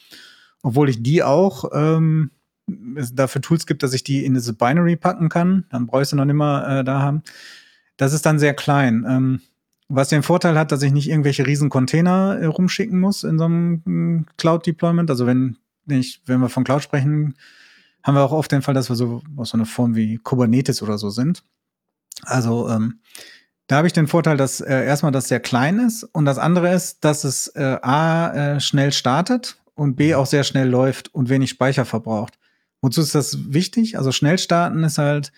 Obwohl 0.61 0.89
ich 0.89 1.01
die 1.01 1.23
auch 1.23 1.71
ähm, 1.73 2.31
dafür 2.67 3.41
Tools 3.41 3.65
gibt, 3.65 3.81
dass 3.81 3.93
ich 3.93 4.03
die 4.03 4.23
in 4.23 4.35
diese 4.35 4.53
Binary 4.53 4.95
packen 4.95 5.29
kann. 5.29 5.65
Dann 5.71 5.87
brauchst 5.87 6.11
du 6.11 6.17
noch 6.17 6.27
immer 6.27 6.67
äh, 6.67 6.83
da 6.83 7.01
haben. 7.01 7.23
Das 7.97 8.13
ist 8.13 8.25
dann 8.25 8.37
sehr 8.37 8.53
klein. 8.53 9.05
Ähm, 9.07 9.41
was 9.87 10.09
den 10.09 10.21
Vorteil 10.21 10.57
hat, 10.57 10.71
dass 10.71 10.83
ich 10.83 10.91
nicht 10.91 11.09
irgendwelche 11.09 11.47
riesen 11.47 11.69
Container 11.69 12.37
äh, 12.39 12.45
rumschicken 12.45 12.99
muss 12.99 13.23
in 13.23 13.39
so 13.39 13.45
einem 13.45 13.81
hm, 13.85 14.25
Cloud-Deployment. 14.37 15.09
Also 15.09 15.25
wenn 15.25 15.57
ich, 15.91 16.21
wenn 16.25 16.39
wir 16.39 16.49
von 16.49 16.63
Cloud 16.63 16.83
sprechen, 16.83 17.35
haben 18.03 18.15
wir 18.15 18.23
auch 18.23 18.31
oft 18.31 18.51
den 18.51 18.61
Fall, 18.61 18.73
dass 18.73 18.89
wir 18.89 18.95
so 18.95 19.21
aus 19.35 19.49
so 19.49 19.57
einer 19.57 19.65
Form 19.65 19.95
wie 19.95 20.17
Kubernetes 20.17 20.81
oder 20.81 20.97
so 20.97 21.09
sind. 21.09 21.43
Also 22.23 22.69
ähm, 22.69 22.99
da 23.67 23.77
habe 23.77 23.87
ich 23.87 23.93
den 23.93 24.07
Vorteil, 24.07 24.37
dass 24.37 24.61
äh, 24.61 24.85
erstmal 24.85 25.11
das 25.11 25.27
sehr 25.27 25.39
klein 25.39 25.79
ist 25.79 26.03
und 26.03 26.25
das 26.25 26.37
andere 26.37 26.73
ist, 26.73 27.03
dass 27.03 27.23
es 27.23 27.47
äh, 27.55 27.77
a 27.81 28.55
äh, 28.55 28.59
schnell 28.59 28.91
startet 28.91 29.57
und 29.75 29.95
b 29.95 30.15
auch 30.15 30.25
sehr 30.25 30.43
schnell 30.43 30.69
läuft 30.69 31.13
und 31.13 31.29
wenig 31.29 31.49
Speicher 31.49 31.85
verbraucht. 31.85 32.39
Wozu 32.81 33.01
ist 33.01 33.15
das 33.15 33.53
wichtig? 33.53 33.97
Also 33.97 34.11
schnell 34.11 34.37
starten 34.37 34.83
ist 34.83 34.97
halt 34.97 35.31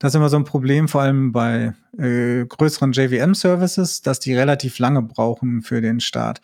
das 0.00 0.12
ist 0.12 0.16
immer 0.16 0.30
so 0.30 0.38
ein 0.38 0.44
Problem, 0.44 0.88
vor 0.88 1.02
allem 1.02 1.30
bei 1.30 1.74
äh, 1.98 2.46
größeren 2.46 2.92
JVM-Services, 2.92 4.00
dass 4.00 4.18
die 4.18 4.34
relativ 4.34 4.78
lange 4.78 5.02
brauchen 5.02 5.60
für 5.60 5.82
den 5.82 6.00
Start. 6.00 6.40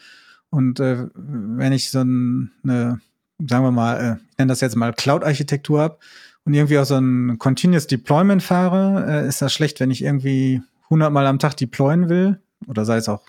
Und 0.50 0.78
äh, 0.78 1.08
wenn 1.14 1.72
ich 1.72 1.90
so 1.90 2.00
eine, 2.00 3.00
sagen 3.38 3.64
wir 3.64 3.70
mal, 3.70 3.96
äh, 3.96 4.16
ich 4.30 4.38
nenne 4.38 4.50
das 4.50 4.60
jetzt 4.60 4.76
mal 4.76 4.92
Cloud-Architektur 4.92 5.80
habe 5.80 5.98
und 6.44 6.54
irgendwie 6.54 6.78
auch 6.78 6.84
so 6.84 6.96
ein 6.96 7.38
Continuous 7.38 7.86
Deployment 7.86 8.42
fahre, 8.42 9.04
äh, 9.08 9.28
ist 9.28 9.42
das 9.42 9.52
schlecht, 9.52 9.80
wenn 9.80 9.90
ich 9.90 10.02
irgendwie 10.02 10.62
100 10.84 11.12
Mal 11.12 11.26
am 11.26 11.38
Tag 11.38 11.56
deployen 11.56 12.08
will 12.08 12.40
oder 12.66 12.84
sei 12.84 12.96
es 12.96 13.08
auch 13.08 13.22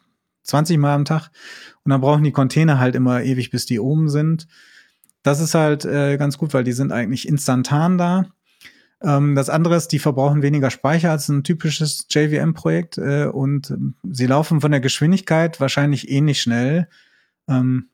20 0.44 0.78
Mal 0.78 0.94
am 0.94 1.06
Tag. 1.06 1.30
Und 1.84 1.92
dann 1.92 2.02
brauchen 2.02 2.24
die 2.24 2.32
Container 2.32 2.80
halt 2.80 2.96
immer 2.96 3.24
ewig, 3.24 3.50
bis 3.50 3.66
die 3.66 3.80
oben 3.80 4.10
sind. 4.10 4.48
Das 5.24 5.40
ist 5.40 5.56
halt 5.56 5.84
äh, 5.86 6.18
ganz 6.18 6.38
gut, 6.38 6.54
weil 6.54 6.64
die 6.64 6.74
sind 6.74 6.92
eigentlich 6.92 7.28
instantan 7.28 7.98
da. 7.98 8.26
Ähm, 9.02 9.36
das 9.36 9.50
andere 9.50 9.76
ist, 9.76 9.90
die 9.90 10.00
verbrauchen 10.00 10.42
weniger 10.42 10.72
Speicher 10.72 11.12
als 11.12 11.28
ein 11.30 11.44
typisches 11.44 12.08
JVM-Projekt 12.10 12.98
äh, 12.98 13.26
und 13.26 13.72
ähm, 13.72 13.96
sie 14.10 14.26
laufen 14.26 14.62
von 14.62 14.72
der 14.72 14.80
Geschwindigkeit 14.80 15.60
wahrscheinlich 15.60 16.10
ähnlich 16.10 16.42
schnell. 16.42 16.88
Ähm, 17.48 17.90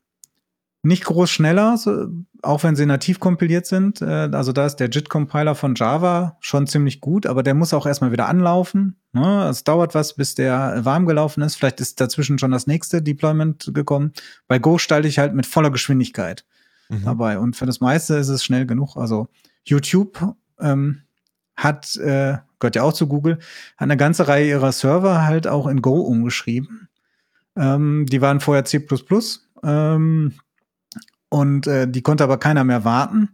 nicht 0.83 1.05
groß 1.05 1.31
schneller, 1.31 1.77
so, 1.77 2.09
auch 2.41 2.63
wenn 2.63 2.75
sie 2.75 2.85
nativ 2.85 3.21
kompiliert 3.21 3.65
sind. 3.65 4.01
Äh, 4.01 4.29
also 4.33 4.51
da 4.51 4.65
ist 4.65 4.75
der 4.75 4.89
JIT-Compiler 4.89 5.55
von 5.55 5.75
Java 5.75 6.37
schon 6.41 6.67
ziemlich 6.67 6.99
gut, 6.99 7.25
aber 7.25 7.41
der 7.41 7.53
muss 7.53 7.73
auch 7.73 7.85
erstmal 7.85 8.11
wieder 8.11 8.27
anlaufen. 8.27 8.97
Ne? 9.13 9.47
Es 9.49 9.63
dauert 9.63 9.95
was, 9.95 10.15
bis 10.15 10.35
der 10.35 10.83
warm 10.83 11.05
gelaufen 11.05 11.41
ist. 11.41 11.55
Vielleicht 11.55 11.79
ist 11.79 12.01
dazwischen 12.01 12.37
schon 12.37 12.51
das 12.51 12.67
nächste 12.67 13.01
Deployment 13.01 13.71
gekommen. 13.73 14.11
Bei 14.47 14.59
Go 14.59 14.77
stalte 14.77 15.07
ich 15.07 15.19
halt 15.19 15.33
mit 15.33 15.45
voller 15.45 15.71
Geschwindigkeit 15.71 16.45
mhm. 16.89 17.05
dabei. 17.05 17.39
Und 17.39 17.55
für 17.55 17.65
das 17.65 17.79
meiste 17.79 18.15
ist 18.15 18.27
es 18.27 18.43
schnell 18.43 18.65
genug. 18.65 18.97
Also 18.97 19.29
YouTube 19.63 20.35
ähm, 20.59 21.03
hat, 21.55 21.95
äh, 21.95 22.37
gehört 22.59 22.75
ja 22.75 22.83
auch 22.83 22.93
zu 22.93 23.07
Google, 23.07 23.35
hat 23.77 23.85
eine 23.85 23.97
ganze 23.97 24.27
Reihe 24.27 24.49
ihrer 24.49 24.73
Server 24.73 25.23
halt 25.23 25.47
auch 25.47 25.67
in 25.67 25.81
Go 25.81 26.01
umgeschrieben. 26.01 26.89
Ähm, 27.55 28.05
die 28.09 28.19
waren 28.19 28.41
vorher 28.41 28.65
C++. 28.65 28.85
Ähm, 29.63 30.33
und 31.33 31.65
äh, 31.65 31.87
die 31.87 32.03
konnte 32.03 32.23
aber 32.23 32.37
keiner 32.37 32.63
mehr 32.63 32.85
warten. 32.85 33.29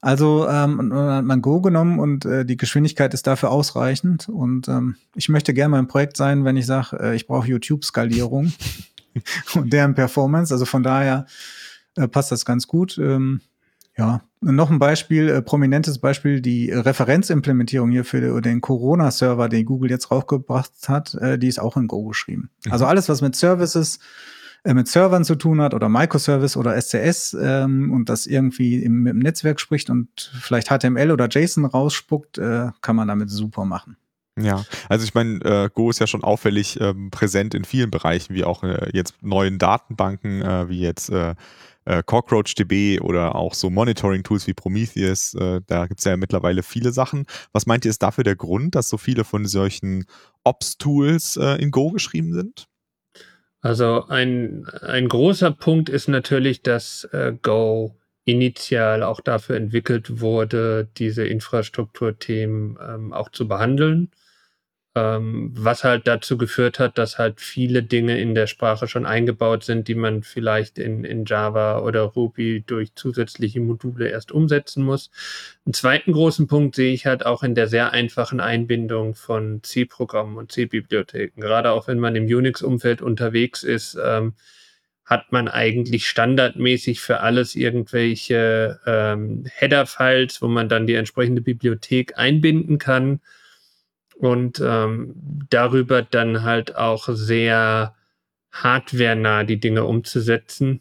Also 0.00 0.48
ähm, 0.48 0.94
hat 0.94 1.24
man 1.24 1.42
Go 1.42 1.60
genommen 1.60 1.98
und 1.98 2.24
äh, 2.24 2.44
die 2.44 2.56
Geschwindigkeit 2.56 3.12
ist 3.12 3.26
dafür 3.26 3.50
ausreichend. 3.50 4.28
Und 4.28 4.68
ähm, 4.68 4.94
ich 5.16 5.28
möchte 5.28 5.52
gerne 5.52 5.70
mal 5.70 5.80
im 5.80 5.88
Projekt 5.88 6.16
sein, 6.16 6.44
wenn 6.44 6.56
ich 6.56 6.66
sage, 6.66 6.96
äh, 7.00 7.16
ich 7.16 7.26
brauche 7.26 7.48
YouTube-Skalierung 7.48 8.52
und 9.56 9.72
deren 9.72 9.96
Performance. 9.96 10.54
Also 10.54 10.64
von 10.64 10.84
daher 10.84 11.26
äh, 11.96 12.06
passt 12.06 12.30
das 12.30 12.44
ganz 12.44 12.68
gut. 12.68 12.98
Ähm, 12.98 13.40
ja, 13.98 14.22
noch 14.40 14.70
ein 14.70 14.78
Beispiel, 14.78 15.28
äh, 15.28 15.42
prominentes 15.42 15.98
Beispiel, 15.98 16.40
die 16.40 16.70
Referenzimplementierung 16.70 17.90
hier 17.90 18.04
für 18.04 18.40
den 18.40 18.60
Corona-Server, 18.60 19.48
den 19.48 19.64
Google 19.64 19.90
jetzt 19.90 20.12
rausgebracht 20.12 20.70
hat, 20.86 21.14
äh, 21.14 21.36
die 21.36 21.48
ist 21.48 21.58
auch 21.58 21.76
in 21.76 21.88
Go 21.88 22.04
geschrieben. 22.04 22.50
Mhm. 22.64 22.72
Also 22.72 22.86
alles, 22.86 23.08
was 23.08 23.22
mit 23.22 23.34
Services, 23.34 23.98
äh, 24.64 24.72
mit 24.72 24.88
Servern 24.88 25.24
zu 25.24 25.34
tun 25.34 25.60
hat 25.60 25.74
oder 25.74 25.90
Microservice 25.90 26.56
oder 26.56 26.80
SCS 26.80 27.36
ähm, 27.38 27.92
und 27.92 28.08
das 28.08 28.26
irgendwie 28.26 28.82
im, 28.82 29.06
im, 29.06 29.18
Netzwerk 29.18 29.60
spricht 29.60 29.90
und 29.90 30.32
vielleicht 30.40 30.68
HTML 30.68 31.10
oder 31.10 31.28
JSON 31.28 31.66
rausspuckt, 31.66 32.38
äh, 32.38 32.70
kann 32.80 32.96
man 32.96 33.08
damit 33.08 33.28
super 33.28 33.66
machen. 33.66 33.98
Ja, 34.40 34.64
also 34.88 35.04
ich 35.04 35.14
meine, 35.14 35.38
äh, 35.44 35.70
Go 35.72 35.90
ist 35.90 36.00
ja 36.00 36.06
schon 36.06 36.24
auffällig 36.24 36.80
ähm, 36.80 37.10
präsent 37.10 37.54
in 37.54 37.64
vielen 37.64 37.90
Bereichen, 37.90 38.34
wie 38.34 38.44
auch 38.44 38.64
äh, 38.64 38.88
jetzt 38.94 39.22
neuen 39.22 39.58
Datenbanken, 39.58 40.40
äh, 40.40 40.68
wie 40.68 40.80
jetzt 40.80 41.10
äh, 41.10 41.34
äh, 41.84 42.02
CockroachDB 42.02 43.00
oder 43.00 43.34
auch 43.34 43.52
so 43.52 43.68
Monitoring-Tools 43.68 44.46
wie 44.46 44.54
Prometheus. 44.54 45.36
Da 45.66 45.86
gibt 45.86 46.00
es 46.00 46.04
ja 46.06 46.16
mittlerweile 46.16 46.62
viele 46.62 46.90
Sachen. 46.90 47.26
Was 47.52 47.66
meint 47.66 47.84
ihr, 47.84 47.90
ist 47.90 48.02
dafür 48.02 48.24
der 48.24 48.36
Grund, 48.36 48.74
dass 48.74 48.88
so 48.88 48.96
viele 48.96 49.24
von 49.24 49.44
solchen 49.44 50.06
Ops-Tools 50.44 51.36
in 51.36 51.70
Go 51.70 51.90
geschrieben 51.90 52.32
sind? 52.32 52.66
Also 53.64 54.04
ein, 54.08 54.66
ein 54.82 55.08
großer 55.08 55.50
Punkt 55.50 55.88
ist 55.88 56.06
natürlich, 56.06 56.60
dass 56.60 57.04
äh, 57.12 57.32
Go 57.40 57.96
initial 58.26 59.02
auch 59.02 59.22
dafür 59.22 59.56
entwickelt 59.56 60.20
wurde, 60.20 60.86
diese 60.98 61.26
Infrastrukturthemen 61.26 62.76
ähm, 62.86 63.14
auch 63.14 63.30
zu 63.30 63.48
behandeln 63.48 64.10
ähm, 64.96 65.50
was 65.54 65.82
halt 65.82 66.06
dazu 66.06 66.38
geführt 66.38 66.78
hat, 66.78 66.98
dass 66.98 67.18
halt 67.18 67.40
viele 67.40 67.82
Dinge 67.82 68.20
in 68.20 68.34
der 68.34 68.46
Sprache 68.46 68.86
schon 68.86 69.06
eingebaut 69.06 69.64
sind, 69.64 69.88
die 69.88 69.96
man 69.96 70.22
vielleicht 70.22 70.78
in, 70.78 71.04
in 71.04 71.24
Java 71.24 71.80
oder 71.80 72.02
Ruby 72.02 72.62
durch 72.64 72.94
zusätzliche 72.94 73.60
Module 73.60 74.08
erst 74.08 74.30
umsetzen 74.30 74.84
muss. 74.84 75.10
Einen 75.66 75.74
zweiten 75.74 76.12
großen 76.12 76.46
Punkt 76.46 76.76
sehe 76.76 76.92
ich 76.92 77.06
halt 77.06 77.26
auch 77.26 77.42
in 77.42 77.56
der 77.56 77.66
sehr 77.66 77.90
einfachen 77.90 78.38
Einbindung 78.38 79.16
von 79.16 79.62
C-Programmen 79.64 80.36
und 80.36 80.52
C-Bibliotheken. 80.52 81.40
Gerade 81.40 81.72
auch 81.72 81.88
wenn 81.88 81.98
man 81.98 82.14
im 82.14 82.26
Unix-Umfeld 82.26 83.02
unterwegs 83.02 83.64
ist, 83.64 83.98
ähm, 84.02 84.34
hat 85.04 85.32
man 85.32 85.48
eigentlich 85.48 86.08
standardmäßig 86.08 87.00
für 87.00 87.20
alles 87.20 87.56
irgendwelche 87.56 88.80
ähm, 88.86 89.44
Header-Files, 89.52 90.40
wo 90.40 90.46
man 90.46 90.68
dann 90.68 90.86
die 90.86 90.94
entsprechende 90.94 91.42
Bibliothek 91.42 92.16
einbinden 92.16 92.78
kann 92.78 93.20
und 94.16 94.62
ähm, 94.64 95.46
darüber 95.50 96.02
dann 96.02 96.42
halt 96.42 96.76
auch 96.76 97.08
sehr 97.08 97.94
hardwarenah 98.52 99.44
die 99.44 99.58
Dinge 99.58 99.84
umzusetzen. 99.84 100.80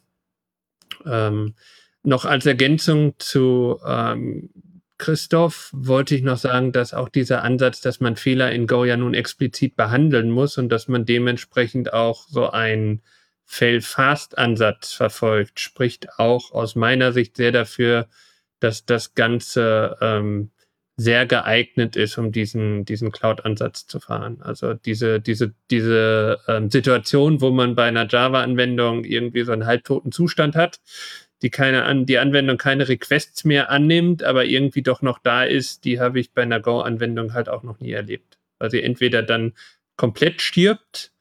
Ähm, 1.06 1.56
noch 2.04 2.26
als 2.26 2.46
Ergänzung 2.46 3.16
zu 3.18 3.80
ähm, 3.86 4.50
Christoph 4.98 5.70
wollte 5.74 6.16
ich 6.16 6.22
noch 6.22 6.38
sagen, 6.38 6.72
dass 6.72 6.94
auch 6.94 7.10
dieser 7.10 7.44
Ansatz, 7.44 7.82
dass 7.82 8.00
man 8.00 8.16
Fehler 8.16 8.52
in 8.52 8.68
Go 8.68 8.86
ja 8.86 8.96
nun 8.96 9.14
explizit 9.14 9.76
behandeln 9.76 10.30
muss 10.30 10.58
und 10.58 10.70
dass 10.70 10.88
man 10.88 11.06
dementsprechend 11.06 11.92
auch 11.92 12.28
so 12.28 12.50
einen 12.50 13.02
Fail-Fast-Ansatz 13.46 14.94
verfolgt, 14.94 15.60
spricht 15.60 16.20
auch 16.20 16.52
aus 16.52 16.76
meiner 16.76 17.12
Sicht 17.12 17.36
sehr 17.36 17.52
dafür, 17.52 18.08
dass 18.60 18.86
das 18.86 19.14
Ganze 19.14 19.98
ähm, 20.00 20.52
sehr 20.96 21.26
geeignet 21.26 21.96
ist, 21.96 22.18
um 22.18 22.32
diesen, 22.32 22.86
diesen 22.86 23.12
Cloud-Ansatz 23.12 23.88
zu 23.88 24.00
fahren. 24.00 24.42
Also 24.42 24.74
diese, 24.74 25.20
diese, 25.20 25.54
diese 25.72 26.40
ähm, 26.48 26.70
Situation, 26.70 27.42
wo 27.42 27.50
man 27.50 27.76
bei 27.76 27.86
einer 27.86 28.08
Java-Anwendung 28.08 29.04
irgendwie 29.04 29.44
so 29.44 29.52
einen 29.52 29.66
halbtoten 29.66 30.12
Zustand 30.12 30.56
hat, 30.56 30.80
die 31.42 31.50
keine 31.50 31.84
an, 31.84 32.06
die 32.06 32.20
Anwendung 32.20 32.58
keine 32.58 32.88
Requests 32.88 33.44
mehr 33.44 33.70
annimmt, 33.70 34.24
aber 34.24 34.46
irgendwie 34.46 34.84
doch 34.84 35.02
noch 35.02 35.20
da 35.20 35.44
ist, 35.44 35.84
die 35.84 36.00
habe 36.00 36.20
ich 36.20 36.32
bei 36.32 36.44
einer 36.44 36.60
Go-Anwendung 36.60 37.34
halt 37.34 37.50
auch 37.50 37.64
noch 37.64 37.80
nie 37.80 37.92
erlebt. 37.92 38.38
Weil 38.60 38.70
sie 38.70 38.82
entweder 38.84 39.24
dann 39.24 39.54
komplett 39.98 40.42
stirbt 40.42 41.12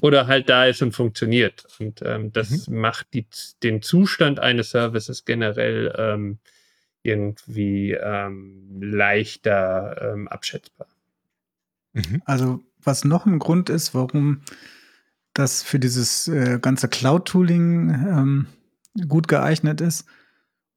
oder 0.00 0.26
halt 0.28 0.48
da 0.48 0.66
ist 0.66 0.82
und 0.82 0.92
funktioniert. 0.92 1.66
Und 1.78 2.00
ähm, 2.02 2.32
das 2.32 2.68
mhm. 2.68 2.80
macht 2.80 3.08
die, 3.12 3.26
den 3.62 3.82
Zustand 3.82 4.38
eines 4.38 4.70
Services 4.70 5.24
generell 5.24 5.94
ähm, 5.98 6.38
irgendwie 7.02 7.92
ähm, 7.92 8.80
leichter 8.80 10.12
ähm, 10.12 10.28
abschätzbar. 10.28 10.86
Mhm. 11.92 12.22
Also 12.24 12.60
was 12.82 13.04
noch 13.04 13.26
ein 13.26 13.38
Grund 13.38 13.70
ist, 13.70 13.94
warum 13.94 14.42
das 15.34 15.62
für 15.62 15.78
dieses 15.78 16.28
äh, 16.28 16.58
ganze 16.60 16.88
Cloud-Tooling 16.88 17.90
ähm, 17.90 18.46
gut 19.08 19.28
geeignet 19.28 19.80
ist 19.80 20.06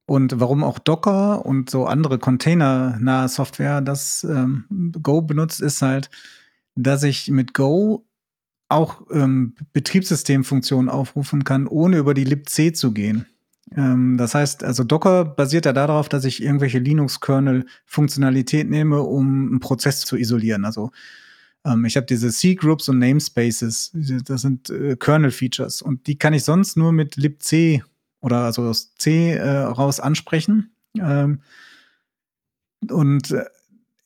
und 0.06 0.38
warum 0.38 0.62
auch 0.62 0.78
Docker 0.78 1.44
und 1.44 1.70
so 1.70 1.86
andere 1.86 2.18
containernahe 2.18 3.28
Software 3.28 3.80
das 3.80 4.24
ähm, 4.24 4.92
Go 5.02 5.22
benutzt, 5.22 5.60
ist 5.60 5.82
halt, 5.82 6.10
dass 6.74 7.02
ich 7.02 7.30
mit 7.30 7.54
Go 7.54 8.06
auch 8.68 9.02
ähm, 9.10 9.54
Betriebssystemfunktionen 9.72 10.88
aufrufen 10.88 11.44
kann, 11.44 11.66
ohne 11.66 11.98
über 11.98 12.14
die 12.14 12.24
libc 12.24 12.76
zu 12.76 12.92
gehen. 12.92 13.26
Ähm, 13.76 14.16
das 14.16 14.34
heißt, 14.34 14.64
also 14.64 14.84
Docker 14.84 15.24
basiert 15.24 15.66
ja 15.66 15.72
darauf, 15.72 16.08
dass 16.08 16.24
ich 16.24 16.42
irgendwelche 16.42 16.78
Linux-Kernel-Funktionalität 16.78 18.68
nehme, 18.68 19.00
um 19.02 19.48
einen 19.48 19.60
Prozess 19.60 20.00
zu 20.00 20.16
isolieren. 20.16 20.64
Also 20.64 20.90
ähm, 21.64 21.84
ich 21.84 21.96
habe 21.96 22.06
diese 22.06 22.30
C-Groups 22.30 22.88
und 22.88 22.98
Namespaces. 22.98 23.92
Das 24.24 24.42
sind 24.42 24.70
äh, 24.70 24.96
Kernel-Features 24.96 25.82
und 25.82 26.06
die 26.06 26.18
kann 26.18 26.34
ich 26.34 26.44
sonst 26.44 26.76
nur 26.76 26.92
mit 26.92 27.16
libc 27.16 27.82
oder 28.20 28.44
also 28.44 28.62
aus 28.62 28.94
C 28.96 29.32
äh, 29.32 29.58
raus 29.58 30.00
ansprechen. 30.00 30.74
Ähm, 30.98 31.40
und 32.90 33.30
äh, 33.30 33.44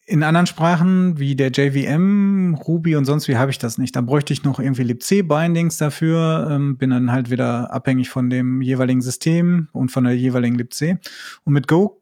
in 0.08 0.22
anderen 0.22 0.46
Sprachen 0.46 1.18
wie 1.18 1.36
der 1.36 1.50
JVM, 1.50 2.54
Ruby 2.54 2.96
und 2.96 3.04
sonst 3.04 3.28
wie 3.28 3.36
habe 3.36 3.50
ich 3.50 3.58
das 3.58 3.76
nicht. 3.76 3.94
Da 3.94 4.00
bräuchte 4.00 4.32
ich 4.32 4.42
noch 4.42 4.58
irgendwie 4.58 4.82
libc-Bindings 4.82 5.76
dafür, 5.76 6.48
ähm, 6.50 6.78
bin 6.78 6.88
dann 6.90 7.12
halt 7.12 7.30
wieder 7.30 7.70
abhängig 7.74 8.08
von 8.08 8.30
dem 8.30 8.62
jeweiligen 8.62 9.02
System 9.02 9.68
und 9.72 9.90
von 9.90 10.04
der 10.04 10.16
jeweiligen 10.16 10.56
libc. 10.56 10.98
Und 11.44 11.52
mit 11.52 11.68
Go 11.68 12.00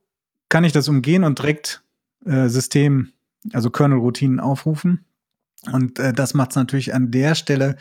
kann 0.49 0.63
ich 0.63 0.71
das 0.71 0.89
umgehen 0.89 1.25
und 1.25 1.41
direkt 1.41 1.83
äh, 2.25 2.49
System, 2.49 3.09
also 3.53 3.71
Kernel-Routinen 3.71 4.39
aufrufen. 4.39 5.05
Und 5.73 5.99
äh, 5.99 6.13
das 6.13 6.33
macht 6.33 6.51
es 6.51 6.57
natürlich 6.57 6.95
an 6.95 7.11
der 7.11 7.35
Stelle 7.35 7.77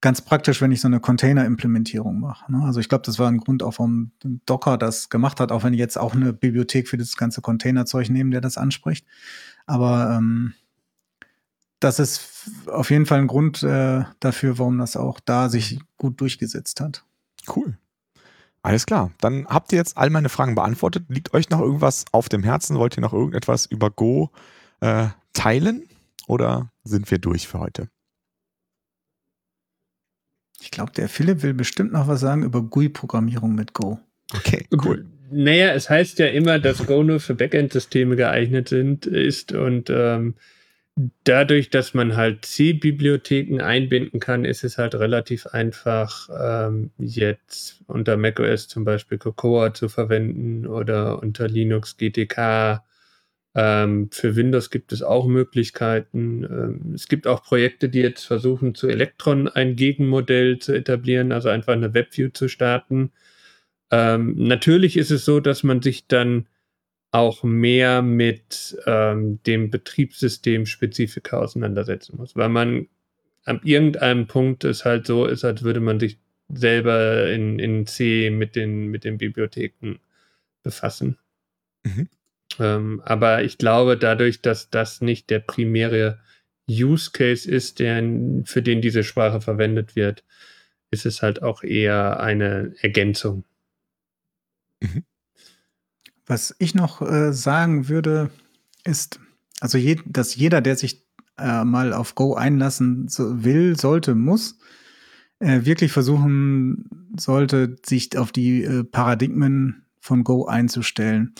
ganz 0.00 0.22
praktisch, 0.22 0.60
wenn 0.60 0.72
ich 0.72 0.80
so 0.80 0.88
eine 0.88 1.00
Container-Implementierung 1.00 2.20
mache. 2.20 2.50
Ne? 2.50 2.62
Also 2.64 2.80
ich 2.80 2.88
glaube, 2.88 3.02
das 3.04 3.18
war 3.18 3.28
ein 3.28 3.38
Grund 3.38 3.62
auch, 3.62 3.78
warum 3.78 4.12
Docker 4.46 4.78
das 4.78 5.08
gemacht 5.08 5.40
hat, 5.40 5.52
auch 5.52 5.62
wenn 5.62 5.72
die 5.72 5.78
jetzt 5.78 5.98
auch 5.98 6.14
eine 6.14 6.32
Bibliothek 6.32 6.88
für 6.88 6.96
das 6.96 7.16
ganze 7.16 7.40
Container-Zeug 7.40 8.08
nehmen, 8.08 8.30
der 8.30 8.40
das 8.40 8.56
anspricht. 8.56 9.06
Aber 9.66 10.16
ähm, 10.16 10.54
das 11.80 11.98
ist 11.98 12.50
auf 12.66 12.90
jeden 12.90 13.06
Fall 13.06 13.20
ein 13.20 13.26
Grund 13.26 13.62
äh, 13.62 14.04
dafür, 14.20 14.58
warum 14.58 14.78
das 14.78 14.96
auch 14.96 15.20
da 15.20 15.48
sich 15.48 15.80
gut 15.96 16.20
durchgesetzt 16.20 16.80
hat. 16.80 17.04
Cool. 17.54 17.76
Alles 18.62 18.84
klar. 18.84 19.10
Dann 19.20 19.46
habt 19.46 19.72
ihr 19.72 19.78
jetzt 19.78 19.96
all 19.96 20.10
meine 20.10 20.28
Fragen 20.28 20.54
beantwortet. 20.54 21.06
Liegt 21.08 21.32
euch 21.32 21.48
noch 21.48 21.60
irgendwas 21.60 22.04
auf 22.12 22.28
dem 22.28 22.42
Herzen? 22.42 22.76
Wollt 22.76 22.96
ihr 22.96 23.00
noch 23.00 23.14
irgendetwas 23.14 23.66
über 23.66 23.90
Go 23.90 24.30
äh, 24.80 25.08
teilen? 25.32 25.84
Oder 26.26 26.70
sind 26.84 27.10
wir 27.10 27.18
durch 27.18 27.48
für 27.48 27.58
heute? 27.58 27.88
Ich 30.60 30.70
glaube, 30.70 30.92
der 30.92 31.08
Philipp 31.08 31.42
will 31.42 31.54
bestimmt 31.54 31.92
noch 31.92 32.08
was 32.08 32.20
sagen 32.20 32.42
über 32.42 32.62
GUI-Programmierung 32.62 33.54
mit 33.54 33.72
Go. 33.72 33.98
Okay, 34.34 34.66
cool. 34.84 35.06
Naja, 35.30 35.72
es 35.72 35.88
heißt 35.88 36.18
ja 36.18 36.26
immer, 36.26 36.58
dass 36.58 36.86
Go 36.86 37.02
nur 37.02 37.20
für 37.20 37.34
Backend-Systeme 37.34 38.16
geeignet 38.16 38.68
sind, 38.68 39.06
ist 39.06 39.52
und 39.52 39.88
ähm, 39.90 40.34
dadurch, 41.24 41.70
dass 41.70 41.94
man 41.94 42.16
halt 42.16 42.44
C-Bibliotheken 42.44 43.60
einbinden 43.60 44.20
kann, 44.20 44.44
ist 44.44 44.64
es 44.64 44.78
halt 44.78 44.94
relativ 44.94 45.46
einfach, 45.46 46.28
ähm, 46.38 46.90
jetzt 46.98 47.82
unter 47.86 48.16
macOS 48.16 48.68
zum 48.68 48.84
Beispiel 48.84 49.18
Cocoa 49.18 49.72
zu 49.72 49.88
verwenden 49.88 50.66
oder 50.66 51.22
unter 51.22 51.48
Linux 51.48 51.96
GTK. 51.96 52.82
Ähm, 53.54 54.10
für 54.12 54.36
Windows 54.36 54.70
gibt 54.70 54.92
es 54.92 55.02
auch 55.02 55.26
Möglichkeiten. 55.26 56.44
Ähm, 56.44 56.92
es 56.94 57.08
gibt 57.08 57.26
auch 57.26 57.42
Projekte, 57.42 57.88
die 57.88 58.00
jetzt 58.00 58.24
versuchen, 58.24 58.74
zu 58.74 58.88
Electron 58.88 59.48
ein 59.48 59.76
Gegenmodell 59.76 60.58
zu 60.58 60.72
etablieren, 60.72 61.32
also 61.32 61.48
einfach 61.48 61.72
eine 61.72 61.94
WebView 61.94 62.30
zu 62.30 62.48
starten 62.48 63.12
ähm, 63.90 64.34
natürlich 64.36 64.96
ist 64.96 65.10
es 65.10 65.24
so, 65.24 65.40
dass 65.40 65.62
man 65.62 65.82
sich 65.82 66.06
dann 66.06 66.46
auch 67.10 67.42
mehr 67.42 68.02
mit 68.02 68.78
ähm, 68.86 69.42
dem 69.44 69.70
Betriebssystem-Spezifika 69.70 71.38
auseinandersetzen 71.38 72.16
muss, 72.16 72.36
weil 72.36 72.48
man 72.48 72.88
an 73.44 73.60
irgendeinem 73.64 74.28
Punkt 74.28 74.64
es 74.64 74.84
halt 74.84 75.06
so 75.06 75.26
ist, 75.26 75.44
als 75.44 75.62
würde 75.62 75.80
man 75.80 75.98
sich 75.98 76.18
selber 76.48 77.28
in, 77.30 77.58
in 77.58 77.86
C 77.86 78.30
mit 78.30 78.54
den, 78.54 78.86
mit 78.86 79.02
den 79.04 79.18
Bibliotheken 79.18 79.96
befassen. 80.62 81.18
Mhm. 81.84 82.08
Ähm, 82.58 83.00
aber 83.04 83.44
ich 83.44 83.58
glaube, 83.58 83.96
dadurch, 83.96 84.42
dass 84.42 84.70
das 84.70 85.00
nicht 85.00 85.30
der 85.30 85.40
primäre 85.40 86.18
Use 86.68 87.10
Case 87.12 87.50
ist, 87.50 87.78
der, 87.78 88.02
für 88.44 88.62
den 88.62 88.80
diese 88.80 89.04
Sprache 89.04 89.40
verwendet 89.40 89.96
wird, 89.96 90.24
ist 90.90 91.06
es 91.06 91.22
halt 91.22 91.42
auch 91.42 91.62
eher 91.62 92.20
eine 92.20 92.74
Ergänzung. 92.80 93.44
Mhm. 94.80 95.04
Was 96.26 96.54
ich 96.58 96.74
noch 96.74 97.02
äh, 97.02 97.32
sagen 97.32 97.88
würde, 97.88 98.30
ist, 98.84 99.20
also 99.60 99.78
je, 99.78 99.98
dass 100.06 100.36
jeder, 100.36 100.60
der 100.60 100.76
sich 100.76 101.04
äh, 101.38 101.64
mal 101.64 101.92
auf 101.92 102.14
Go 102.14 102.34
einlassen 102.34 103.08
so 103.08 103.44
will, 103.44 103.76
sollte, 103.78 104.14
muss, 104.14 104.58
äh, 105.40 105.64
wirklich 105.64 105.90
versuchen 105.90 107.10
sollte, 107.18 107.76
sich 107.84 108.16
auf 108.16 108.30
die 108.30 108.62
äh, 108.62 108.84
Paradigmen 108.84 109.86
von 109.98 110.22
Go 110.22 110.46
einzustellen. 110.46 111.34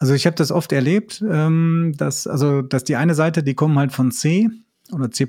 Also 0.00 0.14
ich 0.14 0.26
habe 0.26 0.34
das 0.34 0.50
oft 0.50 0.72
erlebt, 0.72 1.22
ähm, 1.30 1.92
dass 1.96 2.26
also 2.26 2.62
dass 2.62 2.84
die 2.84 2.96
eine 2.96 3.14
Seite, 3.14 3.42
die 3.42 3.54
kommen 3.54 3.78
halt 3.78 3.92
von 3.92 4.10
C 4.10 4.48
oder 4.92 5.10
C++ 5.10 5.28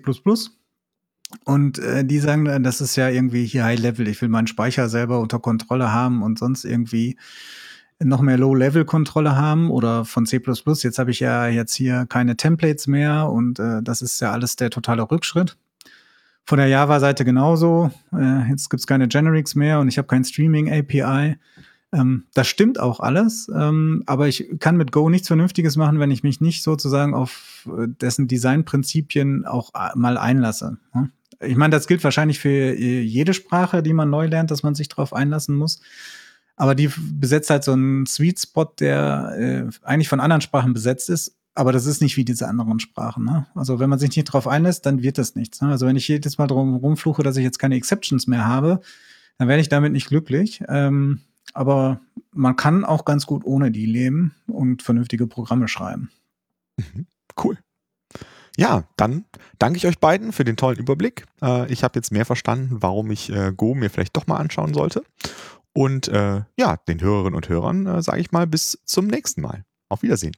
und 1.45 1.79
äh, 1.79 2.05
die 2.05 2.19
sagen, 2.19 2.45
äh, 2.45 2.61
das 2.61 2.79
ist 2.79 2.95
ja 2.95 3.09
irgendwie 3.09 3.45
hier 3.45 3.65
High 3.65 3.79
Level. 3.79 4.07
Ich 4.07 4.21
will 4.21 4.29
meinen 4.29 4.47
Speicher 4.47 4.87
selber 4.89 5.19
unter 5.19 5.39
Kontrolle 5.39 5.91
haben 5.91 6.23
und 6.23 6.39
sonst 6.39 6.63
irgendwie 6.63 7.17
noch 7.99 8.21
mehr 8.21 8.37
Low-Level-Kontrolle 8.37 9.35
haben 9.35 9.69
oder 9.69 10.05
von 10.05 10.25
C++. 10.25 10.41
Jetzt 10.41 10.99
habe 10.99 11.11
ich 11.11 11.19
ja 11.19 11.47
jetzt 11.47 11.75
hier 11.75 12.05
keine 12.07 12.35
Templates 12.35 12.87
mehr 12.87 13.29
und 13.29 13.59
äh, 13.59 13.83
das 13.83 14.01
ist 14.01 14.21
ja 14.21 14.31
alles 14.31 14.55
der 14.55 14.69
totale 14.69 15.03
Rückschritt. 15.03 15.57
Von 16.45 16.57
der 16.57 16.67
Java-Seite 16.67 17.25
genauso. 17.25 17.91
Äh, 18.13 18.49
jetzt 18.49 18.69
gibt's 18.69 18.87
keine 18.87 19.07
Generics 19.07 19.53
mehr 19.53 19.79
und 19.79 19.87
ich 19.87 19.97
habe 19.97 20.07
kein 20.07 20.23
Streaming-API. 20.23 21.37
Ähm, 21.93 22.25
das 22.33 22.47
stimmt 22.47 22.79
auch 22.79 22.99
alles, 22.99 23.51
ähm, 23.53 24.03
aber 24.05 24.27
ich 24.27 24.47
kann 24.59 24.77
mit 24.77 24.91
Go 24.91 25.09
nichts 25.09 25.27
Vernünftiges 25.27 25.75
machen, 25.75 25.99
wenn 25.99 26.11
ich 26.11 26.23
mich 26.23 26.39
nicht 26.39 26.63
sozusagen 26.63 27.13
auf 27.13 27.67
äh, 27.67 27.87
dessen 27.87 28.27
Designprinzipien 28.27 29.45
auch 29.45 29.71
äh, 29.75 29.89
mal 29.95 30.17
einlasse. 30.17 30.77
Hm? 30.93 31.11
Ich 31.41 31.57
meine, 31.57 31.71
das 31.71 31.87
gilt 31.87 32.03
wahrscheinlich 32.03 32.39
für 32.39 32.49
äh, 32.49 33.01
jede 33.01 33.33
Sprache, 33.33 33.83
die 33.83 33.93
man 33.93 34.09
neu 34.09 34.27
lernt, 34.27 34.51
dass 34.51 34.63
man 34.63 34.75
sich 34.75 34.87
darauf 34.87 35.13
einlassen 35.13 35.55
muss. 35.55 35.81
Aber 36.55 36.75
die 36.75 36.89
besetzt 37.13 37.49
halt 37.49 37.63
so 37.63 37.71
einen 37.71 38.05
Sweet 38.05 38.39
Spot, 38.39 38.65
der 38.79 39.35
äh, 39.37 39.69
eigentlich 39.83 40.09
von 40.09 40.19
anderen 40.19 40.41
Sprachen 40.41 40.73
besetzt 40.73 41.09
ist. 41.09 41.35
Aber 41.55 41.71
das 41.73 41.85
ist 41.85 42.01
nicht 42.01 42.15
wie 42.15 42.23
diese 42.23 42.47
anderen 42.47 42.79
Sprachen. 42.79 43.25
Ne? 43.25 43.47
Also 43.55 43.79
wenn 43.79 43.89
man 43.89 43.99
sich 43.99 44.15
nicht 44.15 44.25
drauf 44.25 44.47
einlässt, 44.47 44.85
dann 44.85 45.01
wird 45.01 45.17
das 45.17 45.35
nichts. 45.35 45.61
Ne? 45.61 45.69
Also 45.69 45.85
wenn 45.87 45.95
ich 45.95 46.07
jedes 46.07 46.37
Mal 46.37 46.47
drum 46.47 46.75
rumfluche, 46.75 47.23
dass 47.23 47.35
ich 47.35 47.43
jetzt 47.43 47.59
keine 47.59 47.75
Exceptions 47.75 48.27
mehr 48.27 48.45
habe, 48.45 48.79
dann 49.37 49.47
werde 49.47 49.61
ich 49.61 49.69
damit 49.69 49.91
nicht 49.91 50.07
glücklich. 50.07 50.63
Ähm, 50.69 51.21
aber 51.53 52.01
man 52.31 52.55
kann 52.55 52.85
auch 52.85 53.05
ganz 53.05 53.25
gut 53.25 53.45
ohne 53.45 53.71
die 53.71 53.85
leben 53.85 54.35
und 54.47 54.81
vernünftige 54.81 55.27
Programme 55.27 55.67
schreiben. 55.67 56.11
Mhm. 56.77 57.07
Cool. 57.41 57.57
Ja, 58.57 58.83
dann 58.97 59.25
danke 59.59 59.77
ich 59.77 59.87
euch 59.87 59.99
beiden 59.99 60.33
für 60.33 60.43
den 60.43 60.57
tollen 60.57 60.77
Überblick. 60.77 61.25
Äh, 61.41 61.71
ich 61.71 61.83
habe 61.83 61.97
jetzt 61.97 62.11
mehr 62.11 62.25
verstanden, 62.25 62.81
warum 62.81 63.11
ich 63.11 63.31
äh, 63.31 63.53
Go 63.55 63.75
mir 63.75 63.89
vielleicht 63.89 64.15
doch 64.15 64.27
mal 64.27 64.37
anschauen 64.37 64.73
sollte. 64.73 65.03
Und 65.73 66.09
äh, 66.09 66.41
ja, 66.57 66.77
den 66.87 67.01
Hörerinnen 67.01 67.35
und 67.35 67.47
Hörern 67.47 68.01
sage 68.01 68.19
ich 68.19 68.31
mal 68.31 68.45
bis 68.45 68.79
zum 68.85 69.07
nächsten 69.07 69.41
Mal. 69.41 69.63
Auf 69.87 70.03
Wiedersehen. 70.03 70.35